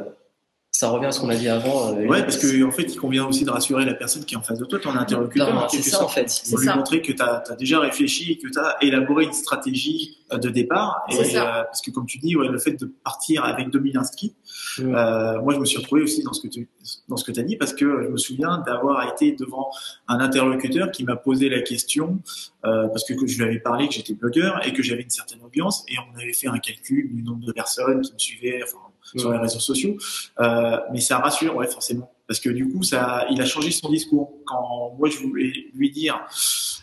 ça 0.78 0.90
revient 0.90 1.06
à 1.06 1.10
ce 1.10 1.20
qu'on 1.20 1.28
a 1.28 1.34
dit 1.34 1.48
avant. 1.48 1.92
euh, 1.92 2.06
Ouais, 2.06 2.22
parce 2.22 2.36
que 2.36 2.62
en 2.62 2.70
fait, 2.70 2.84
il 2.84 2.96
convient 2.96 3.26
aussi 3.26 3.44
de 3.44 3.50
rassurer 3.50 3.84
la 3.84 3.94
personne 3.94 4.24
qui 4.24 4.34
est 4.34 4.36
en 4.36 4.42
face 4.42 4.58
de 4.58 4.64
toi, 4.64 4.78
ton 4.78 4.94
interlocuteur. 4.94 5.68
C'est 5.70 5.82
ça, 5.82 6.04
en 6.04 6.08
fait. 6.08 6.22
Pour 6.22 6.30
C'est 6.30 6.56
lui 6.56 6.66
ça. 6.66 6.76
montrer 6.76 7.02
que 7.02 7.10
tu 7.10 7.20
as, 7.20 7.42
déjà 7.58 7.80
réfléchi 7.80 8.32
et 8.32 8.38
que 8.38 8.48
tu 8.48 8.58
as 8.60 8.76
élaboré 8.80 9.24
une 9.24 9.32
stratégie 9.32 10.18
euh, 10.32 10.38
de 10.38 10.50
départ. 10.50 11.04
Et, 11.10 11.36
euh, 11.36 11.64
parce 11.64 11.80
que 11.80 11.90
comme 11.90 12.06
tu 12.06 12.18
dis, 12.18 12.36
ouais, 12.36 12.46
le 12.46 12.58
fait 12.58 12.72
de 12.72 12.86
partir 13.02 13.44
avec 13.44 13.70
2000 13.70 13.96
inscrits, 13.96 14.34
Euh, 14.80 15.40
moi 15.42 15.54
je 15.54 15.58
me 15.58 15.64
suis 15.64 15.78
retrouvé 15.78 16.02
aussi 16.02 16.22
dans 16.22 16.32
ce 16.32 16.40
que 16.40 16.48
tu 16.48 16.68
dans 17.08 17.16
ce 17.16 17.24
que 17.24 17.38
as 17.38 17.42
dit 17.42 17.56
parce 17.56 17.72
que 17.72 18.02
je 18.04 18.08
me 18.08 18.16
souviens 18.16 18.58
d'avoir 18.58 19.12
été 19.12 19.32
devant 19.32 19.70
un 20.06 20.20
interlocuteur 20.20 20.90
qui 20.90 21.04
m'a 21.04 21.16
posé 21.16 21.48
la 21.48 21.60
question 21.62 22.20
euh, 22.64 22.88
parce 22.88 23.04
que, 23.04 23.14
que 23.14 23.26
je 23.26 23.38
lui 23.38 23.44
avais 23.44 23.60
parlé 23.60 23.88
que 23.88 23.94
j'étais 23.94 24.14
blogueur 24.14 24.66
et 24.66 24.72
que 24.72 24.82
j'avais 24.82 25.02
une 25.02 25.10
certaine 25.10 25.42
audience 25.42 25.84
et 25.88 25.94
on 25.98 26.18
avait 26.18 26.32
fait 26.32 26.48
un 26.48 26.58
calcul 26.58 27.14
du 27.14 27.22
nombre 27.22 27.44
de 27.44 27.52
personnes 27.52 28.00
qui 28.02 28.12
me 28.12 28.18
suivaient 28.18 28.60
enfin, 28.62 28.78
sur 29.16 29.32
les 29.32 29.38
réseaux 29.38 29.60
sociaux. 29.60 29.96
Euh, 30.40 30.78
mais 30.92 31.00
ça 31.00 31.18
rassure, 31.18 31.56
ouais, 31.56 31.66
forcément. 31.66 32.12
Parce 32.26 32.40
que 32.40 32.50
du 32.50 32.68
coup, 32.70 32.82
ça, 32.82 33.26
il 33.30 33.40
a 33.40 33.46
changé 33.46 33.70
son 33.70 33.90
discours. 33.90 34.32
Quand 34.44 34.94
moi, 34.98 35.08
je 35.08 35.18
voulais 35.18 35.52
lui 35.74 35.90
dire, 35.90 36.20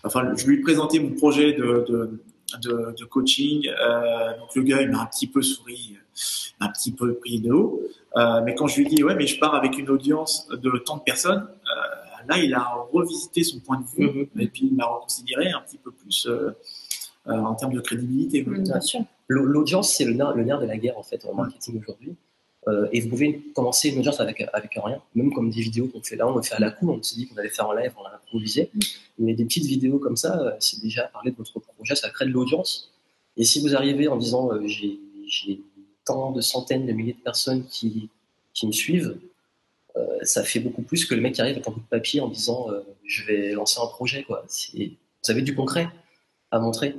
enfin, 0.03 0.31
je 0.35 0.45
lui 0.47 0.57
ai 0.57 0.61
présenté 0.61 0.99
mon 0.99 1.11
projet 1.11 1.53
de, 1.53 1.85
de, 1.87 2.23
de, 2.61 2.95
de 2.97 3.05
coaching. 3.05 3.67
Euh, 3.67 4.37
donc 4.39 4.55
le 4.55 4.63
gars, 4.63 4.81
il 4.81 4.89
m'a 4.91 5.01
un 5.01 5.05
petit 5.05 5.27
peu 5.27 5.41
souri, 5.41 5.97
un 6.59 6.69
petit 6.69 6.91
peu 6.91 7.15
pris 7.15 7.39
de 7.39 7.51
haut. 7.51 7.81
Euh, 8.17 8.41
mais 8.45 8.55
quand 8.55 8.67
je 8.67 8.77
lui 8.81 8.85
ai 8.85 8.89
dit, 8.95 9.03
ouais, 9.03 9.15
mais 9.15 9.27
je 9.27 9.39
pars 9.39 9.55
avec 9.55 9.77
une 9.77 9.89
audience 9.89 10.47
de 10.49 10.71
tant 10.85 10.97
de 10.97 11.01
personnes, 11.03 11.47
euh, 11.47 12.27
là, 12.29 12.37
il 12.37 12.53
a 12.53 12.63
revisité 12.93 13.43
son 13.43 13.59
point 13.59 13.79
de 13.81 13.85
vue 13.97 14.07
Mhm. 14.35 14.41
et 14.41 14.47
puis 14.47 14.67
il 14.71 14.75
m'a 14.75 14.85
reconsidéré 14.85 15.51
un 15.51 15.61
petit 15.61 15.77
peu 15.77 15.91
plus 15.91 16.25
euh, 16.27 16.51
euh, 17.27 17.31
en 17.33 17.55
termes 17.55 17.73
de 17.73 17.81
crédibilité. 17.81 18.43
Mm, 18.43 18.63
Bien 18.63 18.79
sûr. 18.81 19.01
L'au- 19.27 19.43
L'audience, 19.45 19.93
c'est 19.93 20.05
le 20.05 20.13
nerf, 20.13 20.33
le 20.35 20.43
nerf 20.43 20.59
de 20.59 20.65
la 20.67 20.77
guerre 20.77 20.97
en 20.97 21.03
fait 21.03 21.25
en 21.25 21.33
marketing 21.33 21.79
aujourd'hui. 21.81 22.15
Euh, 22.67 22.87
et 22.91 22.99
vous 23.01 23.09
pouvez 23.09 23.41
commencer 23.53 23.89
une 23.89 23.99
audience 23.99 24.19
avec, 24.19 24.43
avec 24.53 24.71
rien, 24.73 24.99
même 25.13 25.31
comme 25.31 25.51
des 25.51 25.61
vidéos 25.61 25.87
qu'on 25.87 26.01
fait 26.01 26.15
là, 26.15 26.27
on 26.27 26.35
le 26.35 26.41
fait 26.41 26.55
à 26.55 26.59
la 26.59 26.71
cool, 26.71 26.89
on 26.89 27.03
s'est 27.03 27.15
dit 27.15 27.27
qu'on 27.27 27.37
allait 27.37 27.49
faire 27.49 27.67
en 27.67 27.73
live, 27.73 27.91
on 27.97 28.03
l'a 28.03 28.15
improvisé. 28.15 28.71
Mm. 28.73 28.79
Mais 29.19 29.33
des 29.33 29.45
petites 29.45 29.65
vidéos 29.65 29.99
comme 29.99 30.17
ça, 30.17 30.39
euh, 30.41 30.51
c'est 30.59 30.81
déjà 30.81 31.03
parler 31.03 31.31
de 31.31 31.37
votre 31.37 31.59
projet, 31.59 31.95
ça 31.95 32.09
crée 32.09 32.25
de 32.25 32.31
l'audience. 32.31 32.91
Et 33.37 33.43
si 33.43 33.61
vous 33.61 33.75
arrivez 33.75 34.07
en 34.07 34.17
disant 34.17 34.51
euh, 34.51 34.65
j'ai 34.65 34.99
j'ai 35.27 35.61
tant 36.05 36.31
de 36.31 36.41
centaines 36.41 36.85
de 36.85 36.91
milliers 36.91 37.13
de 37.13 37.23
personnes 37.23 37.65
qui, 37.65 38.09
qui 38.53 38.67
me 38.67 38.71
suivent, 38.71 39.17
euh, 39.97 40.05
ça 40.21 40.43
fait 40.43 40.59
beaucoup 40.59 40.83
plus 40.83 41.05
que 41.05 41.15
le 41.15 41.21
mec 41.21 41.33
qui 41.33 41.41
arrive 41.41 41.55
avec 41.55 41.67
un 41.67 41.71
bout 41.71 41.79
de 41.79 41.85
papier 41.85 42.21
en 42.21 42.27
disant 42.27 42.67
je 43.03 43.25
vais 43.25 43.51
lancer 43.53 43.79
un 43.81 43.87
projet. 43.87 44.23
Quoi. 44.23 44.45
Vous 44.47 45.31
avez 45.31 45.41
du 45.41 45.55
concret 45.55 45.87
à 46.51 46.59
montrer. 46.59 46.95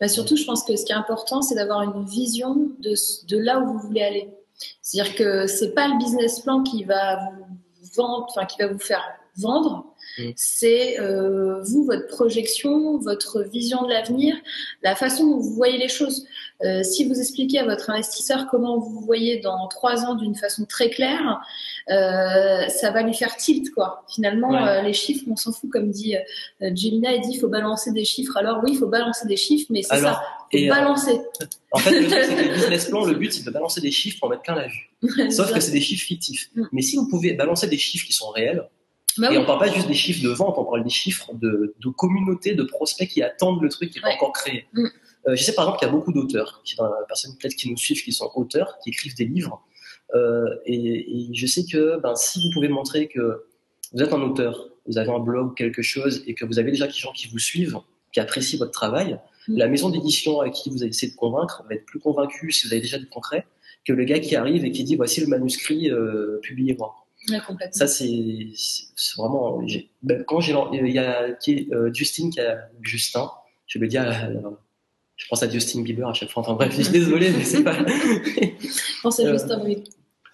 Bah, 0.00 0.08
surtout, 0.08 0.36
je 0.36 0.44
pense 0.44 0.64
que 0.64 0.74
ce 0.74 0.84
qui 0.84 0.92
est 0.92 0.96
important, 0.96 1.40
c'est 1.40 1.54
d'avoir 1.54 1.82
une 1.82 2.04
vision 2.04 2.70
de, 2.80 2.94
de 3.26 3.38
là 3.38 3.60
où 3.60 3.72
vous 3.72 3.78
voulez 3.78 4.02
aller. 4.02 4.28
C'est-à-dire 4.80 5.14
que 5.14 5.46
c'est 5.46 5.74
pas 5.74 5.88
le 5.88 5.98
business 5.98 6.40
plan 6.40 6.62
qui 6.62 6.84
va 6.84 7.16
vous 7.16 7.58
vendre, 7.96 8.26
enfin 8.28 8.46
qui 8.46 8.60
va 8.60 8.68
vous 8.68 8.78
faire 8.78 9.04
vendre. 9.36 9.91
Mm. 10.18 10.30
C'est 10.36 11.00
euh, 11.00 11.62
vous, 11.62 11.84
votre 11.84 12.06
projection, 12.06 12.98
votre 12.98 13.42
vision 13.42 13.84
de 13.84 13.90
l'avenir, 13.90 14.36
la 14.82 14.94
façon 14.94 15.26
dont 15.26 15.38
vous 15.38 15.54
voyez 15.54 15.78
les 15.78 15.88
choses. 15.88 16.26
Euh, 16.64 16.82
si 16.82 17.04
vous 17.08 17.18
expliquez 17.18 17.58
à 17.58 17.64
votre 17.64 17.90
investisseur 17.90 18.46
comment 18.50 18.78
vous 18.78 19.00
voyez 19.00 19.40
dans 19.40 19.66
trois 19.68 20.04
ans 20.04 20.14
d'une 20.14 20.34
façon 20.34 20.64
très 20.64 20.90
claire, 20.90 21.40
euh, 21.90 22.68
ça 22.68 22.90
va 22.90 23.02
lui 23.02 23.14
faire 23.14 23.36
tilt 23.36 23.70
quoi. 23.74 24.04
Finalement, 24.08 24.50
Ouais. 24.50 24.82
les 24.82 24.92
chiffres, 24.92 25.24
on 25.30 25.36
s'en 25.36 25.52
fout, 25.52 25.70
comme 25.70 25.90
dit 25.90 26.14
Gemina, 26.60 27.14
il 27.14 27.22
dit 27.22 27.30
il 27.32 27.40
faut 27.40 27.48
balancer 27.48 27.92
des 27.92 28.04
chiffres. 28.04 28.36
Alors 28.36 28.60
oui, 28.62 28.72
il 28.72 28.78
faut 28.78 28.86
balancer 28.86 29.26
des 29.26 29.36
chiffres, 29.36 29.66
mais 29.70 29.82
c'est 29.82 29.98
ça, 29.98 30.22
faut 30.52 30.68
balancer. 30.68 31.20
En 31.72 31.78
fait, 31.78 32.00
le 32.00 32.06
truc, 32.06 32.20
c'est 32.22 32.36
que 32.36 32.48
le 32.48 32.54
business 32.54 32.84
plan, 32.86 33.04
le 33.04 33.14
but, 33.14 33.32
c'est 33.32 33.44
de 33.44 33.50
balancer 33.50 33.80
des 33.80 33.90
chiffres 33.90 34.18
pour 34.20 34.28
en 34.28 34.30
mettre 34.30 34.42
plein 34.42 34.54
la 34.54 34.66
vue. 34.68 35.30
Sauf 35.30 35.52
que 35.52 35.60
c'est 35.60 35.72
des 35.72 35.80
chiffres 35.80 36.06
fictifs. 36.06 36.50
Mm. 36.54 36.64
Mais 36.72 36.82
si 36.82 36.96
vous 36.96 37.08
pouvez 37.08 37.32
balancer 37.32 37.66
des 37.66 37.78
chiffres 37.78 38.06
qui 38.06 38.12
sont 38.12 38.28
réels, 38.28 38.68
Bah 39.18 39.28
et 39.30 39.36
oui. 39.36 39.42
on 39.42 39.44
parle 39.46 39.58
pas 39.60 39.72
juste 39.72 39.88
des 39.88 39.94
chiffres 39.94 40.22
de 40.22 40.30
vente, 40.30 40.54
on 40.58 40.64
parle 40.64 40.84
des 40.84 40.90
chiffres 40.90 41.30
de, 41.34 41.74
de 41.78 41.88
communautés, 41.90 42.54
de 42.54 42.62
prospects 42.62 43.08
qui 43.08 43.22
attendent 43.22 43.62
le 43.62 43.68
truc 43.68 43.90
qui 43.90 43.98
n'est 43.98 44.04
Ouais. 44.04 44.10
pas 44.12 44.16
encore 44.16 44.32
créé. 44.32 44.66
Mm. 44.72 44.86
Euh, 45.28 45.36
je 45.36 45.42
sais 45.42 45.54
par 45.54 45.64
exemple 45.64 45.78
qu'il 45.78 45.86
y 45.88 45.90
a 45.90 45.94
beaucoup 45.94 46.12
d'auteurs, 46.12 46.62
qui 46.64 46.76
personnes 47.06 47.32
peut-être 47.40 47.54
qui 47.54 47.70
nous 47.70 47.76
suivent, 47.76 48.02
qui 48.02 48.12
sont 48.12 48.30
auteurs, 48.34 48.78
qui 48.82 48.90
écrivent 48.90 49.14
des 49.16 49.24
livres. 49.26 49.62
Euh, 50.14 50.44
et, 50.66 51.28
et 51.28 51.34
je 51.34 51.46
sais 51.46 51.64
que 51.64 51.98
ben, 52.00 52.14
si 52.16 52.40
vous 52.42 52.50
pouvez 52.52 52.68
montrer 52.68 53.08
que 53.08 53.44
vous 53.92 54.02
êtes 54.02 54.12
un 54.12 54.20
auteur, 54.22 54.68
vous 54.86 54.98
avez 54.98 55.10
un 55.10 55.20
blog 55.20 55.46
ou 55.52 55.54
quelque 55.54 55.82
chose, 55.82 56.22
et 56.26 56.34
que 56.34 56.44
vous 56.44 56.58
avez 56.58 56.70
déjà 56.70 56.86
des 56.86 56.92
gens 56.92 57.12
qui 57.12 57.28
vous 57.28 57.38
suivent, 57.38 57.78
qui 58.12 58.20
apprécient 58.20 58.58
votre 58.58 58.72
travail, 58.72 59.18
Mm. 59.48 59.56
la 59.58 59.66
maison 59.66 59.90
d'édition 59.90 60.38
avec 60.40 60.52
qui 60.52 60.70
vous 60.70 60.82
avez 60.82 60.90
essayé 60.90 61.10
de 61.10 61.16
convaincre 61.16 61.64
va 61.68 61.74
être 61.74 61.84
plus 61.84 61.98
convaincue 61.98 62.52
si 62.52 62.64
vous 62.68 62.72
avez 62.72 62.80
déjà 62.80 62.96
du 62.96 63.08
concret 63.08 63.44
que 63.84 63.92
le 63.92 64.04
gars 64.04 64.20
qui 64.20 64.36
arrive 64.36 64.64
et 64.64 64.70
qui 64.70 64.84
dit 64.84 64.94
voici 64.94 65.20
le 65.20 65.26
manuscrit, 65.26 65.90
euh, 65.90 66.38
publiez-moi. 66.42 66.94
Ouais. 67.30 67.38
Ça, 67.70 67.86
c'est 67.86 68.46
vraiment. 69.16 69.62
ben, 70.02 70.24
quand 70.24 70.40
j'ai. 70.40 70.54
Il 70.72 70.90
y 70.90 70.98
a 70.98 71.22
euh, 71.22 71.92
Justine 71.94 72.30
qui 72.30 72.40
a. 72.40 72.68
Justin, 72.82 73.30
je 73.66 73.78
le 73.78 73.86
dis 73.88 73.96
à. 73.98 74.10
à- 74.10 74.30
je 75.16 75.28
pense 75.28 75.42
à 75.42 75.48
Justin 75.48 75.82
Bieber 75.82 76.08
à 76.08 76.14
chaque 76.14 76.30
fois. 76.30 76.42
Enfin 76.42 76.54
bref, 76.54 76.74
je 76.76 76.82
suis 76.82 76.92
désolé, 76.92 77.30
mais 77.30 77.44
c'est 77.44 77.62
pas. 77.62 77.76
Pensez 79.02 79.24
Euh, 79.24 79.32
juste 79.34 79.50
à 79.52 79.56
vous. 79.58 79.66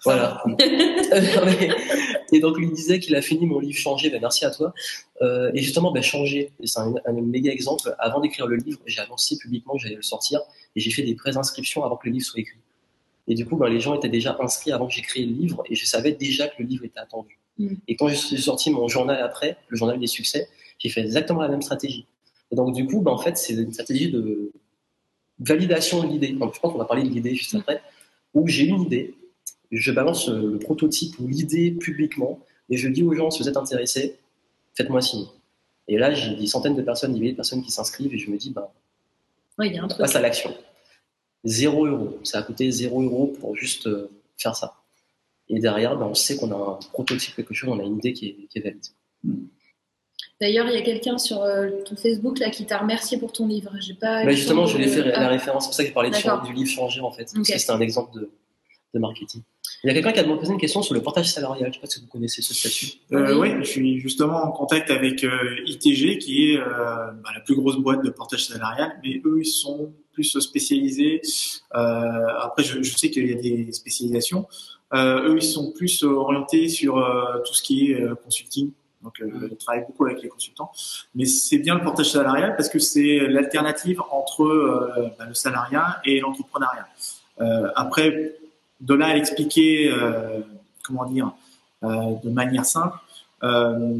voilà. 0.03 0.43
et 2.31 2.39
donc, 2.39 2.57
lui 2.57 2.71
disait 2.71 2.99
qu'il 2.99 3.15
a 3.15 3.21
fini 3.21 3.45
mon 3.45 3.59
livre 3.59 3.77
Changer. 3.77 4.09
Ben, 4.09 4.19
merci 4.21 4.45
à 4.45 4.51
toi. 4.51 4.73
Euh, 5.21 5.51
et 5.53 5.61
justement, 5.61 5.91
ben, 5.91 6.01
Changer, 6.01 6.51
c'est 6.63 6.79
un, 6.79 6.93
un 7.05 7.11
méga 7.13 7.51
exemple. 7.51 7.93
Avant 7.99 8.19
d'écrire 8.19 8.47
le 8.47 8.55
livre, 8.55 8.79
j'ai 8.87 9.01
annoncé 9.01 9.37
publiquement 9.37 9.73
que 9.73 9.79
j'allais 9.81 9.95
le 9.95 10.01
sortir 10.01 10.41
et 10.75 10.79
j'ai 10.79 10.91
fait 10.91 11.03
des 11.03 11.15
pré-inscriptions 11.15 11.83
avant 11.83 11.97
que 11.97 12.07
le 12.07 12.13
livre 12.13 12.25
soit 12.25 12.39
écrit. 12.39 12.57
Et 13.29 13.35
du 13.35 13.45
coup, 13.45 13.55
ben, 13.55 13.69
les 13.69 13.79
gens 13.79 13.95
étaient 13.95 14.09
déjà 14.09 14.35
inscrits 14.41 14.71
avant 14.71 14.87
que 14.87 14.93
j'écris 14.93 15.25
le 15.25 15.33
livre 15.33 15.63
et 15.69 15.75
je 15.75 15.85
savais 15.85 16.11
déjà 16.11 16.47
que 16.47 16.61
le 16.61 16.67
livre 16.67 16.83
était 16.83 16.99
attendu. 16.99 17.39
Mm. 17.59 17.75
Et 17.87 17.95
quand 17.95 18.07
j'ai 18.07 18.37
sorti 18.37 18.71
mon 18.71 18.87
journal 18.87 19.21
après, 19.21 19.55
le 19.69 19.77
journal 19.77 19.99
des 19.99 20.07
succès, 20.07 20.49
j'ai 20.79 20.89
fait 20.89 21.01
exactement 21.01 21.41
la 21.41 21.47
même 21.47 21.61
stratégie. 21.61 22.05
Et 22.51 22.55
donc, 22.55 22.73
du 22.73 22.85
coup, 22.87 23.01
ben, 23.01 23.11
en 23.11 23.19
fait, 23.19 23.37
c'est 23.37 23.53
une 23.53 23.71
stratégie 23.71 24.11
de 24.11 24.51
validation 25.39 26.03
de 26.03 26.11
l'idée. 26.11 26.29
Donc, 26.29 26.55
je 26.55 26.59
pense 26.59 26.73
qu'on 26.73 26.79
va 26.79 26.85
parler 26.85 27.03
de 27.03 27.09
l'idée 27.09 27.35
juste 27.35 27.53
après, 27.55 27.81
où 28.33 28.47
j'ai 28.47 28.65
une 28.65 28.81
idée, 28.81 29.13
je 29.71 29.91
balance 29.91 30.29
euh, 30.29 30.53
le 30.53 30.59
prototype 30.59 31.19
ou 31.19 31.27
l'idée 31.27 31.71
publiquement 31.71 32.39
et 32.69 32.77
je 32.77 32.87
dis 32.87 33.03
aux 33.03 33.13
gens, 33.13 33.29
si 33.29 33.41
vous 33.41 33.49
êtes 33.49 33.57
intéressés, 33.57 34.17
faites-moi 34.73 35.01
signe. 35.01 35.27
Et 35.87 35.97
là, 35.97 36.13
j'ai 36.13 36.35
des 36.35 36.47
centaines 36.47 36.75
de 36.75 36.81
personnes, 36.81 37.13
des 37.13 37.19
milliers 37.19 37.31
de 37.31 37.37
personnes 37.37 37.63
qui 37.63 37.71
s'inscrivent 37.71 38.13
et 38.13 38.17
je 38.17 38.29
me 38.29 38.37
dis, 38.37 38.51
ben, 38.51 38.67
Oui, 39.57 39.67
il 39.67 39.75
y 39.75 39.77
a 39.77 39.83
un 39.83 39.87
truc. 39.87 40.01
passe 40.01 40.15
à 40.15 40.21
l'action. 40.21 40.53
Zéro 41.43 41.85
euro. 41.85 42.19
Ça 42.23 42.39
a 42.39 42.41
coûté 42.43 42.69
zéro 42.71 43.01
euro 43.01 43.27
pour 43.39 43.55
juste 43.55 43.87
euh, 43.87 44.09
faire 44.37 44.55
ça. 44.55 44.75
Et 45.47 45.59
derrière, 45.59 45.95
ben, 45.97 46.05
on 46.05 46.13
sait 46.13 46.35
qu'on 46.37 46.51
a 46.51 46.55
un 46.55 46.79
prototype, 46.93 47.35
quelque 47.35 47.53
chose, 47.53 47.69
on 47.69 47.79
a 47.79 47.83
une 47.83 47.97
idée 47.97 48.13
qui 48.13 48.27
est, 48.27 48.47
qui 48.49 48.59
est 48.59 48.61
valide. 48.61 48.83
D'ailleurs, 50.41 50.67
il 50.67 50.73
y 50.73 50.77
a 50.77 50.81
quelqu'un 50.81 51.17
sur 51.17 51.41
euh, 51.41 51.69
ton 51.85 51.95
Facebook 51.97 52.39
là 52.39 52.49
qui 52.49 52.65
t'a 52.65 52.77
remercié 52.77 53.17
pour 53.17 53.31
ton 53.33 53.45
livre. 53.47 53.71
J'ai 53.81 53.93
pas. 53.93 54.23
le 54.23 54.31
justement, 54.31 54.65
je 54.65 54.77
de- 54.77 54.81
l'ai 54.83 54.87
fait 54.87 55.03
la 55.03 55.19
Ah, 55.25 55.27
référence, 55.27 55.63
c'est 55.63 55.67
pour 55.69 55.75
ça 55.75 55.83
que 55.83 55.89
de 56.07 56.11
D'accord. 56.13 56.43
chan- 56.43 56.47
du 56.47 56.53
livre 56.53 56.69
Changer 56.69 57.01
en 57.01 57.11
fait, 57.11 57.23
parce 57.23 57.35
Ok. 57.37 57.45
que 57.53 57.57
c'était 57.59 57.71
un 57.73 57.81
exemple 57.81 58.17
de, 58.17 58.29
de 58.93 58.99
marketing. 58.99 59.41
Il 59.83 59.87
y 59.87 59.89
a 59.91 59.93
quelqu'un 59.93 60.11
qui 60.13 60.19
a 60.19 60.23
demandé 60.23 60.47
une 60.47 60.57
question 60.57 60.81
sur 60.81 60.93
le 60.93 61.01
portage 61.01 61.29
salarial. 61.31 61.65
Je 61.65 61.67
ne 61.69 61.73
sais 61.73 61.79
pas 61.79 61.87
si 61.87 61.99
vous 62.01 62.07
connaissez 62.07 62.41
ce 62.41 62.53
statut. 62.53 62.97
Euh, 63.13 63.37
Oui. 63.37 63.49
oui, 63.49 63.55
je 63.59 63.69
suis 63.69 63.99
justement 63.99 64.43
en 64.43 64.51
contact 64.51 64.89
avec 64.91 65.23
euh, 65.23 65.55
ITG, 65.65 66.17
qui 66.19 66.51
est 66.51 66.57
euh, 66.57 66.63
bah, 66.65 67.29
la 67.33 67.41
plus 67.41 67.55
grosse 67.55 67.77
boîte 67.77 68.03
de 68.03 68.09
portage 68.09 68.45
salarial, 68.45 68.99
mais 69.03 69.21
eux, 69.25 69.39
ils 69.41 69.45
sont 69.45 69.91
plus 70.19 70.39
spécialisés. 70.39 71.21
Euh, 71.75 72.45
après, 72.45 72.63
je, 72.63 72.83
je 72.83 72.97
sais 72.97 73.09
qu'il 73.09 73.25
y 73.29 73.33
a 73.33 73.41
des 73.41 73.71
spécialisations. 73.71 74.47
Euh, 74.93 75.29
eux, 75.29 75.37
ils 75.37 75.51
sont 75.57 75.71
plus 75.71 76.03
orientés 76.03 76.67
sur 76.67 76.97
euh, 76.97 77.39
tout 77.45 77.53
ce 77.53 77.63
qui 77.63 77.91
est 77.91 78.01
euh, 78.01 78.15
consulting. 78.15 78.71
Donc, 79.01 79.13
euh, 79.21 79.47
ils 79.49 79.57
travaillent 79.57 79.85
beaucoup 79.85 80.05
avec 80.05 80.21
les 80.21 80.27
consultants. 80.27 80.71
Mais 81.15 81.25
c'est 81.25 81.59
bien 81.59 81.75
le 81.75 81.83
portage 81.83 82.11
salarial 82.11 82.55
parce 82.57 82.67
que 82.67 82.79
c'est 82.79 83.19
l'alternative 83.29 84.01
entre 84.11 84.43
euh, 84.43 85.09
bah, 85.17 85.25
le 85.25 85.33
salariat 85.33 86.01
et 86.03 86.19
l'entrepreneuriat. 86.19 86.87
Euh, 87.39 87.69
après, 87.75 88.35
de 88.81 88.93
là 88.93 89.07
à 89.07 89.13
l'expliquer, 89.13 89.89
euh, 89.89 90.39
comment 90.83 91.05
dire, 91.05 91.31
euh, 91.83 92.15
de 92.21 92.29
manière 92.29 92.65
simple, 92.65 92.97
euh, 93.43 93.99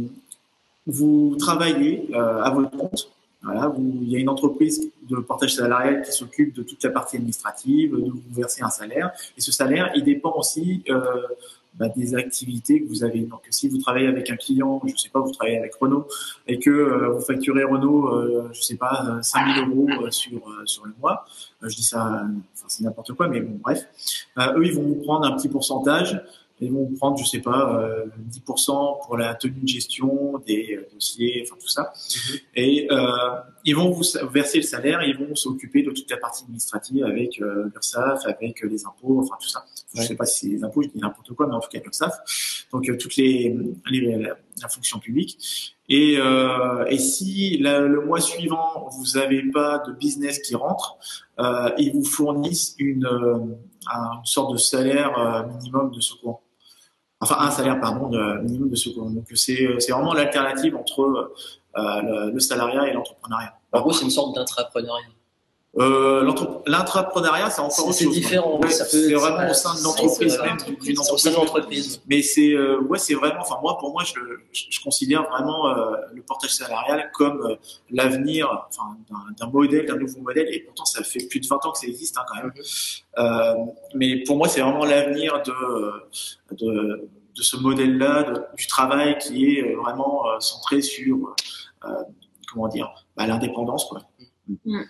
vous 0.86 1.38
travaillez 1.40 2.10
euh, 2.14 2.44
à 2.44 2.50
votre 2.50 2.72
compte. 2.72 3.10
Voilà, 3.42 3.68
vous, 3.68 4.00
il 4.02 4.12
y 4.12 4.18
a 4.18 4.20
une 4.20 4.30
entreprise 4.30 4.92
de 5.10 5.16
portage 5.18 5.56
salarial 5.56 6.02
qui 6.02 6.12
s'occupe 6.12 6.54
de 6.54 6.64
toute 6.64 6.84
la 6.84 6.90
partie 6.90 7.16
administrative, 7.16 7.92
de 7.92 8.10
vous 8.12 8.22
verser 8.32 8.64
un 8.64 8.70
salaire. 8.70 9.12
Et 9.38 9.42
ce 9.42 9.52
salaire, 9.52 9.92
il 9.96 10.04
dépend 10.04 10.34
aussi 10.36 10.84
euh, 10.90 11.22
bah, 11.76 11.88
des 11.88 12.16
activités 12.16 12.82
que 12.82 12.88
vous 12.90 13.04
avez. 13.06 13.22
Donc, 13.22 13.42
si 13.50 13.70
vous 13.70 13.78
travaillez 13.78 14.08
avec 14.08 14.30
un 14.30 14.36
client, 14.36 14.82
je 14.86 14.96
sais 14.98 15.08
pas, 15.08 15.22
vous 15.22 15.32
travaillez 15.32 15.58
avec 15.58 15.74
Renault 15.76 16.08
et 16.48 16.60
que 16.60 16.70
euh, 16.70 17.12
vous 17.14 17.22
facturez 17.22 17.64
Renault, 17.64 18.14
euh, 18.14 18.50
je 18.52 18.62
sais 18.62 18.76
pas, 18.76 19.06
euh, 19.08 19.22
5000 19.22 19.70
euros 19.70 19.88
euh, 20.04 20.12
sur 20.12 20.40
euh, 20.40 20.66
sur 20.66 20.86
le 20.86 20.94
mois, 21.00 21.26
euh, 21.64 21.70
je 21.70 21.76
dis 21.78 21.84
ça, 21.84 22.06
euh, 22.08 22.26
enfin 22.54 22.66
c'est 22.68 22.84
n'importe 22.84 23.14
quoi, 23.14 23.30
mais 23.30 23.40
bon, 23.40 23.58
bref. 23.64 23.88
Euh, 24.38 24.58
eux, 24.58 24.66
ils 24.66 24.74
vont 24.74 24.84
vous 24.84 24.96
prendre 24.96 25.26
un 25.26 25.38
petit 25.38 25.48
pourcentage. 25.48 26.22
Ils 26.62 26.72
vont 26.72 26.86
prendre, 26.94 27.18
je 27.18 27.26
sais 27.26 27.40
pas, 27.40 27.80
euh, 27.82 28.06
10% 28.30 29.06
pour 29.06 29.18
la 29.18 29.34
tenue 29.36 29.62
de 29.62 29.68
gestion 29.68 30.42
des 30.46 30.76
euh, 30.78 30.88
dossiers, 30.94 31.42
enfin 31.46 31.56
tout 31.60 31.70
ça. 31.70 31.94
Et 32.56 32.88
euh, 32.92 33.08
ils 33.66 33.76
vont 33.76 33.92
vous 33.92 34.04
verser 34.32 34.58
le 34.58 34.64
salaire, 34.64 35.02
et 35.02 35.10
ils 35.10 35.18
vont 35.18 35.36
s'occuper 35.36 35.84
de 35.84 35.92
toute 35.92 36.10
la 36.12 36.18
partie 36.18 36.44
administrative 36.44 37.06
avec 37.06 37.42
euh, 37.42 37.70
l'URSSAF, 37.74 38.26
avec 38.26 38.64
euh, 38.64 38.68
les 38.68 38.86
impôts, 38.86 39.20
enfin 39.22 39.36
tout 39.42 39.48
ça. 39.50 39.64
Je 39.94 40.02
Ouais. 40.02 40.06
sais 40.06 40.16
pas 40.16 40.26
si 40.26 40.48
c'est 40.50 40.54
les 40.56 40.64
impôts, 40.64 40.82
je 40.84 40.90
dis 40.90 41.00
n'importe 41.00 41.32
quoi, 41.34 41.48
mais 41.48 41.54
en 41.56 41.60
tout 41.62 41.70
cas 41.70 41.80
l'URSSAF. 41.80 42.66
Donc 42.74 42.88
euh, 42.90 42.98
toutes 42.98 43.16
les, 43.16 43.56
les 43.90 44.18
la, 44.18 44.36
la 44.62 44.68
fonction 44.68 45.00
publique. 45.00 45.76
Et, 45.88 46.18
euh, 46.20 46.86
et 46.88 47.00
si 47.00 47.58
la- 47.58 47.80
le 47.80 48.06
mois 48.06 48.20
suivant 48.22 48.88
vous 48.92 49.18
n'avez 49.18 49.42
pas 49.50 49.80
de 49.88 49.94
business 49.94 50.38
qui 50.40 50.54
rentre, 50.56 50.98
euh, 51.40 51.72
ils 51.80 51.92
vous 51.94 52.04
fournissent 52.06 52.76
une, 52.78 53.06
euh, 53.06 53.38
un- 53.92 54.20
une 54.20 54.26
sorte 54.26 54.52
de 54.54 54.58
salaire 54.58 55.48
minimum 55.58 55.90
de 55.92 56.00
secours. 56.02 56.44
Enfin, 57.22 57.36
un 57.40 57.52
salaire, 57.52 57.80
pardon, 57.82 58.08
de 58.08 58.40
minimum 58.44 58.70
de 58.70 58.76
secours. 58.76 59.10
Donc, 59.10 59.26
c'est 59.36 59.68
c'est 59.80 59.92
vraiment 59.92 60.14
l'alternative 60.14 60.76
entre 60.78 61.02
euh, 61.78 62.02
le, 62.02 62.32
le 62.32 62.40
salariat 62.40 62.88
et 62.88 62.94
l'entrepreneuriat. 62.94 63.54
En 63.74 63.82
gros, 63.82 63.92
c'est 63.92 64.06
une 64.06 64.12
sorte 64.12 64.36
d'intrapreneuriat. 64.36 65.06
Euh, 65.78 66.28
L'intrapreneuriat, 66.66 67.52
c'est 67.52 67.62
encore 67.62 67.86
autre 67.88 67.94
C'est 67.94 68.06
chose. 68.06 68.14
différent. 68.16 68.60
Ouais, 68.60 68.70
ça 68.72 68.86
peut- 68.86 68.90
c'est 69.08 69.14
vraiment 69.14 69.50
au 69.50 69.54
sein 69.54 69.74
de 69.74 69.78
c'est- 69.78 69.84
l'entreprise, 69.84 70.34
c'est- 70.36 70.42
même 70.44 70.78
d'une 70.82 71.00
entreprise. 71.00 72.02
Mais 72.08 72.22
c'est 72.24 72.54
euh, 72.54 72.80
ouais, 72.82 72.98
c'est 72.98 73.14
vraiment. 73.14 73.42
Enfin 73.42 73.60
moi, 73.62 73.78
pour 73.78 73.92
moi, 73.92 74.04
je, 74.04 74.14
je, 74.52 74.64
je 74.70 74.82
considère 74.82 75.30
vraiment 75.30 75.68
euh, 75.70 75.96
le 76.14 76.24
portage 76.24 76.54
salarial 76.56 77.12
comme 77.14 77.42
euh, 77.46 77.56
l'avenir, 77.92 78.50
enfin 78.68 78.98
d'un- 79.10 79.46
d'un 79.46 79.52
modèle, 79.52 79.86
d'un 79.86 79.96
nouveau 79.98 80.20
modèle. 80.22 80.48
Et 80.52 80.62
pourtant, 80.62 80.86
ça 80.86 81.04
fait 81.04 81.28
plus 81.28 81.40
de 81.40 81.48
20 81.48 81.64
ans 81.64 81.72
que 81.72 81.78
ça 81.78 81.88
existe 81.88 82.18
hein, 82.18 82.26
quand 82.28 82.36
même. 82.42 82.54
Euh, 83.20 83.54
mais 83.94 84.24
pour 84.24 84.38
moi, 84.38 84.48
c'est 84.48 84.62
vraiment 84.62 84.86
l'avenir 84.86 85.42
de, 85.44 86.56
de 86.56 87.10
de 87.38 87.44
ce 87.44 87.56
modèle-là, 87.58 88.50
du 88.58 88.68
travail 88.68 89.18
qui 89.20 89.46
est 89.56 89.64
euh, 89.64 89.78
vraiment 89.80 90.26
euh, 90.28 90.40
centré 90.40 90.82
sur 90.82 91.36
euh, 91.86 91.90
comment 92.52 92.68
dire, 92.68 92.92
bah, 93.16 93.28
l'indépendance 93.28 93.86
quoi. 93.86 94.02
Mm. 94.66 94.82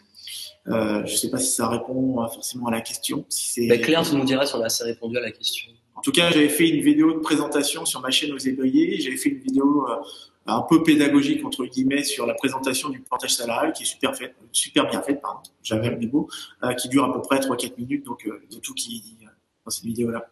Euh, 0.70 1.04
je 1.06 1.16
sais 1.16 1.30
pas 1.30 1.38
si 1.40 1.52
ça 1.52 1.68
répond 1.68 2.22
euh, 2.24 2.28
forcément 2.28 2.68
à 2.68 2.72
la 2.72 2.82
question. 2.82 3.26
Si 3.30 3.54
c'est 3.54 3.68
Bah, 3.68 3.78
Claire, 3.78 4.04
tu 4.08 4.16
nous 4.16 4.26
dirais 4.26 4.46
si 4.46 4.56
on 4.56 4.62
a 4.62 4.66
assez 4.66 4.84
répondu 4.84 5.18
à 5.18 5.22
la 5.22 5.32
question. 5.32 5.72
en 5.96 6.02
tout 6.02 6.12
cas, 6.12 6.30
j'avais 6.32 6.50
fait 6.50 6.70
une 6.70 6.82
vidéo 6.82 7.14
de 7.14 7.20
présentation 7.20 7.86
sur 7.86 8.02
ma 8.02 8.12
chaîne 8.12 8.32
aux 8.34 8.38
éveillés. 8.38 9.00
J'avais 9.02 9.18
fait 9.18 9.30
une 9.30 9.40
vidéo 9.40 9.88
euh, 9.90 9.96
un 10.46 10.62
peu 10.62 10.82
pédagogique 10.84 11.44
entre 11.46 11.66
guillemets 11.66 12.04
sur 12.04 12.26
la 12.26 12.34
présentation 12.34 12.90
du 12.90 13.00
portage 13.02 13.36
salarial 13.36 13.74
qui 13.74 13.84
est 13.84 13.86
super 13.86 14.16
faite, 14.16 14.36
super 14.52 14.90
bien 14.90 15.02
faite, 15.02 15.22
pardon. 15.22 15.42
J'avais 15.64 15.90
des 15.96 16.08
mots, 16.08 16.28
euh, 16.64 16.74
qui 16.74 16.88
dure 16.90 17.04
à 17.06 17.14
peu 17.14 17.22
près 17.22 17.40
3-4 17.40 17.74
minutes, 17.78 18.06
donc 18.06 18.26
euh, 18.26 18.42
il 18.50 18.56
y 18.56 18.58
a 18.58 18.62
tout 18.62 18.74
qui 18.74 18.98
est 18.98 19.00
dit 19.02 19.18
euh, 19.26 19.30
dans 19.66 19.72
cette 19.72 19.86
vidéo-là. 19.86 20.28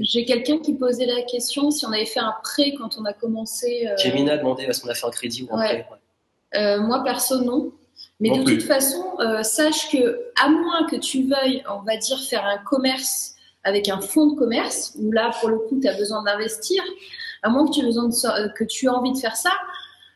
J'ai 0.00 0.24
quelqu'un 0.24 0.58
qui 0.58 0.74
posait 0.74 1.06
la 1.06 1.22
question 1.22 1.70
si 1.70 1.84
on 1.86 1.92
avait 1.92 2.06
fait 2.06 2.20
un 2.20 2.34
prêt 2.42 2.74
quand 2.78 2.96
on 2.98 3.04
a 3.04 3.12
commencé. 3.12 3.86
euh, 3.88 3.96
Gemina 3.96 4.34
a 4.34 4.38
demandé 4.38 4.64
est-ce 4.64 4.80
qu'on 4.82 4.88
a 4.88 4.94
fait 4.94 5.06
un 5.06 5.10
crédit 5.10 5.46
ou 5.48 5.54
un 5.54 5.58
Ouais. 5.60 5.66
prêt. 5.84 5.86
Ouais. 5.90 6.58
Euh, 6.60 6.80
moi, 6.82 7.02
perso, 7.02 7.42
non. 7.42 7.72
Mais 8.22 8.28
Non 8.28 8.38
de 8.38 8.44
plus. 8.44 8.58
toute 8.58 8.68
façon, 8.68 9.04
euh, 9.18 9.42
sache 9.42 9.90
que, 9.90 10.20
à 10.40 10.48
moins 10.48 10.86
que 10.86 10.94
tu 10.94 11.24
veuilles, 11.24 11.64
on 11.68 11.82
va 11.82 11.96
dire, 11.96 12.20
faire 12.20 12.46
un 12.46 12.58
commerce 12.58 13.34
avec 13.64 13.88
un 13.88 14.00
fonds 14.00 14.28
de 14.28 14.38
commerce, 14.38 14.94
où 14.96 15.10
là, 15.10 15.32
pour 15.40 15.48
le 15.48 15.58
coup, 15.58 15.80
tu 15.80 15.88
as 15.88 15.96
besoin 15.96 16.22
d'investir, 16.22 16.84
à 17.42 17.50
moins 17.50 17.66
que 17.66 17.72
tu, 17.72 17.80
aies 17.80 17.84
besoin 17.84 18.08
de, 18.08 18.14
euh, 18.26 18.48
que 18.50 18.62
tu 18.62 18.86
aies 18.86 18.90
envie 18.90 19.12
de 19.12 19.18
faire 19.18 19.34
ça, 19.34 19.50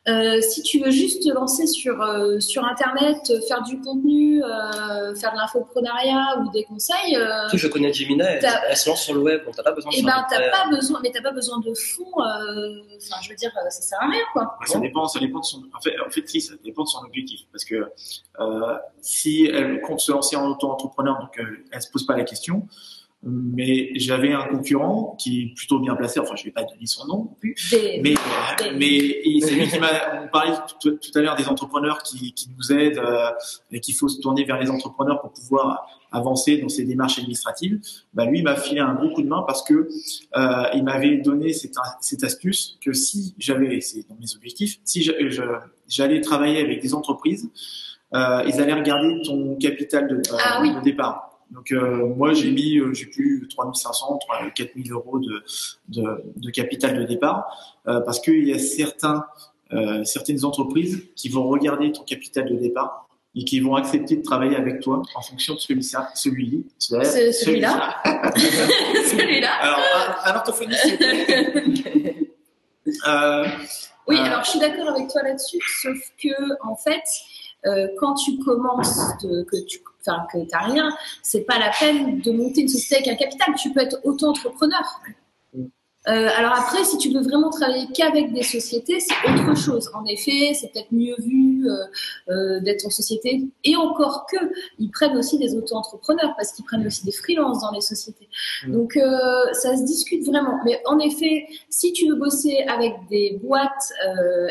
euh, 0.09 0.41
si 0.41 0.63
tu 0.63 0.79
veux 0.79 0.93
juste 0.93 1.25
te 1.25 1.33
lancer 1.33 1.67
sur, 1.67 2.01
euh, 2.01 2.39
sur 2.39 2.65
Internet, 2.65 3.19
euh, 3.31 3.41
faire 3.49 3.63
du 3.63 3.81
contenu, 3.81 4.41
euh, 4.43 5.15
faire 5.17 5.33
de 5.33 5.37
l'infoprenariat 5.37 6.39
ou 6.41 6.51
des 6.53 6.63
conseils, 6.63 7.17
euh, 7.17 7.41
Surtout 7.49 7.57
que 7.57 7.63
je 7.63 7.67
connais 7.69 7.93
Gemina, 7.93 8.25
elle, 8.25 8.49
elle 8.69 8.77
se 8.77 8.89
lance 8.89 9.03
sur 9.03 9.15
le 9.15 9.21
web, 9.21 9.45
donc 9.45 9.57
t'as 9.57 9.65
pas 9.65 9.73
besoin 9.73 9.91
de 9.91 9.97
eh 9.99 10.03
faire 10.03 10.15
ben, 10.15 10.27
t'as 10.31 10.51
pas 10.51 10.71
besoin, 10.71 11.01
mais 11.03 11.11
t'as 11.11 11.23
pas 11.23 11.33
besoin 11.33 11.59
de 11.59 11.75
fonds, 11.75 12.05
euh, 12.21 12.97
enfin, 12.97 13.21
je 13.21 13.31
veux 13.31 13.35
dire, 13.35 13.51
euh, 13.57 13.69
ça 13.69 13.83
sert 13.83 13.99
à 14.01 14.09
rien, 14.09 14.23
quoi. 14.33 14.57
Ça 14.67 14.79
dépend, 14.79 15.09
ça 15.09 15.19
dépend 15.19 15.41
de 15.41 15.45
son. 15.45 15.63
En 15.77 15.81
fait, 15.81 15.95
en 15.99 16.11
fait, 16.11 16.29
si, 16.29 16.41
ça 16.41 16.55
dépend 16.63 16.85
de 16.85 16.89
son 16.89 17.01
objectif, 17.05 17.41
parce 17.51 17.65
que 17.65 17.91
euh, 18.39 18.77
si 19.01 19.47
elle 19.47 19.81
compte 19.81 20.01
se 20.01 20.13
lancer 20.13 20.37
en 20.37 20.47
auto-entrepreneur, 20.47 21.19
donc 21.19 21.37
euh, 21.41 21.65
elle 21.73 21.83
se 21.83 21.91
pose 21.91 22.07
pas 22.07 22.17
la 22.17 22.25
question. 22.25 22.69
Mais 23.29 23.91
j'avais 23.99 24.33
un 24.33 24.45
concurrent 24.45 25.17
qui 25.19 25.43
est 25.43 25.55
plutôt 25.55 25.81
bien 25.81 25.97
placé. 25.97 26.21
Enfin, 26.21 26.37
je 26.37 26.45
vais 26.45 26.53
pas 26.53 26.63
donner 26.63 26.87
son 26.87 27.07
nom 27.07 27.17
non 27.25 27.37
plus. 27.41 27.55
Des- 27.71 28.01
Mais, 28.03 28.15
des- 28.15 28.77
mais 28.79 29.41
c'est 29.41 29.55
lui 29.55 29.69
qui 29.69 29.79
m'a 29.81 30.23
on 30.25 30.29
parlait 30.29 30.53
tout, 30.81 30.93
tout 30.93 31.11
à 31.19 31.21
l'heure 31.21 31.35
des 31.37 31.49
entrepreneurs 31.49 32.03
qui, 32.05 32.33
qui 32.35 32.49
nous 32.57 32.73
aident 32.73 32.99
euh, 32.99 33.31
et 33.73 33.81
qu'il 33.81 33.95
faut 33.97 34.09
se 34.09 34.21
tourner 34.21 34.45
vers 34.45 34.61
les 34.61 34.71
entrepreneurs 34.71 35.21
pour 35.21 35.33
pouvoir 35.33 35.89
avancer 36.13 36.59
dans 36.59 36.69
ces 36.69 36.85
démarches 36.85 37.19
administratives. 37.19 37.81
Bah 38.15 38.25
lui 38.27 38.39
il 38.39 38.45
m'a 38.45 38.55
filé 38.57 38.81
un 38.81 38.95
gros 38.95 39.11
coup 39.11 39.23
de 39.23 39.29
main 39.29 39.43
parce 39.47 39.63
que 39.65 39.89
euh, 40.37 40.63
il 40.75 40.85
m'avait 40.85 41.17
donné 41.19 41.53
cette, 41.53 41.75
cette 42.01 42.23
astuce 42.23 42.79
que 42.81 42.93
si 42.93 43.35
j'avais 43.39 43.81
c'est 43.81 44.09
dans 44.09 44.15
mes 44.15 44.35
objectifs 44.37 44.79
si 44.85 45.03
j'allais 45.89 46.21
travailler 46.21 46.61
avec 46.61 46.81
des 46.81 46.95
entreprises 46.95 47.51
euh, 48.15 48.45
ils 48.47 48.61
allaient 48.61 48.73
regarder 48.75 49.21
ton 49.25 49.57
capital 49.57 50.07
de, 50.09 50.23
Ah 50.39 50.61
oui. 50.63 50.73
de 50.75 50.81
départ. 50.81 51.26
Donc 51.53 51.71
euh, 51.73 52.07
moi 52.17 52.33
j'ai 52.35 52.51
mis 52.51 52.79
euh, 52.79 52.93
j'ai 52.93 53.07
plus 53.07 53.47
3500 53.49 54.19
3 54.19 54.51
4000 54.51 54.93
euros 54.93 55.19
de, 55.21 55.45
de, 55.89 56.05
de 56.37 56.51
capital 56.51 56.99
de 56.99 57.05
départ 57.05 57.79
euh, 57.87 58.01
parce 58.01 58.21
qu'il 58.21 58.47
y 58.49 58.53
a 58.53 58.59
certains 58.59 59.25
euh, 59.73 60.03
certaines 60.05 60.45
entreprises 60.45 61.05
qui 61.15 61.29
vont 61.29 61.47
regarder 61.49 61.93
ton 61.93 62.03
capital 62.03 62.49
de 62.51 62.57
départ 62.57 63.09
et 63.37 63.45
qui 63.45 63.61
vont 63.61 63.75
accepter 63.77 64.17
de 64.17 64.23
travailler 64.23 64.57
avec 64.57 64.81
toi 64.81 65.03
en 65.15 65.21
fonction 65.23 65.55
de 65.55 65.61
celui-là 65.61 66.11
celui 66.15 66.67
Ce- 66.79 67.33
celui-là. 67.33 67.97
Celui-là. 69.11 69.53
alors 69.61 69.79
un, 70.25 70.33
un 70.33 70.37
orthophoniste 70.37 70.99
euh, 73.09 73.45
Oui, 74.09 74.17
alors 74.19 74.45
je 74.45 74.51
suis 74.51 74.59
d'accord 74.61 74.89
avec 74.89 75.09
toi 75.09 75.23
là-dessus, 75.23 75.61
sauf 75.83 75.99
que 76.23 76.29
en 76.65 76.77
fait, 76.77 77.03
quand 77.99 78.15
tu 78.15 78.39
commences, 78.39 78.99
de- 79.23 79.43
que 79.45 79.57
tu, 79.67 79.81
enfin 80.07 80.27
que 80.33 80.39
t'as 80.49 80.65
rien, 80.65 80.95
c'est 81.23 81.43
pas 81.43 81.59
la 81.59 81.71
peine 81.71 82.21
de 82.21 82.31
monter 82.33 82.63
une 82.63 82.69
société 82.69 82.97
avec 82.97 83.09
un 83.09 83.17
capital. 83.17 83.55
Tu 83.57 83.73
peux 83.73 83.81
être 83.81 83.99
auto-entrepreneur. 84.05 84.83
Euh, 86.09 86.29
alors 86.37 86.53
après, 86.53 86.85
si 86.85 86.99
tu 86.99 87.11
veux 87.11 87.21
vraiment 87.21 87.51
travailler 87.51 87.87
qu'avec 87.93 88.33
des 88.33 88.45
sociétés, 88.45 89.01
c'est 89.01 89.15
autre 89.29 89.57
chose. 89.57 89.91
En 89.93 90.05
effet, 90.05 90.53
c'est 90.55 90.73
peut-être 90.73 90.93
mieux 90.93 91.17
vu 91.19 91.69
euh, 91.69 91.85
euh, 92.29 92.61
d'être 92.61 92.87
en 92.87 92.91
société. 92.91 93.45
Et 93.65 93.75
encore 93.75 94.27
que, 94.31 94.37
ils 94.79 94.91
prennent 94.91 95.17
aussi 95.17 95.39
des 95.39 95.57
auto-entrepreneurs 95.57 96.35
parce 96.37 96.53
qu'ils 96.53 96.65
prennent 96.65 96.87
aussi 96.87 97.05
des 97.05 97.13
freelances 97.13 97.61
dans 97.61 97.73
les 97.73 97.81
sociétés. 97.81 98.29
Mm. 98.67 98.73
Donc 98.73 98.99
ça 99.53 99.77
se 99.77 99.85
discute 99.85 100.25
vraiment. 100.25 100.61
Mais 100.65 100.81
en 100.87 100.99
effet, 100.99 101.47
si 101.71 101.93
tu 101.93 102.09
veux 102.09 102.15
bosser 102.15 102.65
avec 102.69 102.95
des 103.11 103.39
boîtes 103.43 103.93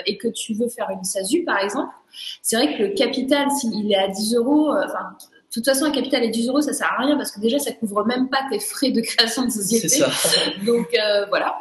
et 0.06 0.18
que 0.18 0.28
tu 0.28 0.54
veux 0.54 0.68
faire 0.68 0.90
une 0.90 1.04
SASU, 1.04 1.44
par 1.44 1.60
exemple, 1.60 1.94
c'est 2.42 2.56
vrai 2.56 2.78
que 2.78 2.84
le 2.84 2.90
capital, 2.90 3.50
s'il 3.52 3.92
est 3.92 3.96
à 3.96 4.08
10 4.08 4.36
euros, 4.36 4.72
enfin, 4.72 5.16
toute 5.56 5.66
façon, 5.66 5.86
un 5.86 5.92
capital 5.92 6.24
à 6.24 6.28
10 6.28 6.50
euros, 6.50 6.62
ça 6.62 6.74
sert 6.74 6.92
à 6.92 7.04
rien 7.04 7.18
parce 7.18 7.32
que 7.32 7.40
déjà, 7.40 7.60
ça 7.60 7.72
couvre 7.72 8.06
même 8.06 8.30
pas 8.30 8.42
tes 8.50 8.60
frais 8.60 8.92
de 8.92 9.02
création 9.02 9.46
de 9.46 9.50
société. 9.50 9.88
C'est 9.88 10.00
ça. 10.00 10.10
Donc 10.66 10.88
euh, 10.94 11.26
voilà. 11.28 11.56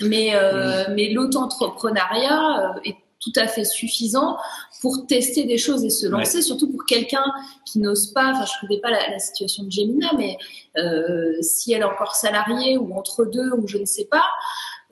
Mais, 0.00 0.30
euh, 0.34 0.84
mais 0.94 1.10
l'auto-entrepreneuriat 1.10 2.74
euh, 2.76 2.80
est 2.84 2.96
tout 3.20 3.32
à 3.36 3.46
fait 3.46 3.64
suffisant 3.64 4.36
pour 4.80 5.06
tester 5.06 5.44
des 5.44 5.58
choses 5.58 5.84
et 5.84 5.90
se 5.90 6.06
lancer, 6.08 6.42
surtout 6.42 6.68
pour 6.68 6.84
quelqu'un 6.84 7.24
qui 7.64 7.78
n'ose 7.78 8.12
pas. 8.12 8.32
Enfin, 8.32 8.44
je 8.44 8.52
ne 8.56 8.68
connais 8.68 8.80
pas 8.80 8.90
la, 8.90 9.10
la 9.10 9.18
situation 9.20 9.62
de 9.62 9.70
Gemina, 9.70 10.08
mais 10.18 10.36
euh, 10.76 11.34
si 11.40 11.72
elle 11.72 11.82
est 11.82 11.84
encore 11.84 12.16
salariée 12.16 12.76
ou 12.78 12.92
entre 12.98 13.24
deux 13.24 13.52
ou 13.52 13.68
je 13.68 13.78
ne 13.78 13.84
sais 13.84 14.06
pas, 14.06 14.24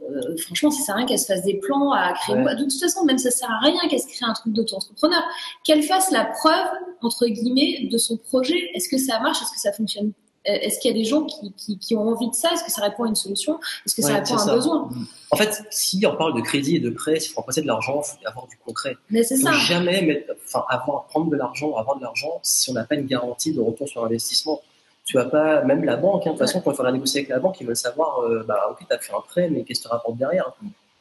euh, 0.03 0.37
franchement, 0.39 0.71
ça 0.71 0.83
sert 0.83 0.95
à 0.95 0.99
rien 0.99 1.07
qu'elle 1.07 1.19
se 1.19 1.27
fasse 1.27 1.43
des 1.43 1.59
plans 1.59 1.93
à 1.93 2.13
créer. 2.13 2.37
Ouais. 2.37 2.55
De 2.55 2.63
toute 2.63 2.81
façon, 2.81 3.05
même 3.05 3.19
ça 3.19 3.31
sert 3.31 3.51
à 3.51 3.59
rien 3.59 3.81
qu'elle 3.89 4.01
se 4.01 4.07
crée 4.07 4.27
un 4.27 4.33
truc 4.33 4.53
d'auto-entrepreneur. 4.53 5.23
Qu'elle 5.65 5.83
fasse 5.83 6.11
la 6.11 6.25
preuve 6.25 6.69
entre 7.03 7.27
guillemets 7.27 7.89
de 7.91 7.99
son 7.99 8.17
projet. 8.17 8.71
Est-ce 8.75 8.89
que 8.89 8.99
ça 8.99 9.21
marche? 9.21 9.43
Est-ce 9.43 9.53
que 9.53 9.61
ça 9.61 9.73
fonctionne? 9.73 10.13
Euh, 10.49 10.53
Est-ce 10.53 10.79
qu'il 10.81 10.91
y 10.91 10.95
a 10.95 10.97
des 10.97 11.05
gens 11.05 11.25
qui, 11.25 11.53
qui, 11.53 11.79
qui 11.79 11.95
ont 11.97 12.09
envie 12.09 12.31
de 12.31 12.35
ça? 12.35 12.51
Est-ce 12.53 12.65
que 12.65 12.71
ça 12.71 12.83
répond 12.83 13.05
à 13.05 13.09
une 13.09 13.15
solution? 13.15 13.59
Est-ce 13.85 13.95
que 13.95 14.01
ça 14.03 14.09
Ouais, 14.09 14.15
répond 14.21 14.35
à 14.37 14.43
un 14.43 14.47
ça. 14.47 14.55
besoin? 14.55 14.89
En 15.31 15.37
fait, 15.37 15.63
si 15.71 16.03
on 16.07 16.17
parle 16.17 16.35
de 16.35 16.41
crédit 16.41 16.77
et 16.77 16.81
de 16.81 16.89
prêt, 16.91 17.21
si 17.21 17.31
on 17.37 17.43
passer 17.43 17.61
de 17.63 17.67
l'argent, 17.67 18.01
il 18.03 18.09
faut 18.23 18.27
avoir 18.29 18.47
du 18.47 18.57
concret. 18.57 18.97
Mais 19.11 19.23
c'est 19.23 19.37
ça. 19.37 19.53
jamais 19.53 20.01
mettre, 20.03 20.33
enfin, 20.47 20.65
avoir, 20.69 21.05
prendre 21.07 21.31
de 21.31 21.37
l'argent, 21.37 21.75
avoir 21.77 21.97
de 21.99 22.03
l'argent, 22.03 22.41
si 22.43 22.71
on 22.71 22.73
n'a 22.73 22.85
pas 22.85 22.95
une 22.95 23.07
garantie 23.07 23.53
de 23.53 23.61
retour 23.61 23.87
sur 23.89 24.03
investissement. 24.05 24.63
Tu 25.05 25.17
vas 25.17 25.25
pas, 25.27 25.63
même 25.65 25.85
la 25.85 25.97
banque, 25.97 26.23
hein, 26.27 26.31
de 26.33 26.37
toute 26.37 26.47
façon, 26.47 26.61
quand 26.61 26.71
il 26.73 26.77
faudra 26.77 26.93
négocier 26.93 27.21
avec 27.21 27.31
la 27.31 27.39
banque, 27.41 27.61
ils 27.61 27.67
veulent 27.67 27.77
savoir, 27.77 28.21
euh, 28.21 28.45
bah, 28.47 28.69
ok, 28.71 28.79
tu 28.89 28.95
as 28.95 28.99
fait 28.99 29.13
un 29.13 29.21
prêt, 29.21 29.51
mais 29.51 29.65
qu'est-ce 29.65 29.81
que 29.81 29.89
tu 29.89 29.93
rapportes 29.93 30.17
derrière? 30.17 30.53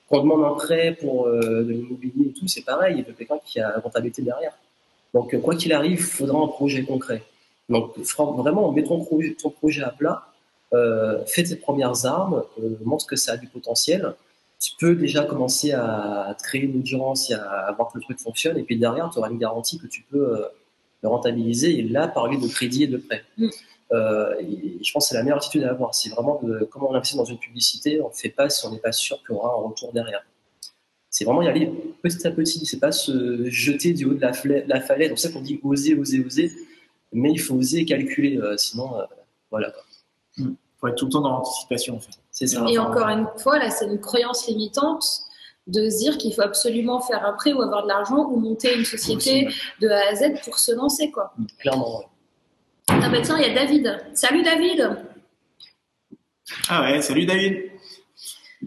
Quand 0.10 0.18
on 0.20 0.24
demande 0.24 0.44
un 0.44 0.56
prêt 0.56 0.98
pour 1.00 1.28
euh, 1.28 1.64
de 1.64 1.72
l'immobilier 1.72 2.30
et 2.30 2.34
tout, 2.34 2.48
c'est 2.48 2.64
pareil, 2.66 2.96
il 2.98 3.04
veut 3.06 3.14
quelqu'un 3.14 3.38
qui 3.46 3.60
a 3.60 3.70
la 3.70 3.80
rentabilité 3.80 4.22
derrière. 4.24 4.54
Donc, 5.14 5.34
euh, 5.34 5.40
quoi 5.40 5.56
qu'il 5.56 5.74
arrive, 5.74 6.00
il 6.00 6.04
faudra 6.04 6.40
un 6.40 6.48
projet 6.48 6.84
concret. 6.84 7.24
Donc, 7.70 7.98
vraiment, 7.98 8.72
mets 8.72 8.84
ton 8.84 9.04
projet, 9.04 9.36
ton 9.36 9.50
projet 9.50 9.84
à 9.84 9.90
plat, 9.90 10.30
euh, 10.74 11.24
fais 11.26 11.44
tes 11.44 11.56
premières 11.56 12.06
armes, 12.06 12.44
euh, 12.62 12.76
montre 12.84 13.06
que 13.08 13.16
ça 13.16 13.34
a 13.34 13.38
du 13.38 13.48
potentiel. 13.48 14.16
Tu 14.60 14.72
peux 14.78 14.96
déjà 14.96 15.24
commencer 15.24 15.72
à, 15.72 16.36
te 16.38 16.44
créer 16.44 16.62
une 16.62 16.78
audience 16.78 17.32
et 17.32 17.34
à 17.34 17.74
voir 17.78 17.92
que 17.92 17.98
le 17.98 18.04
truc 18.04 18.20
fonctionne, 18.20 18.58
et 18.58 18.64
puis 18.64 18.78
derrière, 18.78 19.10
tu 19.10 19.20
auras 19.20 19.30
une 19.30 19.38
garantie 19.38 19.80
que 19.80 19.88
tu 19.88 20.04
peux 20.04 20.38
euh, 20.38 20.46
le 21.02 21.10
rentabiliser, 21.10 21.80
et 21.80 21.84
là, 21.84 22.08
parler 22.08 22.38
de 22.38 22.48
crédit 22.48 22.84
et 22.84 22.88
de 22.88 22.98
prêt. 22.98 23.24
Mm. 23.38 23.48
Euh, 23.92 24.36
et 24.40 24.84
je 24.84 24.92
pense 24.92 25.06
que 25.06 25.10
c'est 25.10 25.16
la 25.16 25.24
meilleure 25.24 25.38
attitude 25.38 25.64
à 25.64 25.72
avoir. 25.72 25.96
C'est 25.96 26.10
vraiment 26.10 26.40
de 26.44 26.68
comment 26.70 26.92
on 26.92 26.96
investit 26.96 27.18
dans 27.18 27.26
une 27.26 27.40
publicité, 27.40 28.02
on 28.02 28.10
ne 28.10 28.14
fait 28.14 28.30
pas 28.30 28.50
si 28.50 28.66
on 28.66 28.72
n'est 28.72 28.80
pas 28.80 28.92
sûr 28.92 29.18
qu'il 29.20 29.36
y 29.36 29.38
aura 29.38 29.54
un 29.54 29.68
retour 29.68 29.92
derrière. 29.94 30.24
C'est 31.10 31.26
vraiment 31.26 31.42
y 31.42 31.48
aller 31.48 31.72
petit 32.02 32.26
à 32.28 32.32
petit, 32.32 32.66
c'est 32.66 32.80
pas 32.80 32.92
se 32.92 33.50
jeter 33.50 33.94
du 33.94 34.06
haut 34.06 34.14
de 34.14 34.22
la, 34.22 34.34
falaise. 34.34 34.68
C'est 34.68 35.10
pour 35.10 35.20
ça 35.20 35.30
qu'on 35.32 35.42
dit 35.42 35.60
oser, 35.64 35.96
oser, 35.96 36.24
oser, 36.26 36.52
mais 37.14 37.32
il 37.32 37.40
faut 37.40 37.56
oser 37.56 37.86
calculer, 37.86 38.38
euh, 38.38 38.58
sinon, 38.58 39.00
euh, 39.00 39.04
voilà. 39.52 39.72
quoi. 39.72 39.84
faut 40.80 40.88
être 40.88 40.96
tout 40.96 41.06
le 41.06 41.12
temps 41.12 41.22
dans 41.22 41.32
l'anticipation 41.32 41.96
en 41.96 42.00
fait. 42.00 42.12
C'est 42.32 42.48
ça. 42.48 42.66
Et 42.70 42.78
encore 42.78 43.08
une 43.08 43.28
fois, 43.38 43.60
là, 43.60 43.70
c'est 43.70 43.86
une 43.86 44.00
croyance 44.00 44.48
limitante 44.48 45.06
de 45.68 45.90
se 45.90 45.98
dire 46.00 46.18
qu'il 46.18 46.34
faut 46.34 46.42
absolument 46.42 47.00
faire 47.02 47.26
un 47.26 47.34
prêt 47.34 47.54
ou 47.54 47.62
avoir 47.62 47.84
de 47.84 47.88
l'argent 47.90 48.28
ou 48.30 48.40
monter 48.40 48.76
une 48.76 48.86
société 48.86 49.48
de 49.82 49.88
A 49.90 50.10
à 50.10 50.16
Z 50.16 50.42
pour 50.44 50.58
se 50.58 50.72
lancer, 50.72 51.12
quoi. 51.12 51.34
Clairement. 51.60 52.00
ouais. 52.00 52.06
Ah 52.90 53.10
bah 53.10 53.22
tiens, 53.22 53.38
il 53.38 53.48
y 53.48 53.50
a 53.50 53.54
David. 53.54 54.00
Salut 54.14 54.42
David 54.42 54.98
Ah 56.68 56.82
ouais, 56.82 57.02
salut 57.02 57.26
David. 57.26 57.70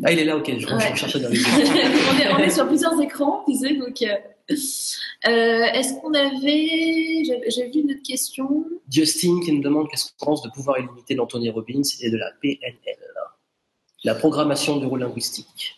Ah, 0.05 0.13
il 0.13 0.19
est 0.21 0.25
là, 0.25 0.37
ok, 0.37 0.51
je, 0.59 0.67
je 0.67 0.75
Ouais. 0.75 0.97
cherchais 0.97 1.21
dans 1.21 1.29
les 1.29 1.39
on, 1.45 2.19
est, 2.19 2.33
on 2.33 2.39
est 2.39 2.51
sur 2.51 2.67
plusieurs 2.67 2.99
écrans, 3.01 3.45
tu 3.47 3.55
sais, 3.57 3.75
donc... 3.75 4.01
euh, 4.03 4.17
Euh, 4.51 5.65
Est-ce 5.75 5.95
qu'on 6.01 6.13
avait. 6.15 7.23
J'ai 7.49 7.71
vu 7.71 7.81
une 7.81 7.93
autre 7.93 8.03
question. 8.03 8.65
Justin 8.91 9.41
qui 9.45 9.53
nous 9.53 9.63
demande 9.63 9.89
qu'est-ce 9.89 10.07
qu'on 10.19 10.27
pense 10.27 10.43
de 10.43 10.51
pouvoir 10.51 10.79
illimité 10.81 11.15
d'Anthony 11.15 11.49
Robbins 11.51 11.83
et 12.01 12.11
de 12.11 12.17
la 12.17 12.31
PNL, 12.41 12.97
la 14.05 14.15
programmation 14.17 14.81
neurolinguistique. 14.81 15.77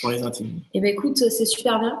Pour 0.00 0.10
les 0.10 0.22
intimes. 0.22 0.60
Eh 0.74 0.80
ben 0.80 0.88
écoute, 0.92 1.16
c'est 1.16 1.46
super 1.46 1.78
bien. 1.80 1.98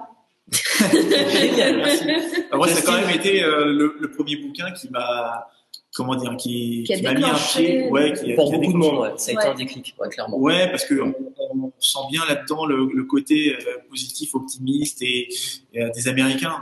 Génial, 0.92 1.76
merci. 1.78 2.04
Moi, 2.52 2.68
ça 2.68 2.78
a 2.78 2.82
quand 2.82 3.00
même 3.00 3.16
été 3.16 3.42
euh, 3.42 3.64
le, 3.66 3.96
le 3.98 4.10
premier 4.10 4.36
bouquin 4.36 4.70
qui 4.72 4.90
m'a, 4.90 5.48
comment 5.94 6.16
dire, 6.16 6.36
qui, 6.36 6.82
Qui 6.84 6.94
a 6.94 7.02
m'a 7.02 7.14
mis 7.14 7.22
un 7.24 7.28
déclenché. 7.28 7.62
pied, 7.64 7.88
ouais, 7.90 8.12
qui, 8.12 8.32
a- 8.32 8.34
Pour 8.34 8.48
qui 8.50 8.54
a 8.54 8.58
beaucoup 8.58 8.72
de 8.72 8.76
monde, 8.78 8.98
ouais, 9.00 9.10
ça 9.16 9.30
a 9.30 9.34
été 9.34 9.44
un 9.48 9.54
déclic, 9.54 9.94
ouais, 9.98 10.08
clairement. 10.08 10.38
Ouais, 10.38 10.68
parce 10.70 10.84
que 10.84 11.00
on, 11.00 11.14
on 11.54 11.72
sent 11.78 11.98
bien 12.10 12.22
là-dedans 12.28 12.66
le, 12.66 12.88
le 12.92 13.04
côté 13.04 13.54
euh, 13.54 13.78
positif, 13.88 14.34
optimiste 14.34 15.00
et, 15.02 15.28
et, 15.72 15.82
euh, 15.82 15.90
des 15.94 16.08
Américains. 16.08 16.56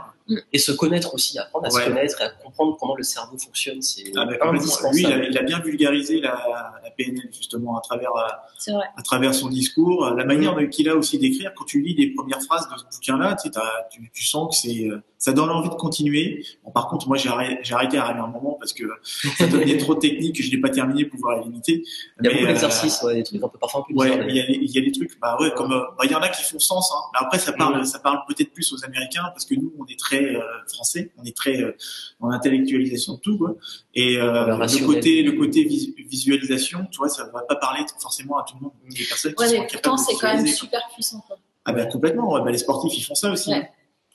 Et 0.53 0.57
se 0.57 0.71
connaître 0.71 1.13
aussi, 1.13 1.37
apprendre 1.37 1.65
à 1.65 1.69
Ouais. 1.73 1.83
se 1.83 1.87
connaître 1.89 2.21
et 2.21 2.23
à 2.23 2.29
comprendre 2.29 2.77
comment 2.79 2.95
le 2.95 3.03
cerveau 3.03 3.37
fonctionne, 3.37 3.81
c'est 3.81 4.03
Ah, 4.15 4.23
bah, 4.25 4.33
indispensable. 4.49 4.95
Lui, 4.95 5.03
il 5.03 5.11
a, 5.11 5.23
il 5.27 5.37
a 5.37 5.41
bien 5.43 5.59
vulgarisé 5.59 6.21
la, 6.21 6.73
la 6.81 6.89
PNL 6.91 7.29
justement 7.31 7.77
à 7.77 7.81
travers 7.81 8.11
euh, 8.15 8.73
à 8.95 9.01
travers 9.01 9.33
son 9.35 9.49
discours, 9.49 10.05
la 10.15 10.23
manière 10.23 10.55
qu'il 10.69 10.87
a 10.87 10.95
aussi 10.95 11.17
d'écrire. 11.19 11.51
Quand 11.57 11.65
tu 11.65 11.81
lis 11.81 11.93
les 11.95 12.13
premières 12.13 12.41
phrases 12.41 12.67
de 12.69 12.77
ce 12.77 12.83
bouquin-là, 12.95 13.35
tu, 13.35 13.47
sais, 13.49 13.51
t'as- 13.51 13.87
tu, 13.91 14.09
tu 14.13 14.23
sens 14.23 14.49
que 14.55 14.55
c'est, 14.69 14.85
euh, 14.87 15.03
ça 15.17 15.33
donne 15.33 15.49
envie 15.49 15.67
de 15.69 15.75
continuer. 15.75 16.45
Bon, 16.63 16.71
par 16.71 16.87
contre, 16.87 17.09
moi, 17.09 17.17
j'ai 17.17 17.27
arrêté, 17.27 17.59
j'ai 17.63 17.73
arrêté 17.73 17.97
à 17.97 18.07
un 18.07 18.27
moment 18.27 18.55
parce 18.57 18.71
que 18.71 18.83
ça 19.37 19.47
devenait 19.47 19.77
trop 19.77 19.95
technique 19.95 20.37
que 20.37 20.43
je 20.43 20.51
l'ai 20.51 20.61
pas 20.61 20.69
terminé 20.69 21.03
pour 21.03 21.17
pouvoir 21.19 21.37
la 21.37 21.43
limiter. 21.43 21.83
Il 22.21 22.25
y 22.25 22.27
a 22.27 22.29
Mais, 22.29 22.29
beaucoup 22.35 22.43
euh, 22.45 22.47
d'exercices, 22.47 23.01
ouais, 23.03 23.15
des 23.15 23.23
trucs 23.23 23.43
un 23.43 23.49
peu 23.49 23.57
parfois 23.59 23.81
un 23.81 23.83
peu 23.93 23.99
Ouais, 23.99 24.25
il 24.29 24.35
y, 24.35 24.39
a, 24.39 24.45
il 24.49 24.71
y 24.71 24.77
a 24.77 24.81
des 24.81 24.91
trucs, 24.93 25.19
bah 25.19 25.35
ouais, 25.41 25.51
comme, 25.57 25.73
euh, 25.73 25.81
bah, 25.97 26.05
il 26.05 26.11
y 26.11 26.15
en 26.15 26.21
a 26.21 26.29
qui 26.29 26.43
font 26.43 26.59
sens, 26.59 26.89
hein. 26.95 27.01
Mais 27.13 27.19
après, 27.25 27.39
ça 27.39 27.51
parle, 27.51 27.79
Mhm. 27.79 27.85
ça 27.85 27.99
parle 27.99 28.19
peut-être 28.29 28.53
plus 28.53 28.71
aux 28.71 28.85
Américains 28.85 29.23
parce 29.33 29.43
que 29.45 29.55
nous, 29.55 29.73
on 29.77 29.85
est 29.87 29.99
très 29.99 30.12
euh, 30.21 30.41
français, 30.73 31.11
on 31.17 31.23
est 31.23 31.35
très 31.35 31.61
euh, 31.61 31.75
en 32.19 32.29
intellectualisation 32.31 33.15
de 33.15 33.19
tout, 33.19 33.37
quoi. 33.37 33.55
Et 33.93 34.17
euh, 34.17 34.45
Le 34.57 34.85
côté, 34.85 35.23
le 35.23 35.31
côté 35.33 35.63
vis- 35.63 35.93
visualisation, 36.09 36.85
tu 36.91 36.97
vois, 36.97 37.09
ça 37.09 37.25
va 37.33 37.41
pas 37.41 37.55
parler 37.55 37.81
forcément 37.99 38.37
à 38.37 38.43
tout 38.47 38.55
le 38.57 38.63
monde. 38.63 38.73
Des 38.89 39.03
personnes 39.05 39.33
qui 39.33 39.43
Ouais, 39.43 39.49
sont 39.49 39.61
mais 39.61 39.67
pourtant, 39.71 39.97
c'est 39.97 40.15
quand 40.15 40.35
même 40.35 40.47
super 40.47 40.81
puissant. 40.93 41.19
Quoi. 41.27 41.37
Ah 41.65 41.71
bah 41.73 41.85
complètement, 41.85 42.31
ouais, 42.33 42.41
bah, 42.43 42.51
les 42.51 42.57
sportifs, 42.57 42.97
ils 42.97 43.03
font 43.03 43.15
ça 43.15 43.31
aussi. 43.31 43.51
Ouais. 43.51 43.69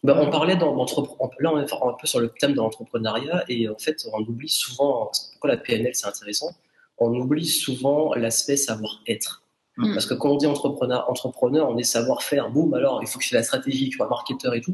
Bah, 0.04 0.16
on 0.20 0.30
parlait 0.30 0.54
dans 0.56 0.76
on- 0.76 1.30
là 1.40 1.52
on 1.52 1.58
est 1.60 1.72
un 1.72 1.92
peu 2.00 2.06
sur 2.06 2.20
le 2.20 2.28
thème 2.28 2.52
de 2.52 2.58
l'entrepreneuriat 2.58 3.44
et 3.48 3.68
en 3.68 3.76
fait 3.76 4.06
on 4.12 4.20
oublie 4.20 4.48
souvent 4.48 5.10
pourquoi 5.32 5.50
la 5.50 5.56
PNL 5.56 5.90
c'est 5.92 6.06
intéressant 6.06 6.52
on 6.98 7.12
oublie 7.18 7.44
souvent 7.48 8.14
l'aspect 8.14 8.56
savoir-être 8.56 9.42
Mm. 9.76 9.94
parce 9.94 10.06
que 10.06 10.14
quand 10.14 10.30
on 10.30 10.36
dit 10.36 10.46
entrepreneur 10.46 11.08
entrepreneur 11.10 11.68
on 11.68 11.76
est 11.78 11.82
savoir-faire 11.84 12.48
boum 12.50 12.74
alors 12.74 13.00
il 13.02 13.08
faut 13.08 13.18
que 13.18 13.24
c'est 13.24 13.34
la 13.36 13.42
stratégie 13.44 13.88
tu 13.90 13.96
vois 13.96 14.08
marketeur 14.08 14.54
et 14.54 14.60
tout 14.60 14.72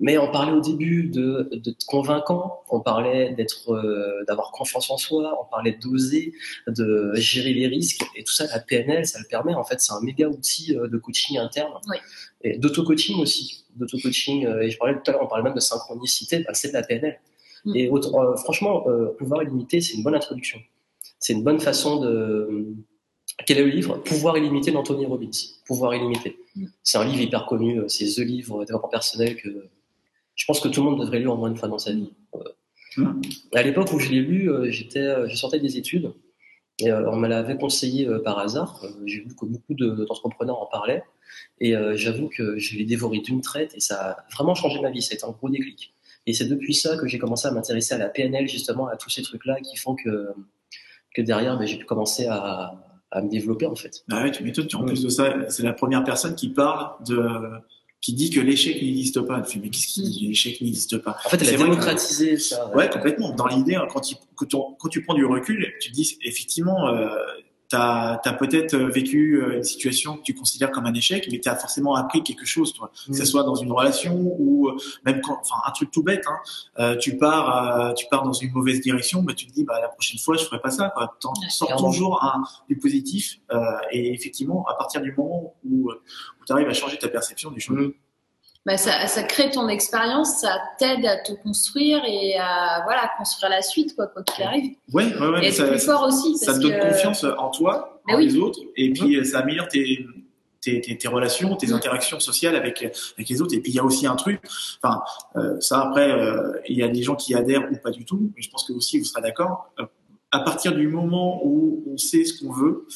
mais 0.00 0.16
on 0.18 0.30
parlait 0.30 0.52
au 0.52 0.60
début 0.60 1.08
de, 1.08 1.48
de 1.52 1.74
convaincant 1.86 2.62
on 2.70 2.80
parlait 2.80 3.32
d'être 3.32 3.72
euh, 3.72 4.24
d'avoir 4.28 4.52
confiance 4.52 4.90
en 4.90 4.96
soi 4.96 5.36
on 5.42 5.44
parlait 5.50 5.72
d'oser 5.82 6.34
de 6.68 7.12
gérer 7.14 7.52
les 7.52 7.66
risques 7.66 8.02
et 8.16 8.22
tout 8.22 8.32
ça 8.32 8.46
la 8.46 8.60
PNL 8.60 9.06
ça 9.06 9.18
le 9.18 9.26
permet 9.28 9.54
en 9.54 9.64
fait 9.64 9.80
c'est 9.80 9.92
un 9.92 10.00
méga 10.00 10.28
outil 10.28 10.76
euh, 10.76 10.86
de 10.88 10.98
coaching 10.98 11.38
interne 11.38 11.72
Oui. 11.88 11.96
et 12.42 12.58
d'auto-coaching 12.58 13.18
aussi 13.20 13.64
d'auto-coaching 13.76 14.46
euh, 14.46 14.62
et 14.62 14.70
je 14.70 14.78
parlais 14.78 14.94
tout 14.94 15.02
à 15.06 15.12
l'heure 15.12 15.22
on 15.24 15.26
parlait 15.26 15.44
même 15.44 15.54
de 15.54 15.60
synchronicité 15.60 16.40
bah, 16.40 16.54
c'est 16.54 16.68
de 16.68 16.74
la 16.74 16.82
PNL 16.82 17.18
Mm. 17.64 17.74
et 17.76 17.88
autre- 17.90 18.14
euh, 18.14 18.36
franchement 18.36 18.84
euh, 18.88 19.06
pouvoir 19.18 19.42
illimité 19.42 19.80
c'est 19.80 19.94
une 19.94 20.04
bonne 20.04 20.14
introduction 20.14 20.60
c'est 21.18 21.32
une 21.32 21.42
bonne 21.42 21.58
façon 21.58 21.98
de 22.00 22.66
quel 23.46 23.58
est 23.58 23.64
le 23.64 23.70
livre? 23.70 23.98
Pouvoir 24.04 24.36
illimité 24.38 24.70
d'Anthony 24.72 25.06
Robbins. 25.06 25.30
Pouvoir 25.66 25.94
illimité. 25.94 26.38
Mm. 26.56 26.66
C'est 26.84 26.98
un 26.98 27.04
livre 27.04 27.20
hyper 27.20 27.46
connu, 27.46 27.80
c'est 27.88 28.06
The 28.06 28.18
Livre 28.20 28.64
développement 28.64 28.88
personnel 28.88 29.36
que 29.36 29.48
je 30.38 30.46
pense 30.46 30.60
que 30.60 30.68
tout 30.68 30.82
le 30.82 30.90
monde 30.90 31.00
devrait 31.00 31.18
lire 31.18 31.32
au 31.32 31.36
moins 31.36 31.50
une 31.50 31.56
fois 31.58 31.68
dans 31.68 31.78
sa 31.78 31.92
vie. 31.92 32.10
Euh, 32.34 32.38
Mm. 32.96 33.20
À 33.54 33.62
l'époque 33.62 33.92
où 33.92 33.98
je 34.00 34.10
l'ai 34.10 34.20
lu, 34.20 34.50
euh, 34.50 34.70
j'étais, 34.70 34.98
euh, 35.00 35.28
je 35.28 35.36
sortais 35.36 35.60
des 35.60 35.76
études 35.76 36.12
et 36.80 36.90
on 36.92 37.14
me 37.16 37.28
l'avait 37.28 37.56
conseillé 37.56 38.08
par 38.24 38.38
hasard. 38.38 38.82
J'ai 39.04 39.20
vu 39.20 39.36
que 39.36 39.44
beaucoup 39.44 39.74
de- 39.74 40.04
d'entrepreneurs 40.06 40.60
en 40.60 40.66
parlaient 40.66 41.04
et 41.60 41.74
j'avoue 41.94 42.28
que 42.28 42.56
je 42.58 42.76
l'ai 42.76 42.84
dévoré 42.84 43.18
d'une 43.18 43.40
traite 43.40 43.74
et 43.76 43.80
ça 43.80 44.00
a 44.12 44.16
vraiment 44.32 44.54
changé 44.54 44.80
ma 44.80 44.90
vie. 44.90 45.02
C'était 45.02 45.24
un 45.24 45.30
gros 45.30 45.48
déclic. 45.50 45.92
Et 46.26 46.32
c'est 46.32 46.46
depuis 46.46 46.74
ça 46.74 46.96
que 46.96 47.06
j'ai 47.06 47.18
commencé 47.18 47.46
à 47.46 47.50
m'intéresser 47.52 47.94
à 47.94 47.98
la 47.98 48.08
PNL, 48.08 48.48
justement, 48.48 48.86
à 48.88 48.96
tous 48.96 49.10
ces 49.10 49.22
trucs-là 49.22 49.60
qui 49.60 49.76
font 49.76 49.94
que, 49.96 50.28
que 51.14 51.22
derrière, 51.22 51.58
ben, 51.58 51.66
j'ai 51.66 51.78
pu 51.78 51.84
commencer 51.84 52.26
à, 52.26 52.74
à 53.10 53.22
me 53.22 53.28
développer, 53.28 53.66
en 53.66 53.74
fait. 53.76 54.04
Ah 54.10 54.22
ouais, 54.22 54.30
tu 54.30 54.42
m'étonnes. 54.44 54.68
En 54.74 54.84
plus 54.84 55.02
de 55.02 55.08
ça, 55.08 55.34
c'est 55.50 55.62
la 55.64 55.72
première 55.72 56.04
personne 56.04 56.34
qui 56.36 56.48
parle 56.48 56.92
de, 57.06 57.20
qui 58.00 58.12
dit 58.12 58.30
que 58.30 58.40
l'échec 58.40 58.80
n'existe 58.80 59.20
pas. 59.22 59.40
Tu 59.42 59.54
fais, 59.54 59.58
mais 59.60 59.70
qu'est-ce 59.70 59.88
qui 59.88 60.02
dit 60.02 60.28
l'échec 60.28 60.60
n'existe 60.60 60.98
pas 60.98 61.18
En 61.24 61.28
fait, 61.28 61.38
elle 61.40 61.46
C'est 61.48 61.54
a 61.54 61.58
démocratisé 61.58 62.38
ça. 62.38 62.70
Ouais, 62.74 62.88
complètement. 62.88 63.34
Dans 63.34 63.46
l'idée, 63.46 63.74
hein, 63.74 63.86
quand, 63.92 64.02
quand 64.36 64.88
tu 64.88 65.02
prends 65.02 65.14
du 65.14 65.24
recul, 65.24 65.74
tu 65.80 65.90
te 65.90 65.94
dis 65.94 66.16
effectivement, 66.22 66.88
euh, 66.88 67.08
tu 67.68 67.76
as, 67.76 68.36
peut-être 68.38 68.76
vécu 68.76 69.42
euh, 69.42 69.56
une 69.58 69.62
situation 69.62 70.16
que 70.16 70.22
tu 70.22 70.34
considères 70.34 70.70
comme 70.70 70.86
un 70.86 70.94
échec, 70.94 71.28
mais 71.30 71.38
tu 71.38 71.48
as 71.48 71.56
forcément 71.56 71.94
appris 71.94 72.22
quelque 72.22 72.46
chose, 72.46 72.72
toi. 72.72 72.90
Que 73.06 73.12
ce 73.14 73.22
Mm. 73.22 73.26
soit 73.26 73.42
dans 73.44 73.54
une 73.56 73.70
relation 73.72 74.14
ou 74.38 74.68
euh, 74.68 74.76
même 75.04 75.20
quand, 75.20 75.38
enfin, 75.40 75.56
un 75.66 75.70
truc 75.72 75.90
tout 75.90 76.02
bête, 76.02 76.24
hein, 76.26 76.38
euh, 76.78 76.96
tu 76.96 77.18
pars, 77.18 77.88
euh, 77.90 77.92
tu 77.92 78.06
pars 78.10 78.22
dans 78.22 78.32
une 78.32 78.52
mauvaise 78.52 78.80
direction, 78.80 79.22
bah, 79.22 79.34
tu 79.34 79.46
te 79.46 79.52
dis, 79.52 79.64
bah, 79.64 79.80
la 79.80 79.88
prochaine 79.88 80.18
fois, 80.18 80.36
je 80.36 80.44
ferai 80.44 80.60
pas 80.60 80.70
ça, 80.70 80.90
quoi. 80.94 81.14
T'en 81.20 81.30
Ouais, 81.30 81.48
sors 81.50 81.68
clairement. 81.68 81.90
toujours 81.90 82.24
un, 82.24 82.42
du 82.68 82.76
positif, 82.78 83.38
euh, 83.52 83.58
et 83.92 84.14
effectivement, 84.14 84.64
à 84.68 84.74
partir 84.74 85.00
du 85.02 85.14
moment 85.16 85.54
où, 85.64 85.90
euh, 85.90 85.94
où 86.40 86.44
tu 86.46 86.52
arrives 86.52 86.68
à 86.68 86.72
changer 86.74 86.96
ta 86.98 87.08
perception 87.08 87.50
des 87.50 87.60
choses. 87.60 87.76
Mm. 87.78 87.92
Bah, 88.68 88.76
ça, 88.76 89.06
ça 89.06 89.22
crée 89.22 89.50
ton 89.50 89.66
expérience, 89.68 90.40
ça 90.42 90.60
t'aide 90.78 91.06
à 91.06 91.16
te 91.16 91.32
construire 91.32 92.02
et 92.06 92.36
à 92.38 92.82
voilà, 92.84 93.10
construire 93.16 93.48
la 93.50 93.62
suite, 93.62 93.96
quoi, 93.96 94.10
qu'il 94.34 94.44
arrive. 94.44 94.72
Ouais, 94.92 95.06
ouais, 95.06 95.26
ouais. 95.28 95.44
et 95.44 95.48
être 95.48 95.54
ça- 95.54 95.68
plus 95.68 95.78
fort 95.84 96.02
aussi. 96.06 96.36
ça 96.36 96.52
te 96.52 96.58
donne 96.60 96.72
que- 96.78 96.88
confiance 96.90 97.24
en 97.24 97.48
toi, 97.50 98.02
en 98.06 98.16
oui. 98.18 98.26
les 98.26 98.36
autres, 98.36 98.60
et 98.76 98.92
puis 98.92 99.16
euh, 99.16 99.24
ça 99.24 99.38
améliore 99.38 99.68
tes, 99.68 100.06
tes, 100.60 100.82
tes, 100.82 100.98
tes 100.98 101.08
relations, 101.08 101.56
tes 101.56 101.72
interactions 101.72 102.20
sociales 102.20 102.56
avec, 102.56 102.82
avec 103.16 103.26
les 103.28 103.40
autres. 103.40 103.54
Et 103.54 103.60
puis 103.60 103.72
il 103.72 103.76
y 103.76 103.78
a 103.78 103.84
aussi 103.84 104.06
un 104.06 104.16
truc, 104.16 104.38
enfin, 104.82 105.00
euh, 105.36 105.58
ça 105.60 105.80
après, 105.80 106.10
euh, 106.10 106.52
il 106.68 106.76
y 106.76 106.82
a 106.82 106.88
des 106.88 107.02
gens 107.02 107.16
qui 107.16 107.34
adhèrent 107.34 107.66
ou 107.72 107.76
pas 107.76 107.90
du 107.90 108.04
tout, 108.04 108.30
mais 108.36 108.42
je 108.42 108.50
pense 108.50 108.64
que 108.64 108.74
aussi 108.74 108.98
vous 108.98 109.06
serez 109.06 109.22
d'accord. 109.22 109.70
à 110.30 110.40
partir 110.40 110.74
du 110.74 110.88
moment 110.88 111.40
où 111.42 111.84
on 111.90 111.96
sait 111.96 112.26
ce 112.26 112.38
qu'on 112.44 112.52
veut, 112.52 112.86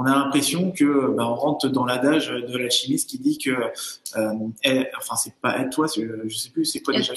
on 0.00 0.04
a 0.06 0.10
l'impression 0.14 0.70
que 0.70 1.10
bah, 1.10 1.28
on 1.28 1.34
rentre 1.34 1.68
dans 1.68 1.84
l'adage 1.84 2.28
de 2.28 2.56
l'alchimiste 2.56 3.10
qui 3.10 3.18
dit 3.18 3.36
que, 3.36 3.50
euh, 3.50 4.32
eh, 4.64 4.86
enfin 4.96 5.16
c'est 5.16 5.34
pas 5.42 5.58
aide-toi, 5.58 5.88
c'est- 5.88 6.08
je 6.26 6.36
sais 6.36 6.50
plus, 6.50 6.64
c'est 6.64 6.80
quoi 6.80 6.94
déjà 6.94 7.12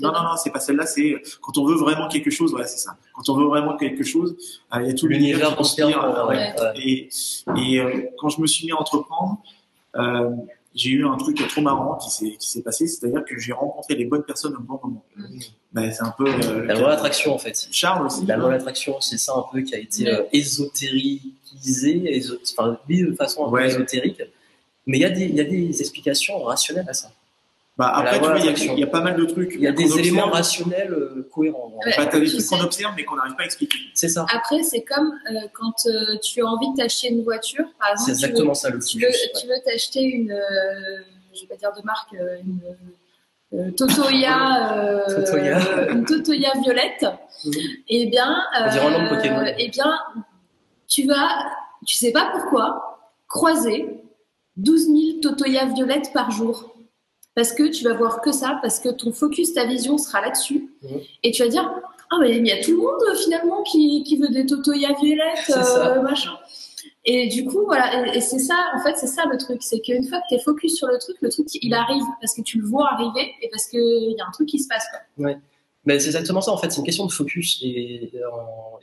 non, 0.00 0.12
non, 0.12 0.22
non, 0.22 0.36
c'est 0.36 0.50
pas 0.52 0.60
celle-là, 0.60 0.86
c'est 0.86 1.20
quand 1.42 1.58
on 1.58 1.66
veut 1.66 1.74
vraiment 1.74 2.06
quelque 2.08 2.30
chose, 2.30 2.52
voilà, 2.52 2.66
c'est 2.66 2.78
ça. 2.78 2.96
Quand 3.14 3.28
on 3.30 3.36
veut 3.36 3.46
vraiment 3.46 3.76
quelque 3.76 4.04
chose, 4.04 4.36
euh, 4.74 4.80
il 4.82 4.86
y 4.86 4.90
a 4.90 4.94
tout 4.94 5.08
l'univers 5.08 5.48
qui 5.50 5.56
conspire 5.56 5.88
ouais. 6.28 6.36
ouais, 6.38 6.60
ouais. 6.60 6.72
Et, 6.76 7.08
et 7.56 7.80
euh, 7.80 8.02
quand 8.18 8.28
je 8.28 8.40
me 8.40 8.46
suis 8.46 8.66
mis 8.66 8.72
à 8.72 8.76
entreprendre, 8.80 9.38
euh, 9.96 10.30
j'ai 10.74 10.90
eu 10.90 11.06
un 11.06 11.16
truc 11.16 11.36
trop 11.48 11.60
marrant 11.62 11.96
qui 11.96 12.10
s'est 12.10 12.36
qui 12.38 12.48
s'est 12.48 12.62
passé, 12.62 12.86
c'est-à-dire 12.86 13.24
que 13.24 13.38
j'ai 13.38 13.52
rencontré 13.52 13.94
les 13.96 14.04
bonnes 14.04 14.22
personnes 14.22 14.54
au 14.56 14.60
bon 14.60 14.78
moment. 14.82 15.04
Ben, 15.72 15.90
c'est 15.92 16.02
un 16.02 16.14
peu 16.16 16.26
euh, 16.28 16.64
La 16.64 16.74
loi 16.74 16.90
d'attraction, 16.90 17.34
en 17.34 17.38
fait. 17.38 17.68
Charles 17.72 18.06
aussi. 18.06 18.24
La 18.26 18.34
hein. 18.34 18.38
loi 18.38 18.50
d'attraction, 18.50 19.00
c'est 19.00 19.18
ça 19.18 19.32
un 19.36 19.44
peu 19.52 19.60
qui 19.62 19.74
a 19.74 19.78
été 19.78 20.04
Ouais. 20.04 20.10
euh, 20.12 20.22
ésotériquisé, 20.32 22.02
éso- 22.18 22.38
enfin, 22.58 22.78
dit 22.88 23.02
de 23.02 23.12
façon 23.14 23.46
un 23.46 23.50
peu 23.50 23.56
Ouais. 23.56 23.66
ésotérique. 23.68 24.22
Mais 24.86 24.98
il 24.98 25.02
y, 25.02 25.04
a 25.04 25.10
des- 25.10 25.26
il 25.26 25.34
y 25.34 25.40
a 25.40 25.44
des 25.44 25.80
explications 25.80 26.42
rationnelles 26.42 26.88
à 26.88 26.92
ça. 26.94 27.10
Bah, 27.80 27.92
après, 27.96 28.18
tu 28.20 28.24
vois, 28.26 28.38
il 28.38 28.44
y 28.44 28.48
a- 28.48 28.74
y, 28.74 28.86
pas 28.86 29.00
mal 29.00 29.16
de 29.16 29.24
trucs. 29.24 29.52
Il 29.54 29.62
y 29.62 29.66
a 29.66 29.72
des 29.72 29.84
observe. 29.84 30.00
éléments 30.00 30.26
rationnels 30.30 30.92
euh, 30.92 31.28
cohérents. 31.34 31.72
Ouais. 31.84 31.92
Bah, 31.96 32.06
t'as 32.06 32.20
des 32.20 32.26
Tu 32.26 32.36
trucs 32.36 32.46
qu'on 32.48 32.60
observe 32.60 32.92
mais 32.96 33.04
qu'on 33.04 33.16
n'arrive 33.16 33.34
pas 33.36 33.42
à 33.42 33.46
expliquer. 33.46 33.78
C'est 33.94 34.08
ça. 34.08 34.26
Après, 34.34 34.62
c'est 34.62 34.82
comme 34.82 35.12
euh, 35.30 35.40
quand 35.54 35.86
euh, 35.86 36.18
tu 36.22 36.42
as 36.42 36.46
envie 36.46 36.70
de 36.72 36.76
t'acheter 36.76 37.08
une 37.08 37.22
voiture, 37.24 37.64
par 37.78 37.98
C'est 37.98 38.12
exemple. 38.12 38.18
tu 38.18 38.20
veux- 38.20 38.28
exactement 38.28 38.54
ça 38.54 38.68
le 38.70 38.78
tu 38.80 38.98
veux, 39.00 39.06
ouais. 39.06 39.32
tu 39.40 39.46
veux 39.46 39.54
t'acheter 39.64 40.02
une, 40.02 40.30
euh, 40.30 40.38
je 41.34 41.40
vais 41.40 41.46
pas 41.46 41.56
dire 41.56 41.72
de 41.74 41.82
marque, 41.84 42.12
euh, 42.14 42.36
une 42.44 42.60
euh, 43.54 43.70
Totoya, 43.72 44.74
euh, 44.76 45.24
Totoya. 45.24 45.58
une 45.90 46.04
Totoya 46.04 46.52
violette. 46.62 47.06
Mhm. 47.46 47.52
Eh 47.88 48.06
bien, 48.06 48.36
Pokémon. 49.08 49.44
eh 49.58 49.68
bien, 49.70 49.92
tu 50.86 51.06
vas, 51.06 51.28
tu 51.86 51.96
sais 51.96 52.12
pas 52.12 52.30
pourquoi, 52.32 53.00
croiser 53.26 53.86
12 54.56 54.86
000 54.86 54.96
Totoya 55.22 55.64
violettes 55.66 56.12
par 56.12 56.30
jour. 56.30 56.69
Parce 57.40 57.54
que 57.54 57.68
tu 57.68 57.84
vas 57.84 57.94
voir 57.94 58.20
que 58.20 58.32
ça, 58.32 58.58
parce 58.60 58.80
que 58.80 58.90
ton 58.90 59.12
focus, 59.12 59.54
ta 59.54 59.64
vision 59.64 59.96
sera 59.96 60.20
là-dessus. 60.20 60.68
Mhm. 60.82 61.00
Et 61.22 61.30
tu 61.30 61.42
vas 61.42 61.48
dire, 61.48 61.72
ah, 62.10 62.16
mais 62.20 62.36
il 62.36 62.46
y 62.46 62.52
a 62.52 62.62
tout 62.62 62.72
le 62.72 62.76
monde 62.76 63.00
euh, 63.10 63.14
finalement 63.14 63.62
qui, 63.62 64.02
qui 64.02 64.18
veut 64.18 64.28
des 64.28 64.44
Totoya 64.44 64.90
violettes, 65.00 65.50
euh, 65.56 66.02
machin. 66.02 66.32
Et 67.06 67.28
du 67.28 67.46
coup, 67.46 67.64
voilà, 67.64 68.08
et, 68.12 68.18
et 68.18 68.20
c'est 68.20 68.40
ça, 68.40 68.56
en 68.76 68.82
fait, 68.82 68.94
c'est 68.98 69.06
ça 69.06 69.24
le 69.24 69.38
truc, 69.38 69.62
c'est 69.62 69.80
qu'une 69.80 70.06
fois 70.06 70.18
que 70.18 70.24
tu 70.28 70.34
es 70.34 70.38
focus 70.38 70.76
sur 70.76 70.88
le 70.88 70.98
truc, 70.98 71.16
le 71.22 71.30
truc, 71.30 71.46
il 71.54 71.72
arrive 71.72 72.02
parce 72.20 72.34
que 72.34 72.42
tu 72.42 72.58
le 72.60 72.66
vois 72.66 72.92
arriver 72.92 73.32
et 73.40 73.48
parce 73.48 73.66
qu'il 73.68 73.80
y 73.80 74.20
a 74.20 74.26
un 74.26 74.32
truc 74.32 74.46
qui 74.46 74.58
se 74.58 74.68
passe. 74.68 74.84
Quoi. 74.90 75.32
Mais 75.86 75.98
c'est 75.98 76.08
exactement 76.08 76.42
ça, 76.42 76.52
en 76.52 76.58
fait. 76.58 76.70
C'est 76.70 76.80
une 76.80 76.84
question 76.84 77.06
de 77.06 77.12
focus. 77.12 77.58
Et, 77.62 78.10
euh, 78.16 78.20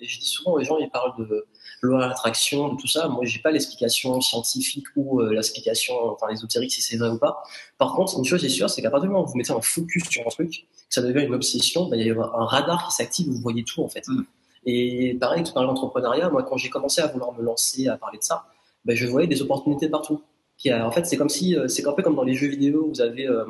et 0.01 0.07
je 0.07 0.19
dis 0.19 0.25
souvent 0.25 0.53
aux 0.53 0.63
gens, 0.63 0.79
ils 0.79 0.89
parlent 0.89 1.13
de. 1.19 1.45
Loi 1.87 2.03
de 2.03 2.09
l'attraction, 2.09 2.75
tout 2.75 2.87
ça. 2.87 3.07
Moi, 3.07 3.25
j'ai 3.25 3.39
pas 3.39 3.51
l'explication 3.51 4.19
scientifique 4.21 4.85
ou 4.95 5.21
euh, 5.21 5.33
l'explication, 5.33 5.93
enfin, 6.11 6.29
ésotérique 6.29 6.71
si 6.71 6.81
c'est 6.81 6.97
vrai 6.97 7.09
ou 7.09 7.17
pas. 7.17 7.43
Par 7.77 7.93
contre, 7.93 8.17
une 8.17 8.25
chose 8.25 8.43
est 8.45 8.49
sûre, 8.49 8.69
c'est 8.69 8.81
qu'à 8.81 8.89
partir 8.89 9.09
du 9.09 9.13
moment 9.13 9.25
où 9.25 9.29
vous 9.29 9.37
mettez 9.37 9.51
un 9.51 9.61
focus 9.61 10.03
sur 10.09 10.25
un 10.25 10.29
truc, 10.29 10.49
que 10.49 10.93
ça 10.93 11.01
devient 11.01 11.25
une 11.25 11.33
obsession, 11.33 11.89
bah, 11.89 11.97
il 11.97 12.05
y 12.05 12.11
a 12.11 12.13
un 12.13 12.45
radar 12.45 12.87
qui 12.87 12.95
s'active, 12.95 13.27
vous 13.27 13.41
voyez 13.41 13.63
tout 13.63 13.81
en 13.81 13.87
fait. 13.87 14.07
Mm. 14.07 14.23
Et 14.65 15.17
pareil, 15.19 15.43
tu 15.43 15.53
parles 15.53 15.67
d'entrepreneuriat. 15.67 16.29
Moi, 16.29 16.43
quand 16.43 16.57
j'ai 16.57 16.69
commencé 16.69 17.01
à 17.01 17.07
vouloir 17.07 17.33
me 17.33 17.41
lancer 17.41 17.87
à 17.87 17.97
parler 17.97 18.17
de 18.17 18.23
ça, 18.23 18.45
bah, 18.85 18.95
je 18.95 19.05
voyais 19.07 19.27
des 19.27 19.41
opportunités 19.41 19.89
partout. 19.89 20.21
Qui 20.57 20.71
a, 20.71 20.87
en 20.87 20.91
fait, 20.91 21.05
c'est 21.05 21.17
comme 21.17 21.29
si, 21.29 21.55
euh, 21.55 21.67
c'est 21.67 21.87
un 21.87 21.93
peu 21.93 22.01
comme 22.01 22.15
dans 22.15 22.23
les 22.23 22.33
jeux 22.33 22.47
vidéo, 22.47 22.87
vous 22.89 23.01
avez 23.01 23.27
euh, 23.27 23.45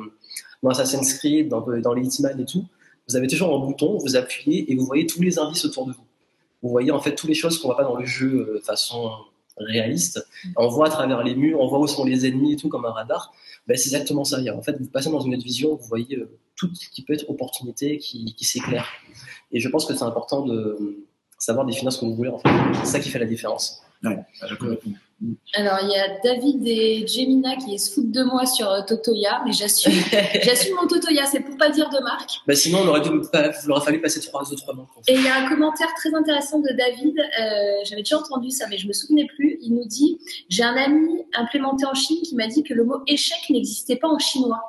dans 0.62 0.70
Assassin's 0.70 1.14
Creed, 1.14 1.48
dans, 1.48 1.60
dans 1.80 1.94
les 1.94 2.06
Hitman 2.06 2.38
et 2.38 2.44
tout, 2.44 2.66
vous 3.08 3.16
avez 3.16 3.26
toujours 3.26 3.54
un 3.54 3.64
bouton, 3.64 3.96
vous 3.96 4.16
appuyez 4.16 4.70
et 4.70 4.76
vous 4.76 4.84
voyez 4.84 5.06
tous 5.06 5.22
les 5.22 5.38
indices 5.38 5.64
autour 5.64 5.86
de 5.86 5.92
vous. 5.92 6.04
Vous 6.62 6.70
voyez 6.70 6.90
en 6.90 7.00
fait 7.00 7.14
toutes 7.14 7.28
les 7.28 7.34
choses 7.34 7.58
qu'on 7.58 7.68
voit 7.68 7.76
pas 7.76 7.84
dans 7.84 7.96
le 7.96 8.04
jeu 8.04 8.48
euh, 8.48 8.58
de 8.58 8.64
façon 8.64 9.10
réaliste. 9.56 10.26
On 10.56 10.68
voit 10.68 10.86
à 10.86 10.90
travers 10.90 11.22
les 11.22 11.34
murs, 11.34 11.60
on 11.60 11.66
voit 11.66 11.80
où 11.80 11.86
sont 11.86 12.04
les 12.04 12.26
ennemis 12.26 12.52
et 12.52 12.56
tout 12.56 12.68
comme 12.68 12.84
un 12.84 12.92
radar. 12.92 13.32
Ben, 13.66 13.76
c'est 13.76 13.88
exactement 13.88 14.24
ça. 14.24 14.38
En 14.56 14.62
fait, 14.62 14.76
vous 14.78 14.86
passez 14.86 15.10
dans 15.10 15.20
une 15.20 15.34
autre 15.34 15.44
vision, 15.44 15.74
vous 15.74 15.86
voyez 15.86 16.16
euh, 16.16 16.38
tout 16.56 16.72
ce 16.74 16.88
qui 16.88 17.02
peut 17.02 17.12
être 17.12 17.28
opportunité 17.28 17.98
qui, 17.98 18.34
qui 18.34 18.44
s'éclaire. 18.44 18.86
Et 19.52 19.60
je 19.60 19.68
pense 19.68 19.84
que 19.84 19.94
c'est 19.94 20.04
important 20.04 20.44
de 20.44 21.04
savoir 21.38 21.66
définir 21.66 21.92
ce 21.92 22.00
que 22.00 22.04
vous 22.04 22.14
voulez. 22.14 22.30
En 22.30 22.38
fait. 22.38 22.48
C'est 22.80 22.86
ça 22.92 23.00
qui 23.00 23.08
fait 23.08 23.18
la 23.18 23.26
différence. 23.26 23.82
Ouais, 24.04 24.18
complètement. 24.58 24.92
Alors, 25.54 25.78
il 25.82 25.88
y 25.90 25.96
a 25.96 26.20
David 26.22 26.64
et 26.64 27.04
Gemina 27.04 27.56
qui 27.56 27.76
se 27.80 27.92
foutent 27.92 28.12
de 28.12 28.22
moi 28.22 28.46
sur 28.46 28.70
euh, 28.70 28.82
Totoya, 28.86 29.42
mais 29.44 29.52
j'assume. 29.52 29.92
j'assume 30.44 30.76
mon 30.80 30.86
Totoya, 30.86 31.26
c'est 31.26 31.40
pour 31.40 31.56
pas 31.56 31.70
dire 31.70 31.90
de 31.90 31.98
marque. 32.00 32.30
Bah 32.46 32.54
sinon, 32.54 32.82
on 32.84 32.86
aurait 32.86 33.00
dû, 33.00 33.08
il 33.10 33.70
aurait 33.72 33.84
fallu 33.84 34.00
passer 34.00 34.20
trois 34.20 34.42
autres 34.52 34.72
mots. 34.74 34.86
Et 35.08 35.14
il 35.14 35.24
y 35.24 35.26
a 35.26 35.34
un 35.44 35.48
commentaire 35.48 35.88
très 35.96 36.14
intéressant 36.14 36.60
de 36.60 36.68
David, 36.68 37.18
euh, 37.18 37.84
j'avais 37.84 38.02
déjà 38.02 38.18
entendu 38.18 38.50
ça, 38.52 38.66
mais 38.70 38.78
je 38.78 38.86
me 38.86 38.92
souvenais 38.92 39.26
plus. 39.34 39.58
Il 39.60 39.74
nous 39.74 39.86
dit 39.86 40.20
J'ai 40.48 40.62
un 40.62 40.76
ami 40.76 41.24
implémenté 41.34 41.84
en 41.84 41.94
Chine 41.94 42.22
qui 42.22 42.36
m'a 42.36 42.46
dit 42.46 42.62
que 42.62 42.74
le 42.74 42.84
mot 42.84 42.98
échec 43.08 43.38
n'existait 43.50 43.96
pas 43.96 44.06
en 44.08 44.20
chinois. 44.20 44.60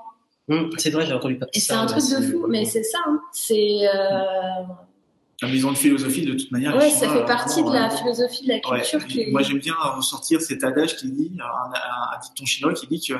Hum, 0.49 0.71
c'est 0.79 0.89
vrai, 0.89 1.05
j'ai 1.05 1.13
entendu 1.13 1.37
pas 1.37 1.45
Et 1.53 1.59
c'est 1.59 1.73
un 1.73 1.85
truc 1.85 2.01
de 2.09 2.21
fou, 2.25 2.47
mais 2.49 2.65
c'est 2.65 2.81
ça. 2.81 2.97
hein. 3.05 3.19
C'est. 3.33 3.87
euh, 3.87 4.63
Comme 5.41 5.51
ils 5.51 5.65
ont 5.65 5.69
une 5.69 5.75
philosophie 5.77 6.25
de 6.25 6.33
toute 6.33 6.51
manière. 6.51 6.75
Ouais, 6.75 6.89
ça 6.89 7.07
fait 7.07 7.19
euh, 7.19 7.25
partie 7.25 7.63
de 7.63 7.69
la 7.71 7.87
euh, 7.87 7.95
philosophie 7.95 8.43
de 8.43 8.49
la 8.49 8.55
Ouais, 8.55 8.81
culture 8.81 9.05
qui. 9.07 9.27
Moi, 9.27 9.41
j'aime 9.41 9.59
bien 9.59 9.73
ressortir 9.73 10.41
cet 10.41 10.63
adage 10.65 10.97
qui 10.97 11.09
dit, 11.09 11.31
un, 11.39 11.43
un, 11.45 12.15
un 12.15 12.19
dicton 12.21 12.45
chinois 12.45 12.73
qui 12.73 12.87
dit 12.87 12.99
que 13.07 13.13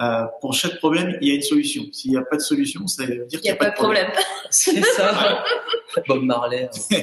euh, 0.00 0.26
pour 0.40 0.54
chaque 0.54 0.78
problème, 0.78 1.18
il 1.20 1.28
y 1.28 1.32
a 1.32 1.34
une 1.34 1.42
solution. 1.42 1.82
S'il 1.90 2.12
n'y 2.12 2.16
a 2.16 2.22
pas 2.22 2.36
de 2.36 2.42
solution, 2.42 2.86
ça 2.86 3.04
veut 3.04 3.14
dire 3.14 3.26
Il 3.32 3.40
qu'il 3.40 3.42
n'y 3.42 3.50
a 3.50 3.56
pas 3.56 3.70
de 3.70 3.74
problème. 3.74 4.08
C'est 4.50 4.80
ça. 4.84 5.42
Bob 6.06 6.22
Marley. 6.22 6.68
hein. 6.72 6.78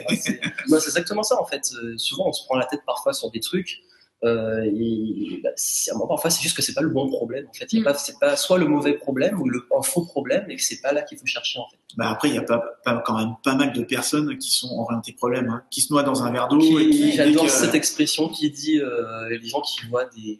Ouais, 0.69 0.79
c'est 0.79 0.87
exactement 0.87 1.23
ça 1.23 1.41
en 1.41 1.45
fait. 1.45 1.69
Euh, 1.83 1.97
souvent, 1.97 2.27
on 2.29 2.31
se 2.31 2.45
prend 2.45 2.55
la 2.55 2.65
tête 2.65 2.83
parfois 2.85 3.11
sur 3.13 3.29
des 3.31 3.39
trucs. 3.41 3.81
Euh, 4.23 4.63
et 4.63 5.41
bah, 5.43 5.49
c'est- 5.55 5.93
moi, 5.95 6.07
parfois, 6.07 6.29
c'est 6.29 6.41
juste 6.41 6.55
que 6.55 6.61
c'est 6.61 6.73
pas 6.73 6.81
le 6.81 6.89
bon 6.89 7.09
problème. 7.09 7.45
En 7.49 7.53
fait, 7.53 7.71
Il 7.73 7.77
y 7.77 7.79
a 7.79 7.81
Mm. 7.81 7.85
pas, 7.85 7.93
c'est 7.95 8.17
pas 8.19 8.35
soit 8.37 8.57
le 8.57 8.67
mauvais 8.67 8.93
problème 8.93 9.41
ou 9.41 9.49
le 9.49 9.65
un 9.77 9.81
faux 9.81 10.05
problème, 10.05 10.45
et 10.49 10.55
que 10.55 10.63
c'est 10.63 10.79
pas 10.81 10.93
là 10.93 11.01
qu'il 11.01 11.17
faut 11.17 11.25
chercher 11.25 11.59
en 11.59 11.67
fait. 11.69 11.77
Bah 11.97 12.09
après, 12.09 12.29
il 12.29 12.35
y 12.35 12.37
a 12.37 12.41
pas, 12.43 12.63
pas- 12.85 13.03
quand 13.05 13.17
même 13.17 13.33
pas 13.43 13.55
mal 13.55 13.73
de 13.73 13.83
personnes 13.83 14.37
qui 14.37 14.49
sont 14.51 14.69
orientées 14.79 15.13
problème, 15.13 15.49
hein, 15.49 15.63
qui 15.69 15.81
se 15.81 15.91
noient 15.91 16.03
dans 16.03 16.23
un 16.23 16.31
verre 16.31 16.47
d'eau. 16.47 16.61
et 16.79 16.89
Qui- 16.89 16.97
qui- 17.01 17.11
J'adore 17.13 17.49
cette 17.49 17.75
expression 17.75 18.29
qui 18.29 18.49
dit 18.49 18.79
euh, 18.79 19.27
les 19.29 19.45
gens 19.47 19.61
qui 19.61 19.85
voient 19.87 20.05
des 20.15 20.39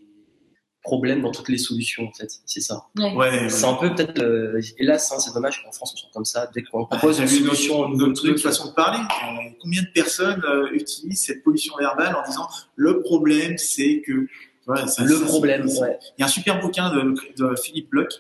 problèmes 0.83 1.21
dans 1.21 1.31
toutes 1.31 1.49
les 1.49 1.57
solutions 1.57 2.07
en 2.07 2.11
fait. 2.11 2.29
C'est 2.45 2.59
ça. 2.61 2.85
Ouais. 2.97 3.13
Ouais, 3.15 3.49
C'est 3.49 3.65
un 3.65 3.73
peu 3.75 3.93
peut-être. 3.95 4.19
euh, 4.21 4.61
hélas, 4.77 5.11
hein, 5.11 5.19
c'est 5.19 5.33
dommage 5.33 5.63
qu'en 5.63 5.71
France 5.71 5.93
on 5.93 5.97
soit 5.97 6.09
comme 6.13 6.25
ça. 6.25 6.49
Dès 6.53 6.61
qu'on 6.63 6.81
Bah, 6.81 6.87
propose 6.97 7.19
une 7.19 7.27
solution, 7.27 7.85
un 7.85 7.89
notre, 7.89 7.91
nouveau 7.97 8.07
notre- 8.07 8.21
truc, 8.23 8.37
façon 8.39 8.67
de 8.69 8.73
parler. 8.73 8.99
Euh, 8.99 9.49
combien 9.61 9.81
de 9.81 9.87
personnes 9.93 10.41
euh, 10.45 10.69
utilisent 10.73 11.21
cette 11.25 11.43
pollution 11.43 11.73
verbale 11.79 12.15
en 12.15 12.27
disant 12.27 12.47
le 12.75 13.01
problème, 13.01 13.57
c'est 13.57 14.01
que 14.05 14.27
voilà, 14.65 14.87
ça- 14.87 15.03
le 15.03 15.15
ça- 15.15 15.25
problème. 15.25 15.67
Ouais. 15.79 15.97
Il 16.17 16.21
y 16.21 16.23
a 16.23 16.25
un 16.25 16.29
super 16.29 16.59
bouquin 16.59 16.93
de, 16.93 17.15
de 17.37 17.55
Philippe 17.55 17.89
Bloch, 17.89 18.13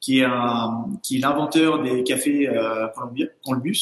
qui 0.00 0.20
est, 0.20 0.24
un, 0.24 0.86
qui 1.02 1.16
est 1.16 1.20
l'inventeur 1.20 1.82
des 1.82 2.02
cafés 2.02 2.48
euh, 2.48 2.86
Columbia, 2.94 3.26
Columbus, 3.44 3.78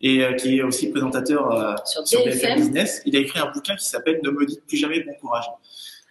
et 0.00 0.22
euh, 0.24 0.32
qui 0.34 0.58
est 0.58 0.62
aussi 0.62 0.90
présentateur 0.90 1.50
euh, 1.52 1.74
Sur 1.86 2.06
sur 2.06 2.24
BFM. 2.24 2.56
Business. 2.58 3.00
Il 3.06 3.16
a 3.16 3.20
écrit 3.20 3.38
un 3.38 3.50
bouquin 3.50 3.74
qui 3.76 3.84
s'appelle 3.86 4.20
Ne 4.22 4.30
me 4.30 4.44
dites 4.44 4.64
plus 4.66 4.76
jamais 4.76 5.00
bon 5.00 5.14
courage. 5.20 5.44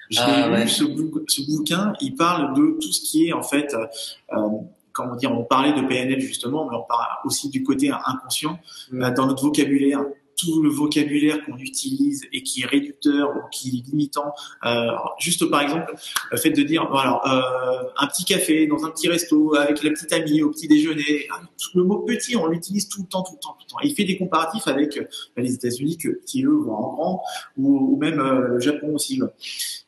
J'ai 0.10 0.20
Ah, 0.22 0.48
lu 0.48 0.54
ouais. 0.54 0.68
ce, 0.68 0.84
bou- 0.84 1.24
ce 1.28 1.42
bouquin, 1.42 1.94
il 2.02 2.16
parle 2.16 2.54
de 2.56 2.78
tout 2.82 2.92
ce 2.92 3.02
qui 3.02 3.28
est 3.28 3.34
en 3.34 3.44
fait, 3.44 3.74
euh, 3.74 4.38
comment 4.92 5.16
dire, 5.16 5.32
on 5.32 5.44
parlait 5.44 5.74
de 5.74 5.88
PNL 5.88 6.20
justement, 6.20 6.68
mais 6.70 6.76
on 6.78 6.84
parle 6.84 7.08
aussi 7.26 7.50
du 7.50 7.64
côté 7.64 7.92
inconscient 7.92 8.60
Mm. 8.92 9.04
euh, 9.04 9.12
dans 9.12 9.26
notre 9.28 9.44
vocabulaire. 9.44 10.02
Tout 10.36 10.64
le 10.64 10.70
vocabulaire 10.70 11.46
qu'on 11.46 11.58
utilise 11.58 12.24
et 12.34 12.42
qui 12.42 12.64
est 12.64 12.66
réducteur 12.66 13.30
ou 13.30 13.42
qui 13.52 13.70
est 13.70 13.88
limitant, 13.92 14.34
euh, 14.66 14.88
juste 15.20 15.46
par 15.46 15.62
exemple 15.62 15.94
le 16.32 16.38
fait 16.38 16.50
de 16.50 16.64
dire 16.64 16.90
bon, 16.90 16.96
alors 16.98 17.22
euh, 17.28 17.88
un 17.98 18.08
petit 18.08 18.26
café 18.26 18.66
dans 18.66 18.84
un 18.84 18.90
petit 18.90 19.08
resto 19.08 19.56
avec 19.56 19.84
la 19.84 19.92
petite 19.92 20.12
amie 20.12 20.42
au 20.42 20.50
petit 20.50 20.68
déjeuner, 20.68 21.28
ah, 21.32 21.40
le 21.76 21.84
mot 21.84 22.00
petit 22.00 22.36
on 22.36 22.48
l'utilise 22.48 22.90
tout 22.90 23.04
le 23.04 23.08
temps, 23.08 23.22
tout 23.22 23.34
le 23.34 23.40
temps, 23.40 23.52
tout 23.60 23.66
le 23.68 23.72
temps. 23.74 23.78
Et 23.84 23.88
il 23.90 23.96
fait 23.96 24.06
des 24.06 24.18
comparatifs 24.18 24.68
avec 24.68 24.98
euh, 24.98 25.04
les 25.38 25.54
États-Unis 25.54 25.98
que, 26.00 26.20
qui 26.26 26.44
eux 26.44 26.50
vont 26.66 26.74
en 26.74 26.94
grand 26.94 27.22
ou, 27.58 27.94
ou 27.94 27.98
même 27.98 28.20
euh, 28.20 28.48
le 28.48 28.60
Japon 28.60 28.96
aussi. 28.96 29.22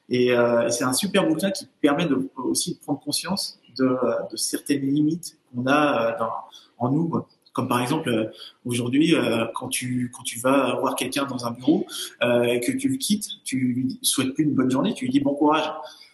Et, 0.09 0.31
euh, 0.31 0.67
et 0.67 0.71
c'est 0.71 0.83
un 0.83 0.93
super 0.93 1.27
bouquin 1.27 1.51
qui 1.51 1.67
permet 1.81 2.05
de, 2.05 2.29
aussi 2.37 2.75
de 2.75 2.79
prendre 2.79 2.99
conscience 2.99 3.59
de, 3.77 3.97
de 4.31 4.37
certaines 4.37 4.81
limites 4.81 5.37
qu'on 5.53 5.65
a 5.67 6.13
euh, 6.13 6.19
dans, 6.19 6.31
en 6.77 6.91
nous. 6.91 7.09
quoi. 7.09 7.27
Comme 7.53 7.67
par 7.69 7.81
exemple, 7.81 8.09
euh, 8.09 8.25
aujourd'hui, 8.65 9.15
euh, 9.15 9.45
quand 9.55 9.69
tu 9.69 10.11
quand 10.13 10.23
tu 10.23 10.39
vas 10.39 10.75
voir 10.81 10.95
quelqu'un 10.95 11.23
dans 11.25 11.45
un 11.45 11.51
bureau 11.51 11.85
euh, 12.21 12.43
et 12.43 12.59
que 12.59 12.71
tu 12.73 12.89
le 12.89 12.97
quittes, 12.97 13.27
tu 13.45 13.57
lui 13.57 13.99
souhaites 14.01 14.33
plus 14.33 14.43
une 14.43 14.53
bonne 14.53 14.69
journée, 14.69 14.93
tu 14.93 15.05
lui 15.05 15.11
dis 15.11 15.21
bon 15.21 15.33
courage. 15.35 15.63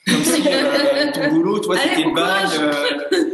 Comme 0.07 0.23
si 0.23 0.41
euh, 0.47 1.11
ton 1.13 1.29
boulot, 1.29 1.59
toi, 1.59 1.77
c'était 1.77 2.03
courage. 2.03 2.49
euh, 2.59 2.71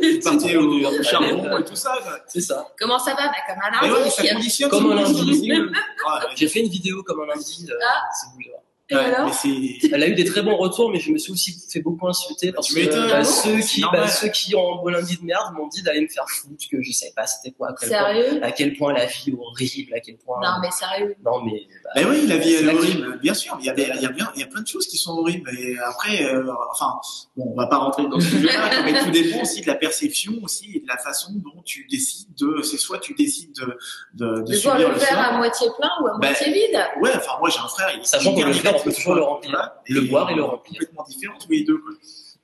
tu 0.01 0.19
partais 0.23 0.55
au, 0.55 0.71
au 0.85 1.03
charbon 1.03 1.57
et 1.59 1.63
tout 1.65 1.75
ça. 1.75 1.93
C'est 2.27 2.41
ça. 2.41 2.65
Comment 2.79 2.97
ça 2.99 3.11
va 3.13 3.27
bah, 3.27 3.33
Comme 3.47 3.57
un 3.61 3.81
Mais 3.87 3.91
ouais, 3.93 3.99
lundi. 3.99 4.11
ça 4.11 4.33
conditionne. 4.33 4.69
Comme 4.69 4.87
ça 4.87 4.93
un 4.93 4.95
lundi. 5.03 5.51
Ouais, 5.51 6.27
J'ai 6.35 6.47
fait 6.47 6.61
une 6.61 6.69
vidéo 6.69 7.03
comme 7.03 7.19
un 7.21 7.25
lundi. 7.25 7.67
euh, 7.69 7.73
Ah. 7.85 8.03
si 8.17 8.25
vous 8.27 8.33
voulez. 8.35 8.51
Et 8.89 8.95
ouais, 8.95 9.01
alors 9.01 9.29
mais 9.43 9.77
Elle 9.91 10.03
a 10.03 10.07
eu 10.07 10.15
des 10.15 10.23
très 10.23 10.41
bons 10.41 10.55
retours, 10.55 10.89
mais 10.91 10.99
je 10.99 11.11
me 11.11 11.17
suis 11.17 11.33
aussi 11.33 11.61
fait 11.69 11.81
beaucoup 11.81 12.07
insulter 12.07 12.53
parce 12.53 12.73
que 12.73 13.09
bah, 13.09 13.23
ceux, 13.25 13.59
qui, 13.59 13.81
bah, 13.81 14.07
ceux 14.07 14.29
qui 14.29 14.55
ont 14.55 14.75
un 14.79 14.81
beau 14.81 14.89
lundi 14.89 15.17
de 15.17 15.25
merde 15.25 15.53
m'ont 15.55 15.67
dit 15.67 15.83
d'aller 15.83 16.01
me 16.01 16.07
faire 16.07 16.25
foutre, 16.29 16.63
que 16.71 16.81
je 16.81 16.91
savais 16.93 17.11
pas 17.13 17.27
c'était 17.27 17.53
quoi, 17.53 17.69
à 17.69 17.73
quel, 17.77 17.89
point, 17.89 17.97
Sérieux 17.97 18.43
à 18.43 18.51
quel 18.51 18.77
point 18.77 18.93
la 18.93 19.05
vie 19.05 19.25
est 19.27 19.33
horrible, 19.33 19.93
à 19.93 19.99
quel 19.99 20.17
point. 20.17 20.39
Non, 20.41 20.51
mais 20.61 20.71
sérieux. 20.71 21.15
Non, 21.25 21.43
mais, 21.43 21.67
bah, 21.83 21.89
Ben 21.95 22.07
oui, 22.09 22.27
la 22.27 22.37
vie 22.37 22.53
est 22.53 22.73
horrible, 22.73 23.19
bien 23.19 23.33
sûr. 23.33 23.57
mais 23.57 23.63
Il 23.63 23.65
y 23.65 23.69
a, 23.71 23.95
il 23.95 24.01
y 24.01 24.05
a 24.05 24.09
bien, 24.09 24.31
il 24.35 24.39
y 24.39 24.43
a 24.43 24.47
plein 24.47 24.61
de 24.61 24.67
choses 24.67 24.87
qui 24.87 24.97
sont 24.97 25.17
horribles. 25.17 25.51
Et 25.59 25.77
après, 25.79 26.23
euh, 26.23 26.49
enfin, 26.71 26.93
bon, 27.35 27.51
on 27.53 27.55
va 27.57 27.67
pas 27.67 27.77
rentrer 27.77 28.07
dans 28.07 28.21
ce 28.21 28.29
sujet-là, 28.29 28.83
mais 28.85 29.03
tout 29.03 29.11
dépend 29.11 29.41
aussi 29.41 29.61
de 29.61 29.67
la 29.67 29.75
perception 29.75 30.31
aussi 30.43 30.77
et 30.77 30.79
de 30.79 30.87
la 30.87 30.97
façon 30.97 31.33
dont 31.33 31.61
tu 31.65 31.85
décides 31.89 32.33
de. 32.39 32.61
C'est 32.61 32.77
soit 32.77 32.99
tu 32.99 33.13
décides 33.15 33.53
de 33.53 33.77
de, 34.13 34.41
de, 34.41 34.51
De 34.51 34.57
voir 34.59 34.75
subir 34.75 34.87
le 34.89 34.93
le 34.93 34.99
verre 34.99 35.19
à 35.19 35.37
moitié 35.37 35.67
plein 35.77 35.89
ou 36.01 36.07
à 36.07 36.11
Ben, 36.19 36.29
moitié 36.29 36.53
vide 36.53 36.79
Ouais, 37.01 37.11
enfin 37.15 37.33
moi 37.39 37.49
j'ai 37.49 37.59
un 37.59 37.67
frère, 37.67 37.89
il 37.93 38.01
est 38.01 38.05
Sachant 38.05 38.33
que 38.35 38.41
le 38.41 38.51
verre, 38.51 38.76
on 38.79 38.83
peut 38.83 38.93
toujours 38.93 39.15
le 39.15 39.23
remplir. 39.23 39.71
Le 39.87 40.01
boire 40.01 40.29
et 40.31 40.35
le 40.35 40.43
remplir. 40.43 40.79
Complètement 40.79 41.05
différents 41.07 41.37
tous 41.39 41.51
les 41.51 41.63
deux. 41.63 41.77
Quoi. 41.77 41.93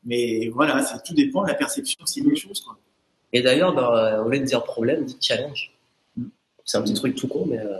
Mais 0.05 0.49
voilà, 0.49 0.83
c'est 0.83 1.01
tout 1.03 1.13
dépend 1.13 1.43
de 1.43 1.47
la 1.47 1.53
perception 1.53 2.03
aussi 2.03 2.21
des 2.21 2.35
choses. 2.35 2.61
Quoi. 2.61 2.77
Et 3.31 3.41
d'ailleurs, 3.41 3.77
euh, 3.77 4.23
au 4.23 4.29
lieu 4.29 4.39
de 4.39 4.45
dire 4.45 4.63
problème, 4.63 5.05
dit 5.05 5.17
challenge. 5.19 5.71
Mm. 6.17 6.25
C'est 6.65 6.77
un 6.77 6.81
petit 6.81 6.93
truc 6.93 7.15
tout 7.15 7.27
con, 7.27 7.45
mais 7.47 7.59
euh, 7.59 7.79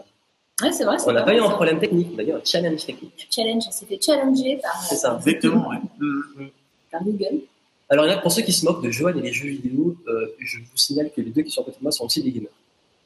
Ouais, 0.62 0.72
c'est 0.72 0.84
vrai. 0.84 1.00
c'est 1.00 1.10
on 1.10 1.14
n'a 1.14 1.24
pas 1.24 1.34
eu 1.34 1.40
un 1.40 1.50
problème 1.50 1.80
technique, 1.80 2.18
un 2.20 2.40
challenge 2.46 2.86
technique. 2.86 3.28
Challenge, 3.32 3.64
on 3.68 3.72
s'est 3.72 3.86
fait 3.86 4.00
challenger 4.00 4.60
par, 4.62 4.84
C'est 4.84 4.96
ça. 4.96 5.16
Exactement. 5.18 5.70
Ouais. 5.70 5.78
Mm. 6.00 6.48
par 6.92 7.04
Google. 7.04 7.42
Alors, 7.90 8.06
là, 8.06 8.18
pour 8.18 8.32
ceux 8.32 8.44
qui 8.44 8.54
se 8.54 8.64
moquent 8.66 8.84
de 8.84 8.92
Joanne 8.92 9.18
et 9.20 9.22
les 9.22 9.34
jeux 9.34 9.50
vidéo, 9.50 9.96
euh, 10.08 10.28
je 10.40 10.60
vous 10.60 10.78
signale 10.78 11.12
que 11.16 11.22
les 11.22 11.32
deux 11.32 11.42
qui 11.42 11.52
sont 11.52 11.62
à 11.62 11.66
côté 11.66 11.78
de 11.78 11.84
moi 11.84 11.92
sont 11.92 12.06
aussi 12.06 12.24
des 12.24 12.32
gamers. 12.32 12.50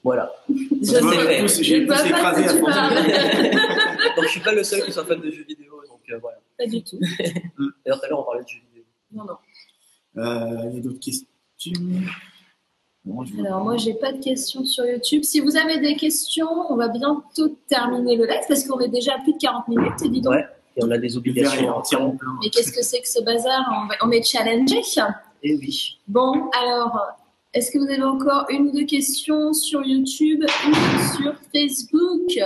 Voilà. 0.03 0.31
Je 0.49 0.55
Je 0.81 1.47
sais 1.47 1.63
j'ai 1.63 1.77
écrasé 1.83 2.13
à 2.13 2.53
Donc, 4.15 4.25
je 4.25 4.29
suis 4.29 4.39
pas 4.41 4.51
le 4.53 4.63
seul 4.63 4.83
qui 4.83 4.91
soit 4.91 5.05
fan 5.05 5.19
de 5.21 5.29
jeux 5.31 5.43
vidéo, 5.47 5.73
donc 5.87 5.99
euh, 6.11 6.17
voilà. 6.19 6.37
Pas 6.57 6.65
du 6.67 6.83
tout. 6.83 6.97
D'ailleurs, 7.19 7.99
tout 7.99 8.05
à 8.05 8.07
l'heure, 8.09 8.19
on 8.19 8.23
parlait 8.23 8.43
de 8.43 8.47
jeux 8.47 8.59
vidéo. 8.69 8.83
Non, 9.11 9.23
non. 9.25 9.37
Euh, 10.23 10.69
Il 10.71 10.75
y 10.75 10.79
a 10.79 10.81
d'autres 10.81 10.99
questions? 10.99 11.27
Bon, 13.05 13.23
je- 13.23 13.39
Alors, 13.39 13.63
moi, 13.63 13.77
j'ai 13.77 13.93
pas 13.93 14.11
de 14.11 14.21
questions 14.21 14.65
sur 14.65 14.85
YouTube. 14.85 15.23
Si 15.23 15.39
vous 15.39 15.55
avez 15.55 15.79
des 15.79 15.95
questions, 15.95 16.49
on 16.69 16.75
va 16.75 16.89
bientôt 16.89 17.57
terminer 17.69 18.15
le 18.17 18.25
live 18.25 18.41
parce 18.47 18.67
qu'on 18.67 18.79
est 18.79 18.89
déjà 18.89 19.15
à 19.15 19.19
plus 19.19 19.33
de 19.33 19.37
40 19.37 19.67
minutes. 19.69 19.93
Dis 20.11 20.21
donc. 20.21 20.33
Ouais. 20.33 20.45
Et 20.75 20.83
on 20.83 20.91
a 20.91 20.97
des 20.97 21.15
obligations. 21.17 22.17
Mais 22.43 22.49
qu'est-ce 22.49 22.71
que 22.71 22.83
c'est 22.83 23.01
que 23.01 23.07
ce 23.07 23.21
bazar? 23.23 23.63
On, 23.83 23.87
va- 23.87 23.95
on 24.03 24.11
est 24.11 24.23
challengé. 24.23 24.81
Et 25.43 25.55
oui. 25.55 25.99
Bon, 26.07 26.49
alors, 26.61 26.99
est-ce 27.53 27.71
que 27.71 27.77
vous 27.79 27.89
avez 27.89 28.03
encore 28.03 28.45
une 28.49 28.67
ou 28.67 28.71
deux 28.71 28.85
questions 28.85 29.53
sur 29.53 29.81
YouTube 29.83 30.43
ou 30.43 30.73
sur 31.15 31.33
Facebook? 31.53 32.37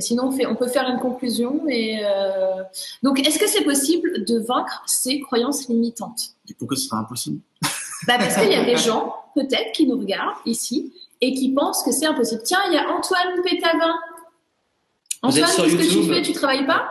Sinon, 0.00 0.24
on, 0.28 0.30
fait, 0.32 0.46
on 0.46 0.54
peut 0.56 0.68
faire 0.68 0.88
une 0.88 0.98
conclusion. 1.00 1.62
Et, 1.68 2.00
euh, 2.04 2.62
Donc, 3.02 3.20
est-ce 3.26 3.38
que 3.38 3.46
c'est 3.48 3.64
possible 3.64 4.24
de 4.24 4.38
vaincre 4.38 4.82
ces 4.86 5.20
croyances 5.20 5.68
limitantes? 5.68 6.20
Et 6.48 6.54
pourquoi 6.54 6.76
ce 6.76 6.84
serait 6.84 6.98
impossible? 6.98 7.40
Bah 8.06 8.14
Parce 8.18 8.36
qu'il 8.36 8.50
y 8.50 8.54
a 8.54 8.64
des 8.64 8.76
gens, 8.76 9.14
peut-être, 9.34 9.72
qui 9.72 9.86
nous 9.86 9.98
regardent 9.98 10.36
ici 10.44 10.92
et 11.20 11.32
qui 11.34 11.52
pensent 11.52 11.82
que 11.82 11.92
c'est 11.92 12.06
impossible. 12.06 12.42
Tiens, 12.44 12.58
il 12.68 12.74
y 12.74 12.78
a 12.78 12.88
Antoine 12.90 13.42
Pétavin. 13.42 13.94
Antoine, 15.22 15.44
qu'est-ce 15.44 15.72
que 15.72 16.00
tu 16.02 16.08
fais? 16.12 16.22
Tu 16.22 16.32
travailles 16.32 16.66
pas? 16.66 16.88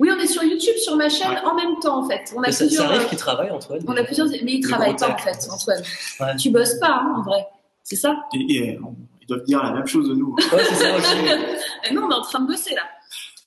Oui, 0.00 0.08
on 0.14 0.18
est 0.20 0.26
sur 0.26 0.42
YouTube, 0.42 0.76
sur 0.76 0.96
ma 0.96 1.08
chaîne, 1.08 1.30
Ouais. 1.30 1.40
en 1.44 1.54
même 1.54 1.78
temps, 1.82 2.04
en 2.04 2.08
fait. 2.08 2.32
On 2.36 2.42
a 2.42 2.46
ça, 2.46 2.52
ça 2.52 2.64
plusieurs. 2.66 2.86
arrive 2.86 3.02
euh, 3.02 3.04
qu'il 3.08 3.18
travaille, 3.18 3.50
Antoine 3.50 3.80
on 3.86 3.96
a 3.96 4.04
plusieurs, 4.04 4.28
mais 4.28 4.38
il 4.54 4.62
Le 4.62 4.68
travaille 4.68 4.96
pas, 4.96 5.10
en 5.10 5.18
fait, 5.18 5.48
Antoine. 5.50 5.82
Ouais. 6.20 6.36
Tu 6.36 6.50
bosses 6.50 6.78
pas, 6.78 7.00
hein, 7.02 7.14
en 7.18 7.22
vrai. 7.22 7.46
C'est 7.82 7.96
ça? 7.96 8.16
Et, 8.34 8.54
et, 8.56 8.76
euh, 8.76 8.80
ils 9.24 9.26
doivent 9.26 9.44
dire 9.44 9.62
la 9.62 9.72
même 9.72 9.86
chose 9.86 10.08
de 10.08 10.14
nous. 10.14 10.34
Ouais, 10.52 10.64
c'est 10.68 10.74
ça 10.74 10.96
aussi. 10.96 11.16
Et 11.88 11.94
nous, 11.94 12.02
on 12.02 12.10
est 12.10 12.14
en 12.14 12.20
train 12.22 12.40
de 12.40 12.46
bosser, 12.46 12.74
là. 12.74 12.82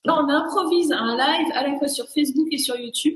Là, 0.06 0.16
on 0.24 0.30
improvise 0.30 0.92
un 0.92 1.16
live 1.18 1.48
à 1.54 1.68
la 1.68 1.78
fois 1.78 1.88
sur 1.88 2.06
Facebook 2.08 2.48
et 2.52 2.58
sur 2.58 2.76
YouTube. 2.78 3.16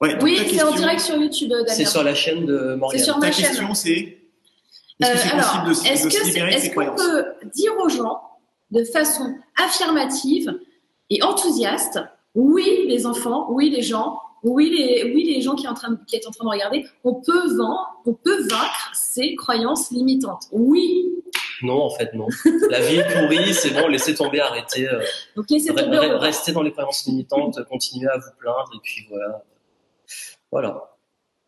Ouais, 0.00 0.14
donc 0.14 0.22
Oui, 0.22 0.38
c'est 0.50 0.62
en 0.62 0.72
direct 0.74 1.00
sur 1.00 1.16
YouTube, 1.16 1.52
euh, 1.52 1.64
C'est 1.68 1.84
sur 1.84 2.02
la 2.02 2.14
chaîne 2.14 2.46
de 2.46 2.74
Morgane. 2.74 3.00
Ta 3.20 3.30
chaîne. 3.32 3.46
question, 3.46 3.74
c'est 3.74 3.90
est-ce 5.00 5.10
que 5.10 5.16
Euh, 5.16 5.18
c'est 5.20 5.32
alors, 5.32 5.64
possible 5.64 5.68
de, 5.68 5.74
se- 5.74 5.86
est-ce 5.88 6.04
que 6.04 6.24
c'est- 6.24 6.38
est-ce 6.40 6.74
qu'on 6.74 6.94
peut 6.96 7.24
dire 7.54 7.72
aux 7.82 7.88
gens 7.88 8.20
de 8.70 8.84
façon 8.84 9.34
affirmative 9.62 10.52
et 11.10 11.22
enthousiaste, 11.22 12.00
oui 12.34 12.86
les 12.88 13.06
enfants, 13.06 13.46
oui 13.50 13.70
les 13.70 13.82
gens, 13.82 14.18
oui 14.44 14.70
les, 14.70 15.12
oui 15.14 15.24
les 15.24 15.40
gens 15.40 15.54
qui, 15.56 15.64
est 15.66 15.68
en 15.68 15.74
train 15.74 15.90
de, 15.90 15.98
qui 16.06 16.16
est 16.16 16.26
en 16.26 16.30
train 16.30 16.44
de 16.44 16.50
regarder, 16.50 16.86
on 17.02 17.14
peut 17.14 17.48
vendre, 17.56 18.00
on 18.06 18.14
peut 18.14 18.42
vaincre 18.48 18.90
ces 18.94 19.34
croyances 19.34 19.90
limitantes. 19.90 20.44
Oui. 20.52 21.10
Non, 21.62 21.82
en 21.82 21.90
fait, 21.90 22.12
non. 22.14 22.26
La 22.68 22.80
vie 22.80 22.96
est 22.96 23.12
pourrie, 23.14 23.54
c'est 23.54 23.70
bon, 23.70 23.88
laissez 23.88 24.14
tomber, 24.14 24.40
arrêtez. 24.40 24.86
euh, 24.88 25.02
Donc 25.36 25.46
laissez 25.50 25.68
tomber. 25.74 25.96
re- 25.96 26.16
restez 26.16 26.52
dans 26.52 26.62
les 26.62 26.72
croyances 26.72 27.06
limitantes, 27.06 27.58
continuez 27.70 28.08
à 28.08 28.18
vous 28.18 28.30
plaindre, 28.38 28.70
et 28.74 28.78
puis 28.82 29.06
voilà. 29.08 29.42
Voilà. 30.50 30.90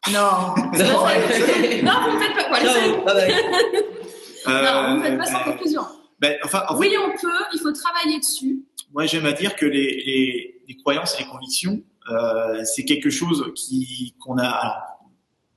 Non. 0.09 0.55
Ça. 0.75 0.85
non, 1.83 1.93
vous 2.03 2.17
ne 2.17 2.23
faites 2.23 2.49
pas. 2.49 2.61
C'est- 2.61 2.67
Ciao, 2.67 3.05
bye 3.05 3.15
bye. 3.15 3.35
non, 4.47 4.91
vous 4.91 4.97
ne 4.99 5.03
faites 5.03 5.19
pas 5.19 5.27
sans 5.27 5.41
Euh, 5.41 5.45
conclusion. 5.53 5.83
ben, 6.21 6.39
enfin, 6.45 6.63
en 6.69 6.75
fait, 6.75 6.79
Oui, 6.89 6.95
on 6.99 7.11
peut. 7.21 7.29
Il 7.53 7.59
faut 7.61 7.73
travailler 7.73 8.19
dessus. 8.19 8.63
moi, 8.93 9.07
j'aime 9.07 9.27
à 9.27 9.33
dire 9.33 9.57
que 9.57 9.67
les, 9.67 10.03
les, 10.07 10.63
les 10.69 10.77
croyances 10.77 11.17
et 11.19 11.25
les 11.25 11.29
convictions, 11.29 11.83
c'est 12.65 12.85
quelque 12.85 13.11
chose 13.11 13.53
qui 13.55 14.15
qu'on 14.21 14.39
a. 14.39 14.47
alors, 14.47 14.83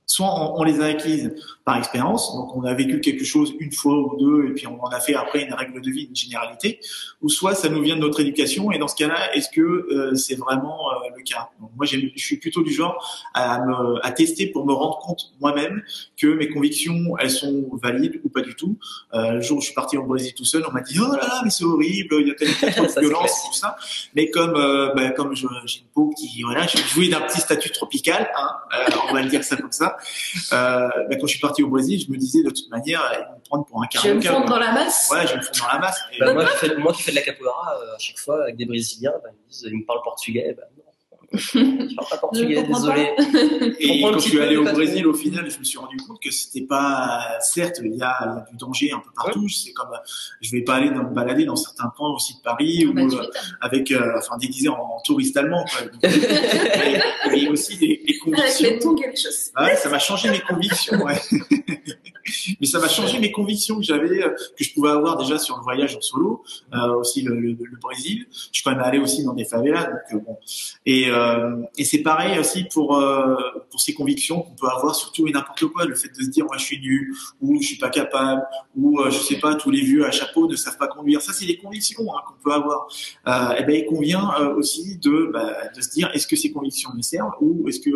soit 0.06 0.26
on, 0.26 0.60
on 0.60 0.62
les 0.64 0.80
a 0.80 0.86
acquises 0.86 1.32
par 1.70 1.78
expérience, 1.78 2.34
donc 2.34 2.56
on 2.56 2.64
a 2.64 2.74
vécu 2.74 3.00
quelque 3.00 3.24
chose 3.24 3.54
une 3.60 3.70
fois 3.70 3.96
ou 3.96 4.16
deux, 4.18 4.48
et 4.48 4.54
puis 4.54 4.66
on 4.66 4.82
en 4.82 4.88
a 4.88 4.98
fait 4.98 5.14
après 5.14 5.44
une 5.44 5.54
règle 5.54 5.80
de 5.80 5.88
vie, 5.88 6.06
une 6.10 6.16
généralité, 6.16 6.80
ou 7.22 7.28
soit 7.28 7.54
ça 7.54 7.68
nous 7.68 7.80
vient 7.80 7.94
de 7.94 8.00
notre 8.00 8.18
éducation, 8.20 8.72
et 8.72 8.78
dans 8.78 8.88
ce 8.88 8.96
cas-là, 8.96 9.32
est-ce 9.36 9.48
que 9.50 9.60
euh, 9.60 10.14
c'est 10.16 10.34
vraiment 10.34 10.78
euh, 10.92 11.08
le 11.16 11.22
cas? 11.22 11.50
Donc, 11.60 11.70
Moi, 11.76 11.86
je 11.86 11.96
suis 12.16 12.38
plutôt 12.38 12.62
du 12.64 12.72
genre 12.72 12.96
à, 13.34 13.60
me, 13.64 14.04
à 14.04 14.10
tester 14.10 14.46
pour 14.48 14.66
me 14.66 14.72
rendre 14.72 14.98
compte 14.98 15.32
moi-même 15.40 15.80
que 16.20 16.26
mes 16.26 16.48
convictions, 16.48 17.16
elles 17.20 17.30
sont 17.30 17.68
valides 17.80 18.20
ou 18.24 18.28
pas 18.30 18.40
du 18.40 18.56
tout. 18.56 18.76
Euh, 19.14 19.32
le 19.34 19.40
jour 19.40 19.58
où 19.58 19.60
je 19.60 19.66
suis 19.66 19.74
parti 19.74 19.96
au 19.96 20.02
Brésil 20.06 20.34
tout 20.34 20.44
seul, 20.44 20.64
on 20.68 20.72
m'a 20.72 20.80
dit 20.80 20.98
oh 21.00 21.06
là 21.12 21.18
là, 21.18 21.40
mais 21.44 21.50
c'est 21.50 21.62
horrible, 21.64 22.16
il 22.20 22.28
y 22.28 22.30
a 22.32 22.34
tellement 22.34 22.82
de 22.92 23.00
violence, 23.00 23.34
tout 23.48 23.54
ça. 23.56 23.76
Mais 24.16 24.28
comme 24.30 24.56
euh, 24.56 24.92
bah, 24.94 25.10
comme 25.10 25.36
je- 25.36 25.46
j'ai 25.66 25.80
une 25.80 25.86
peau 25.94 26.12
qui 26.18 26.42
voilà, 26.42 26.66
j'ai 26.66 26.78
joué 26.78 27.08
d'un 27.08 27.20
petit 27.20 27.40
statut 27.40 27.70
tropical, 27.70 28.28
hein, 28.36 28.48
on 29.08 29.14
va 29.14 29.22
le 29.22 29.28
dire 29.28 29.44
ça 29.44 29.56
comme 29.56 29.70
ça. 29.70 29.96
Bah, 30.50 30.90
quand 31.20 31.26
je 31.26 31.32
suis 31.32 31.40
parti 31.40 31.59
au 31.62 31.68
Brésil, 31.68 32.02
je 32.06 32.10
me 32.12 32.16
disais 32.16 32.42
de 32.42 32.50
toute 32.50 32.70
manière, 32.70 33.02
ils 33.12 33.18
vont 33.18 33.36
me 33.36 33.42
prendre 33.42 33.64
pour 33.66 33.82
un 33.82 33.86
Je 33.92 34.08
vais 34.08 34.14
me 34.14 34.20
fondre 34.20 34.46
dans 34.48 34.58
la 34.58 34.72
masse. 34.72 35.08
Ouais, 35.12 35.26
je 35.26 35.32
vais 35.32 35.38
me 35.38 35.42
fondre 35.42 35.60
dans 35.60 35.72
la 35.74 35.78
masse. 35.78 36.00
Et, 36.12 36.18
Bah, 36.20 36.32
moi, 36.34 36.44
qui 36.44 36.56
fais, 36.56 36.76
moi 36.76 36.92
qui 36.92 37.02
fais 37.02 37.10
de 37.12 37.16
la 37.16 37.22
capoeira, 37.22 37.74
euh, 37.82 37.94
à 37.94 37.98
chaque 37.98 38.18
fois, 38.18 38.42
avec 38.42 38.56
des 38.56 38.66
Brésiliens, 38.66 39.12
bah, 39.22 39.30
ils 39.32 39.36
me 39.44 39.48
disent, 39.50 39.66
ils 39.66 39.78
me 39.78 39.84
parlent 39.86 40.02
portugais. 40.02 40.54
Bah, 40.56 40.64
non, 40.76 40.84
je 41.32 41.94
parle 41.94 42.08
pas 42.10 42.18
portugais, 42.18 42.62
désolé. 42.62 43.10
Et 43.78 44.00
quand 44.02 44.14
je 44.14 44.18
suis 44.18 44.40
allé 44.40 44.56
au 44.56 44.64
Brésil, 44.64 45.06
au 45.06 45.14
final, 45.14 45.48
je 45.50 45.58
me 45.58 45.64
suis 45.64 45.78
rendu 45.78 45.96
compte 45.98 46.20
que 46.20 46.30
c'était 46.30 46.66
pas, 46.66 47.38
certes, 47.40 47.80
il 47.84 47.94
y 47.94 48.02
a, 48.02 48.16
il 48.22 48.26
y 48.26 48.38
a 48.38 48.46
du 48.50 48.56
danger 48.56 48.92
un 48.92 48.98
peu 48.98 49.10
partout. 49.14 49.48
C'est 49.48 49.72
comme, 49.72 49.90
je 50.40 50.50
vais 50.50 50.62
pas 50.62 50.74
aller 50.74 50.90
dans, 50.90 51.04
me 51.04 51.14
balader 51.14 51.44
dans 51.44 51.56
certains 51.56 51.92
coins 51.96 52.12
aussi 52.14 52.34
de 52.36 52.40
Paris 52.42 52.84
Ah 52.88 52.92
bah, 52.92 53.02
euh, 53.02 53.26
avec, 53.60 53.90
euh, 53.92 54.18
enfin, 54.18 54.36
déguisé 54.38 54.68
en, 54.68 54.74
en 54.74 55.00
touriste 55.04 55.36
allemand. 55.36 55.64
Quoi. 55.64 55.86
Donc, 55.86 56.00
mais, 56.02 57.00
mais 57.30 57.48
aussi 57.48 57.76
des, 57.76 57.86
des 57.86 58.02
Avec 58.02 58.20
convictions. 58.20 58.68
les 58.70 58.78
tongs 58.78 58.96
et 58.96 59.10
les 59.10 59.16
chaussettes. 59.16 59.52
Ah 59.54 59.64
ouais, 59.66 59.76
ça 59.76 59.88
m'a 59.88 59.98
changé 59.98 60.30
mes 60.30 60.40
convictions, 60.40 60.98
ouais. 61.04 61.14
Mais 62.60 62.66
ça 62.66 62.78
m'a 62.78 62.88
changé 62.88 63.18
mes 63.18 63.32
convictions 63.32 63.76
que 63.76 63.82
j'avais, 63.82 64.22
euh, 64.22 64.30
que 64.56 64.64
je 64.64 64.72
pouvais 64.72 64.90
avoir 64.90 65.16
déjà 65.16 65.38
sur 65.38 65.56
le 65.56 65.62
voyage 65.62 65.96
en 65.96 66.00
solo, 66.00 66.44
euh, 66.74 66.94
aussi 66.94 67.22
le, 67.22 67.34
le, 67.34 67.56
le 67.58 67.78
Brésil. 67.80 68.26
Je 68.30 68.36
suis 68.52 68.62
quand 68.62 68.70
même 68.70 68.80
allé 68.80 68.98
aussi 68.98 69.24
dans 69.24 69.32
des 69.32 69.44
favelas, 69.44 69.84
donc 69.84 70.00
euh, 70.12 70.18
bon. 70.24 70.38
Et, 70.86 71.06
euh, 71.20 71.62
et 71.78 71.84
c'est 71.84 72.02
pareil 72.02 72.38
aussi 72.38 72.64
pour 72.64 72.96
euh, 72.96 73.36
pour 73.70 73.80
ces 73.80 73.94
convictions 73.94 74.42
qu'on 74.42 74.54
peut 74.54 74.68
avoir 74.68 74.94
sur 74.94 75.12
tout 75.12 75.26
et 75.28 75.32
n'importe 75.32 75.64
quoi. 75.66 75.84
Le 75.84 75.94
fait 75.94 76.08
de 76.08 76.22
se 76.22 76.30
dire 76.30 76.44
moi 76.46 76.56
je 76.58 76.64
suis 76.64 76.80
nul 76.80 77.14
ou 77.40 77.60
je 77.60 77.66
suis 77.66 77.78
pas 77.78 77.90
capable 77.90 78.42
ou 78.76 79.00
euh, 79.00 79.10
je 79.10 79.18
sais 79.18 79.38
pas 79.38 79.54
tous 79.54 79.70
les 79.70 79.82
vieux 79.82 80.04
à 80.06 80.10
chapeau 80.10 80.48
ne 80.48 80.56
savent 80.56 80.78
pas 80.78 80.88
conduire. 80.88 81.20
Ça 81.20 81.32
c'est 81.32 81.46
des 81.46 81.58
convictions 81.58 82.04
hein, 82.14 82.20
qu'on 82.26 82.42
peut 82.42 82.52
avoir. 82.52 82.88
Euh, 83.28 83.56
et 83.58 83.64
ben 83.64 83.76
il 83.76 83.86
convient 83.86 84.26
aussi 84.56 84.98
de 84.98 85.30
bah, 85.32 85.52
de 85.76 85.80
se 85.80 85.90
dire 85.90 86.10
est-ce 86.14 86.26
que 86.26 86.36
ces 86.36 86.50
convictions 86.52 86.90
me 86.94 87.02
servent 87.02 87.34
ou 87.40 87.68
est-ce 87.68 87.80
que 87.80 87.90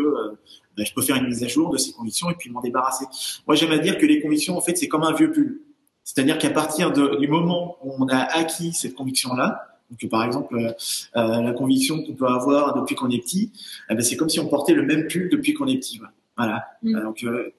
ben, 0.77 0.85
je 0.85 0.93
peux 0.93 1.03
faire 1.03 1.17
une 1.17 1.27
mise 1.27 1.43
à 1.45 1.49
jour 1.49 1.71
de 1.71 1.79
ces 1.79 1.93
convictions 1.93 2.31
et 2.31 2.35
puis 2.35 2.51
m'en 2.51 2.61
débarrasser. 2.61 3.05
Moi, 3.47 3.55
j'aime 3.55 3.71
à 3.71 3.79
dire 3.79 3.97
que 3.97 4.07
les 4.07 4.21
convictions, 4.21 4.57
en 4.57 4.61
fait, 4.61 4.77
c'est 4.77 4.89
comme 4.89 5.05
un 5.05 5.13
vieux 5.13 5.31
pull. 5.31 5.61
C'est-à-dire 6.03 6.37
qu'à 6.37 6.51
partir 6.51 6.93
de- 6.93 7.17
du 7.17 7.29
moment 7.29 7.77
où 7.83 7.95
on 7.99 8.09
a 8.09 8.19
acquis 8.19 8.73
cette 8.73 8.95
conviction-là, 8.95 9.74
donc 10.01 10.11
par 10.11 10.25
exemple 10.25 10.57
euh, 10.57 10.73
euh, 11.17 11.43
la 11.43 11.53
conviction 11.53 12.03
qu'on 12.03 12.15
peut 12.15 12.27
avoir 12.27 12.75
depuis 12.81 12.95
qu'on 12.95 13.11
est 13.11 13.19
petit, 13.23 13.53
eh 13.91 13.95
ben, 13.95 14.03
c'est 14.03 14.17
comme 14.17 14.29
si 14.29 14.41
on 14.41 14.47
portait 14.49 14.73
le 14.75 14.83
même 14.83 15.07
pull 15.07 15.29
depuis 15.31 15.55
qu'on 15.55 15.67
est 15.67 15.77
petit. 15.77 16.01
Voilà. 16.37 16.65
Mm. 16.83 16.97
Euh, 16.97 17.03
Donc, 17.05 17.23
euh, 17.25 17.51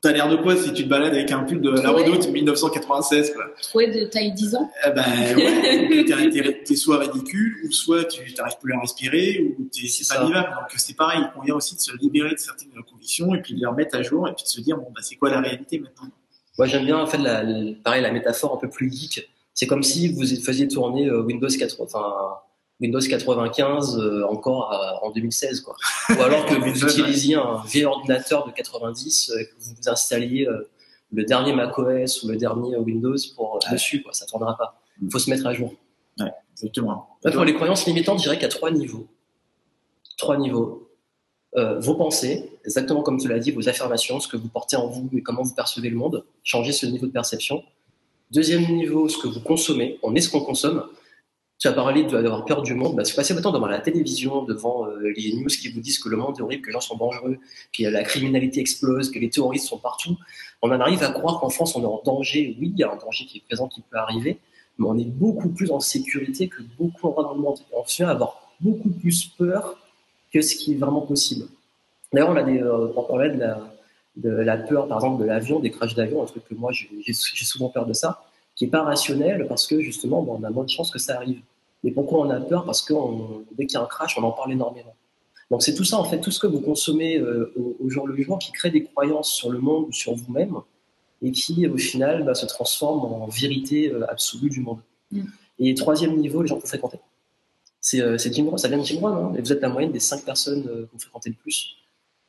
t'as 0.00 0.12
l'air 0.12 0.28
de 0.28 0.36
quoi 0.36 0.56
si 0.56 0.72
tu 0.72 0.84
te 0.84 0.88
balades 0.88 1.14
avec 1.14 1.30
un 1.32 1.44
pull 1.44 1.60
de 1.60 1.70
la. 1.70 1.90
Redoute 1.90 2.28
1996 2.28 3.32
quoi? 3.34 3.44
Trouver 3.62 3.90
de 3.90 4.04
taille 4.06 4.32
10 4.32 4.54
ans. 4.56 4.70
eh 4.86 4.90
ben 4.90 5.02
ouais, 5.36 6.62
t'es, 6.64 6.76
soit 6.76 6.98
ridicule 6.98 7.56
ou 7.66 7.72
soit 7.72 8.04
tu 8.04 8.32
t'arrives 8.34 8.58
plus 8.60 8.72
à 8.74 8.80
respirer 8.80 9.54
ou 9.58 9.64
t'es, 9.72 9.86
c'est 9.88 10.06
pas 10.14 10.24
vivable. 10.26 10.48
Donc 10.48 10.70
c'est 10.76 10.96
pareil, 10.96 11.20
il 11.22 11.30
convient 11.38 11.54
aussi 11.54 11.74
de 11.76 11.80
se 11.80 11.96
libérer 11.98 12.30
de 12.30 12.38
certaines 12.38 12.70
convictions 12.90 13.34
et 13.34 13.40
puis 13.40 13.54
de 13.54 13.60
les 13.60 13.66
remettre 13.66 13.96
à 13.96 14.02
jour 14.02 14.28
et 14.28 14.32
puis 14.34 14.44
de 14.44 14.48
se 14.48 14.60
dire 14.60 14.76
bon 14.76 14.88
bah 14.94 15.00
c'est 15.02 15.16
quoi 15.16 15.30
la 15.30 15.40
réalité 15.40 15.78
maintenant? 15.78 16.08
Moi, 16.58 16.66
j'aime 16.66 16.86
bien, 16.86 16.96
en 16.98 17.06
fait, 17.06 17.18
la, 17.18 17.42
la- 17.42 17.72
pareil, 17.84 18.00
la 18.02 18.10
métaphore 18.10 18.54
un 18.54 18.56
peu 18.56 18.70
plus 18.70 18.90
geek. 18.90 19.28
C'est 19.56 19.66
comme 19.66 19.82
si 19.82 20.12
vous 20.12 20.24
faisiez 20.42 20.68
tourner 20.68 21.06
euh, 21.08 21.22
Windows 21.22 21.48
80, 21.48 21.82
enfin, 21.82 22.14
Windows 22.78 23.00
95 23.00 23.98
euh, 23.98 24.22
encore 24.28 24.70
euh, 24.72 25.06
en 25.06 25.10
2016, 25.10 25.62
quoi. 25.62 25.74
Ou 26.10 26.20
alors 26.22 26.44
que 26.44 26.54
vous 26.56 26.84
utilisiez 26.84 27.36
un 27.36 27.62
vieil 27.66 27.86
ordinateur 27.86 28.46
de 28.46 28.52
90, 28.52 29.30
euh, 29.30 29.44
que 29.44 29.50
vous 29.58 29.74
installiez 29.88 30.46
euh, 30.46 30.68
le 31.10 31.24
dernier 31.24 31.54
macOS 31.54 32.22
ou 32.22 32.28
le 32.28 32.36
dernier 32.36 32.76
Windows 32.76 33.16
pour 33.34 33.54
Ouais. 33.54 33.72
dessus, 33.72 34.02
quoi. 34.02 34.12
Ça 34.12 34.26
tournera 34.26 34.58
pas. 34.58 34.78
Il 35.02 35.10
faut 35.10 35.18
se 35.18 35.30
mettre 35.30 35.46
à 35.46 35.54
jour. 35.54 35.72
Exactement. 36.52 37.08
Là, 37.22 37.32
pour 37.32 37.44
les 37.44 37.54
croyances 37.54 37.86
limitantes, 37.86 38.18
je 38.18 38.24
dirais 38.24 38.36
qu'il 38.36 38.42
y 38.44 38.46
a 38.46 38.50
trois 38.50 38.70
niveaux. 38.70 39.06
Trois 40.18 40.36
niveaux. 40.38 40.90
Vos 41.54 41.94
pensées, 41.94 42.50
exactement 42.64 43.02
comme 43.02 43.18
tu 43.18 43.28
l'as 43.28 43.38
dit, 43.38 43.50
vos 43.50 43.66
affirmations, 43.68 44.20
ce 44.20 44.28
que 44.28 44.36
vous 44.38 44.48
portez 44.48 44.76
en 44.76 44.88
vous 44.88 45.08
et 45.14 45.22
comment 45.22 45.42
vous 45.42 45.54
percevez 45.54 45.88
le 45.90 45.96
monde, 45.96 46.24
changer 46.44 46.72
ce 46.72 46.84
niveau 46.86 47.06
de 47.06 47.12
perception. 47.12 47.62
Deuxième 48.32 48.66
niveau, 48.74 49.08
ce 49.08 49.18
que 49.18 49.28
vous 49.28 49.40
consommez, 49.40 49.98
on 50.02 50.14
est 50.16 50.20
ce 50.20 50.28
qu'on 50.30 50.40
consomme. 50.40 50.84
Tu 51.58 51.68
as 51.68 51.72
parlé 51.72 52.02
d'avoir 52.02 52.44
peur 52.44 52.62
du 52.62 52.74
monde. 52.74 52.96
Bah, 52.96 53.04
si 53.04 53.12
vous 53.12 53.16
passez 53.16 53.34
devant 53.34 53.66
la 53.66 53.78
télévision, 53.78 54.42
devant 54.42 54.86
euh, 54.88 55.12
les 55.16 55.32
news 55.32 55.46
qui 55.46 55.68
vous 55.68 55.80
disent 55.80 55.98
que 56.00 56.08
le 56.08 56.16
monde 56.16 56.34
est 56.36 56.42
horrible, 56.42 56.62
que 56.62 56.66
les 56.66 56.72
gens 56.72 56.80
sont 56.80 56.96
dangereux, 56.96 57.38
que 57.72 57.84
la 57.84 58.02
criminalité 58.02 58.60
explose, 58.60 59.10
que 59.10 59.20
les 59.20 59.30
terroristes 59.30 59.68
sont 59.68 59.78
partout, 59.78 60.16
on 60.60 60.70
en 60.70 60.80
arrive 60.80 61.04
à 61.04 61.10
croire 61.10 61.38
qu'en 61.38 61.48
France, 61.48 61.76
on 61.76 61.82
est 61.82 61.86
en 61.86 62.02
danger. 62.04 62.56
Oui, 62.60 62.72
il 62.74 62.78
y 62.78 62.82
a 62.82 62.92
un 62.92 62.96
danger 62.96 63.24
qui 63.26 63.38
est 63.38 63.44
présent, 63.46 63.68
qui 63.68 63.80
peut 63.80 63.96
arriver, 63.96 64.38
mais 64.78 64.86
on 64.88 64.98
est 64.98 65.04
beaucoup 65.04 65.48
plus 65.48 65.70
en 65.70 65.78
sécurité 65.78 66.48
que 66.48 66.62
beaucoup 66.76 67.06
endroits 67.06 67.22
dans 67.22 67.34
le 67.34 67.40
monde. 67.40 67.58
On 67.72 67.84
fait 67.84 68.04
avoir 68.04 68.52
beaucoup 68.60 68.90
plus 68.90 69.26
peur 69.38 69.78
que 70.32 70.42
ce 70.42 70.56
qui 70.56 70.72
est 70.72 70.76
vraiment 70.76 71.02
possible. 71.02 71.46
D'ailleurs, 72.12 72.30
on 72.30 72.36
a 72.36 72.42
des, 72.42 72.58
euh, 72.58 72.92
on 72.96 73.02
parlait 73.04 73.30
de 73.30 73.38
la, 73.38 73.75
de 74.16 74.30
la 74.30 74.56
peur, 74.56 74.88
par 74.88 74.98
exemple, 74.98 75.22
de 75.22 75.26
l'avion, 75.26 75.60
des 75.60 75.70
crashs 75.70 75.94
d'avion, 75.94 76.22
un 76.22 76.26
truc 76.26 76.44
que 76.48 76.54
moi, 76.54 76.72
j'ai 76.72 77.12
souvent 77.12 77.68
peur 77.68 77.86
de 77.86 77.92
ça, 77.92 78.24
qui 78.54 78.64
est 78.64 78.68
pas 78.68 78.82
rationnel 78.82 79.46
parce 79.48 79.66
que 79.66 79.80
justement, 79.80 80.22
bon, 80.22 80.38
on 80.40 80.44
a 80.44 80.50
moins 80.50 80.64
de 80.64 80.70
chances 80.70 80.90
que 80.90 80.98
ça 80.98 81.16
arrive. 81.16 81.40
Mais 81.84 81.90
pourquoi 81.90 82.20
on 82.26 82.30
a 82.30 82.40
peur? 82.40 82.64
Parce 82.64 82.82
que 82.82 82.94
on- 82.94 83.44
dès 83.52 83.66
qu'il 83.66 83.74
y 83.74 83.80
a 83.80 83.84
un 83.84 83.86
crash, 83.86 84.16
on 84.18 84.22
en 84.22 84.32
parle 84.32 84.52
énormément. 84.52 84.94
Donc 85.50 85.62
c'est 85.62 85.74
tout 85.74 85.84
ça, 85.84 85.98
en 85.98 86.04
fait, 86.04 86.20
tout 86.20 86.30
ce 86.30 86.40
que 86.40 86.46
vous 86.46 86.60
consommez 86.60 87.18
euh, 87.18 87.52
au, 87.56 87.76
au 87.84 87.90
jour 87.90 88.08
le 88.08 88.20
jour 88.20 88.38
qui 88.38 88.50
crée 88.52 88.70
des 88.70 88.84
croyances 88.84 89.30
sur 89.30 89.50
le 89.50 89.58
monde 89.58 89.86
ou 89.88 89.92
sur 89.92 90.14
vous-même 90.14 90.56
et 91.22 91.30
qui, 91.32 91.66
au 91.66 91.76
final, 91.78 92.24
bah, 92.24 92.34
se 92.34 92.46
transforme 92.46 93.04
en 93.04 93.26
vérité 93.26 93.90
euh, 93.92 94.10
absolue 94.10 94.50
du 94.50 94.60
monde. 94.60 94.80
Mm. 95.12 95.22
Et 95.58 95.74
troisième 95.74 96.16
niveau, 96.16 96.42
les 96.42 96.48
gens 96.48 96.56
que 96.56 96.62
vous 96.62 96.66
fréquentez. 96.66 96.98
C'est 97.80 98.00
euh, 98.00 98.18
c'est 98.18 98.34
Jim 98.34 98.46
Rohn, 98.48 98.58
ça 98.58 98.68
vient 98.68 98.78
de 98.78 98.84
Jim 98.84 98.98
Rohn, 99.00 99.12
hein, 99.12 99.32
et 99.36 99.40
vous 99.40 99.52
êtes 99.52 99.60
la 99.60 99.68
moyenne 99.68 99.92
des 99.92 100.00
cinq 100.00 100.24
personnes 100.24 100.64
que 100.64 100.88
vous 100.92 100.98
fréquentez 100.98 101.30
le 101.30 101.36
plus. 101.36 101.76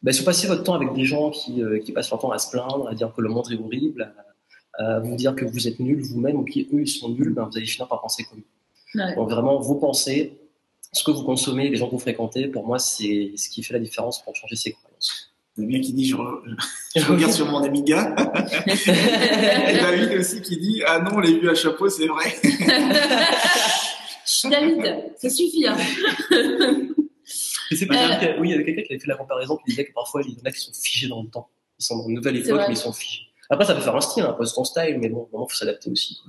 Bah, 0.03 0.11
si 0.13 0.19
vous 0.19 0.25
passez 0.25 0.47
votre 0.47 0.63
temps 0.63 0.75
avec 0.75 0.93
des 0.93 1.05
gens 1.05 1.31
qui, 1.31 1.61
euh, 1.63 1.79
qui 1.79 1.91
passent 1.91 2.09
leur 2.11 2.19
temps 2.19 2.31
à 2.31 2.37
se 2.37 2.49
plaindre, 2.51 2.87
à 2.87 2.93
dire 2.93 3.11
que 3.15 3.21
le 3.21 3.29
monde 3.29 3.51
est 3.51 3.57
horrible, 3.57 4.13
à, 4.77 4.95
à 4.95 4.99
vous 4.99 5.15
dire 5.15 5.35
que 5.35 5.43
vous 5.45 5.67
êtes 5.67 5.79
nuls 5.79 6.01
vous-même 6.01 6.35
ou 6.37 6.43
qu'eux 6.43 6.81
ils 6.81 6.87
sont 6.87 7.09
nuls, 7.09 7.33
ben, 7.33 7.47
vous 7.49 7.57
allez 7.57 7.65
finir 7.65 7.87
par 7.87 7.99
penser 8.01 8.23
comme 8.25 8.39
eux. 8.39 8.43
Ouais. 9.01 9.15
Donc 9.15 9.29
vraiment, 9.29 9.59
vos 9.59 9.75
pensées, 9.75 10.37
ce 10.93 11.03
que 11.03 11.11
vous 11.11 11.23
consommez, 11.23 11.69
les 11.69 11.75
gens 11.77 11.87
que 11.87 11.91
vous 11.91 11.99
fréquentez, 11.99 12.47
pour 12.47 12.65
moi, 12.65 12.77
c'est 12.79 13.31
ce 13.35 13.49
qui 13.49 13.63
fait 13.63 13.73
la 13.73 13.79
différence 13.79 14.23
pour 14.23 14.35
changer 14.35 14.55
ses 14.55 14.71
croyances. 14.73 15.31
Il 15.57 15.63
y 15.63 15.65
a 15.65 15.69
bien 15.69 15.81
qui 15.81 15.91
dit 15.93 16.05
je, 16.07 16.15
re- 16.15 16.39
je 16.95 17.03
regarde 17.11 17.31
sur 17.33 17.47
mon 17.47 17.63
Amiga. 17.63 18.15
Et 18.67 19.73
David 19.73 20.19
aussi 20.19 20.41
qui 20.43 20.57
dit 20.57 20.83
ah 20.85 20.99
non 20.99 21.19
les 21.19 21.39
vieux 21.39 21.49
à 21.49 21.55
chapeau 21.55 21.89
c'est 21.89 22.05
vrai. 22.07 22.35
David, 24.51 25.13
ça 25.17 25.29
suffit. 25.29 25.65
Hein. 25.65 25.75
C'est 27.71 27.89
euh, 27.89 28.39
oui, 28.39 28.49
il 28.49 28.51
y 28.51 28.53
avait 28.53 28.65
quelqu'un 28.65 28.83
qui 28.83 28.93
avait 28.93 28.99
fait 28.99 29.07
la 29.07 29.17
comparaison 29.17 29.57
qui 29.57 29.71
disait 29.71 29.85
que 29.85 29.93
parfois 29.93 30.21
il 30.25 30.33
y 30.33 30.41
en 30.41 30.45
a 30.45 30.51
qui 30.51 30.59
sont 30.59 30.73
figés 30.73 31.07
dans 31.07 31.21
le 31.21 31.29
temps. 31.29 31.49
Ils 31.79 31.85
sont 31.85 31.97
dans 31.97 32.07
une 32.07 32.15
nouvelle 32.15 32.37
époque, 32.37 32.61
mais 32.67 32.73
ils 32.73 32.77
sont 32.77 32.93
figés. 32.93 33.23
Après, 33.49 33.65
ça 33.65 33.75
peut 33.75 33.81
faire 33.81 33.95
un 33.95 34.01
style, 34.01 34.23
un 34.23 34.33
post 34.33 34.55
ton 34.55 34.63
style, 34.63 34.97
mais 34.99 35.09
bon, 35.09 35.27
il 35.31 35.37
faut 35.37 35.55
s'adapter 35.55 35.89
aussi. 35.89 36.21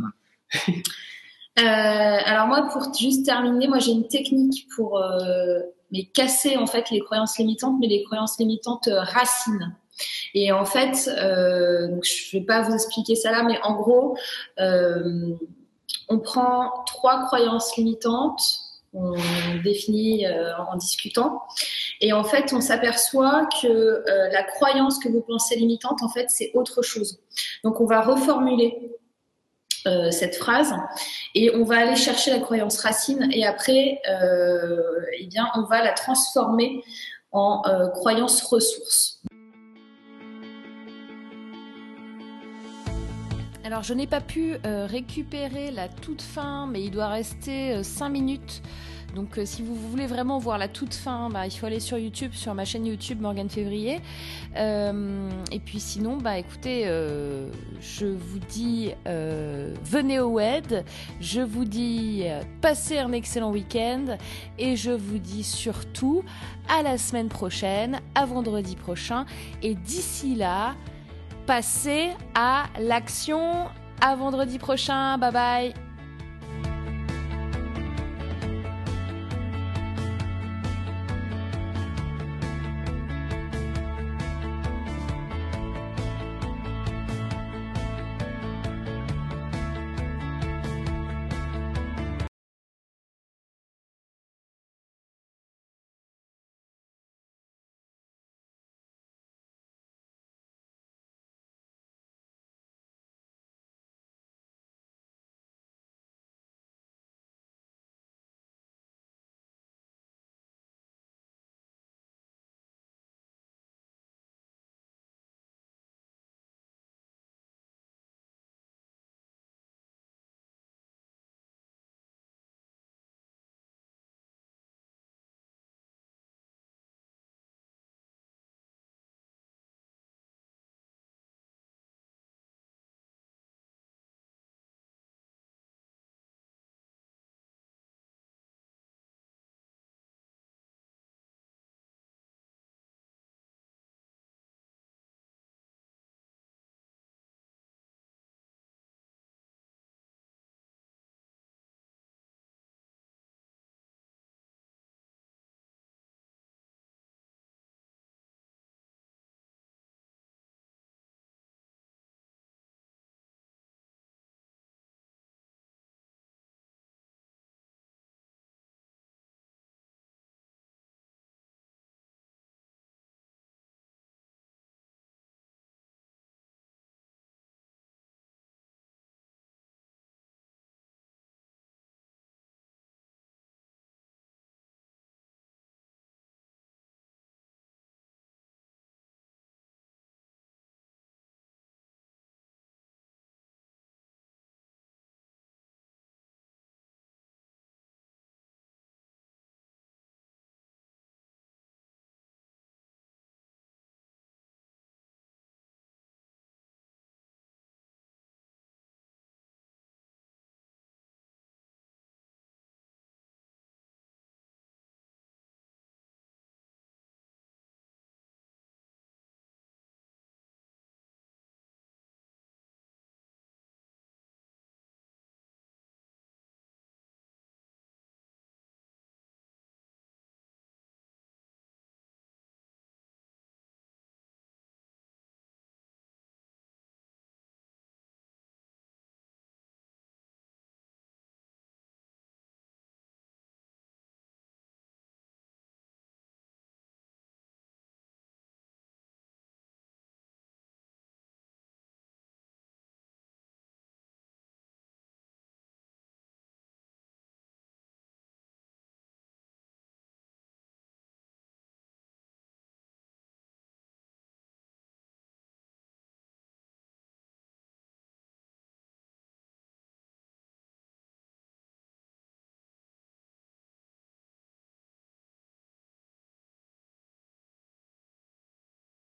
Euh, 1.58 1.62
alors 1.62 2.46
moi, 2.46 2.68
pour 2.72 2.94
juste 2.94 3.24
terminer, 3.24 3.66
moi 3.66 3.80
j'ai 3.80 3.90
une 3.90 4.06
technique 4.06 4.68
pour 4.76 4.98
euh, 4.98 5.58
mais 5.90 6.04
casser 6.04 6.56
en 6.56 6.68
fait 6.68 6.88
les 6.90 7.00
croyances 7.00 7.36
limitantes, 7.36 7.76
mais 7.80 7.88
les 7.88 8.04
croyances 8.04 8.38
limitantes 8.38 8.86
euh, 8.86 9.00
racines. 9.00 9.74
Et 10.34 10.52
en 10.52 10.64
fait, 10.64 11.10
donc 11.90 12.04
je 12.04 12.36
vais 12.36 12.44
pas 12.44 12.62
vous 12.62 12.72
expliquer 12.72 13.16
ça 13.16 13.32
là, 13.32 13.42
mais 13.42 13.58
en 13.64 13.74
gros, 13.74 14.16
on 16.08 16.18
prend 16.20 16.84
trois 16.86 17.24
croyances 17.26 17.76
limitantes, 17.76 18.42
définit 19.62 20.26
euh, 20.26 20.56
en 20.56 20.76
discutant, 20.76 21.42
et 22.00 22.12
en 22.12 22.24
fait, 22.24 22.52
on 22.52 22.60
s'aperçoit 22.60 23.48
que 23.60 23.66
euh, 23.66 24.28
la 24.30 24.42
croyance 24.42 24.98
que 24.98 25.08
vous 25.08 25.20
pensez 25.20 25.56
limitante, 25.56 26.02
en 26.02 26.08
fait, 26.08 26.26
c'est 26.28 26.50
autre 26.54 26.82
chose. 26.82 27.20
Donc, 27.64 27.80
on 27.80 27.86
va 27.86 28.00
reformuler 28.02 28.92
euh, 29.86 30.10
cette 30.10 30.36
phrase 30.36 30.74
et 31.34 31.54
on 31.54 31.64
va 31.64 31.78
aller 31.78 31.96
chercher 31.96 32.30
la 32.30 32.40
croyance 32.40 32.78
racine 32.80 33.28
et 33.32 33.46
après, 33.46 34.00
eh 35.18 35.26
bien, 35.26 35.48
on 35.54 35.62
va 35.62 35.82
la 35.82 35.92
transformer 35.92 36.82
en 37.32 37.62
croyance 37.94 38.42
ressource. 38.42 39.20
Alors, 43.68 43.82
je 43.82 43.92
n'ai 43.92 44.06
pas 44.06 44.22
pu 44.22 44.56
récupérer 44.64 45.70
la 45.70 45.88
toute 45.88 46.22
fin, 46.22 46.66
mais 46.66 46.82
il 46.82 46.90
doit 46.90 47.08
rester 47.08 47.84
5 47.84 48.08
minutes 48.08 48.62
donc 49.14 49.38
euh, 49.38 49.46
si 49.46 49.62
vous 49.62 49.74
voulez 49.74 50.06
vraiment 50.06 50.38
voir 50.38 50.58
la 50.58 50.68
toute 50.68 50.94
fin, 50.94 51.30
bah, 51.30 51.46
il 51.46 51.50
faut 51.50 51.66
aller 51.66 51.80
sur 51.80 51.98
YouTube, 51.98 52.32
sur 52.34 52.54
ma 52.54 52.64
chaîne 52.64 52.86
YouTube 52.86 53.20
Morgane 53.20 53.48
Février. 53.48 54.00
Euh, 54.56 55.30
et 55.50 55.60
puis 55.60 55.80
sinon, 55.80 56.18
bah 56.18 56.38
écoutez, 56.38 56.82
euh, 56.86 57.50
je 57.80 58.06
vous 58.06 58.38
dis 58.48 58.92
venez 59.06 60.20
au 60.20 60.34
WED, 60.34 60.84
je 61.20 61.40
vous 61.40 61.64
dis 61.64 62.24
passez 62.60 62.98
un 62.98 63.12
excellent 63.12 63.50
week-end 63.50 64.16
et 64.58 64.76
je 64.76 64.90
vous 64.90 65.18
dis 65.18 65.44
surtout 65.44 66.22
à 66.68 66.82
la 66.82 66.98
semaine 66.98 67.28
prochaine, 67.28 68.00
à 68.14 68.26
vendredi 68.26 68.76
prochain. 68.76 69.24
Et 69.62 69.74
d'ici 69.74 70.34
là, 70.34 70.74
passez 71.48 72.10
à 72.34 72.66
l'action. 72.78 73.68
À 74.02 74.14
vendredi 74.14 74.58
prochain. 74.58 75.16
Bye 75.16 75.32
bye. 75.32 75.87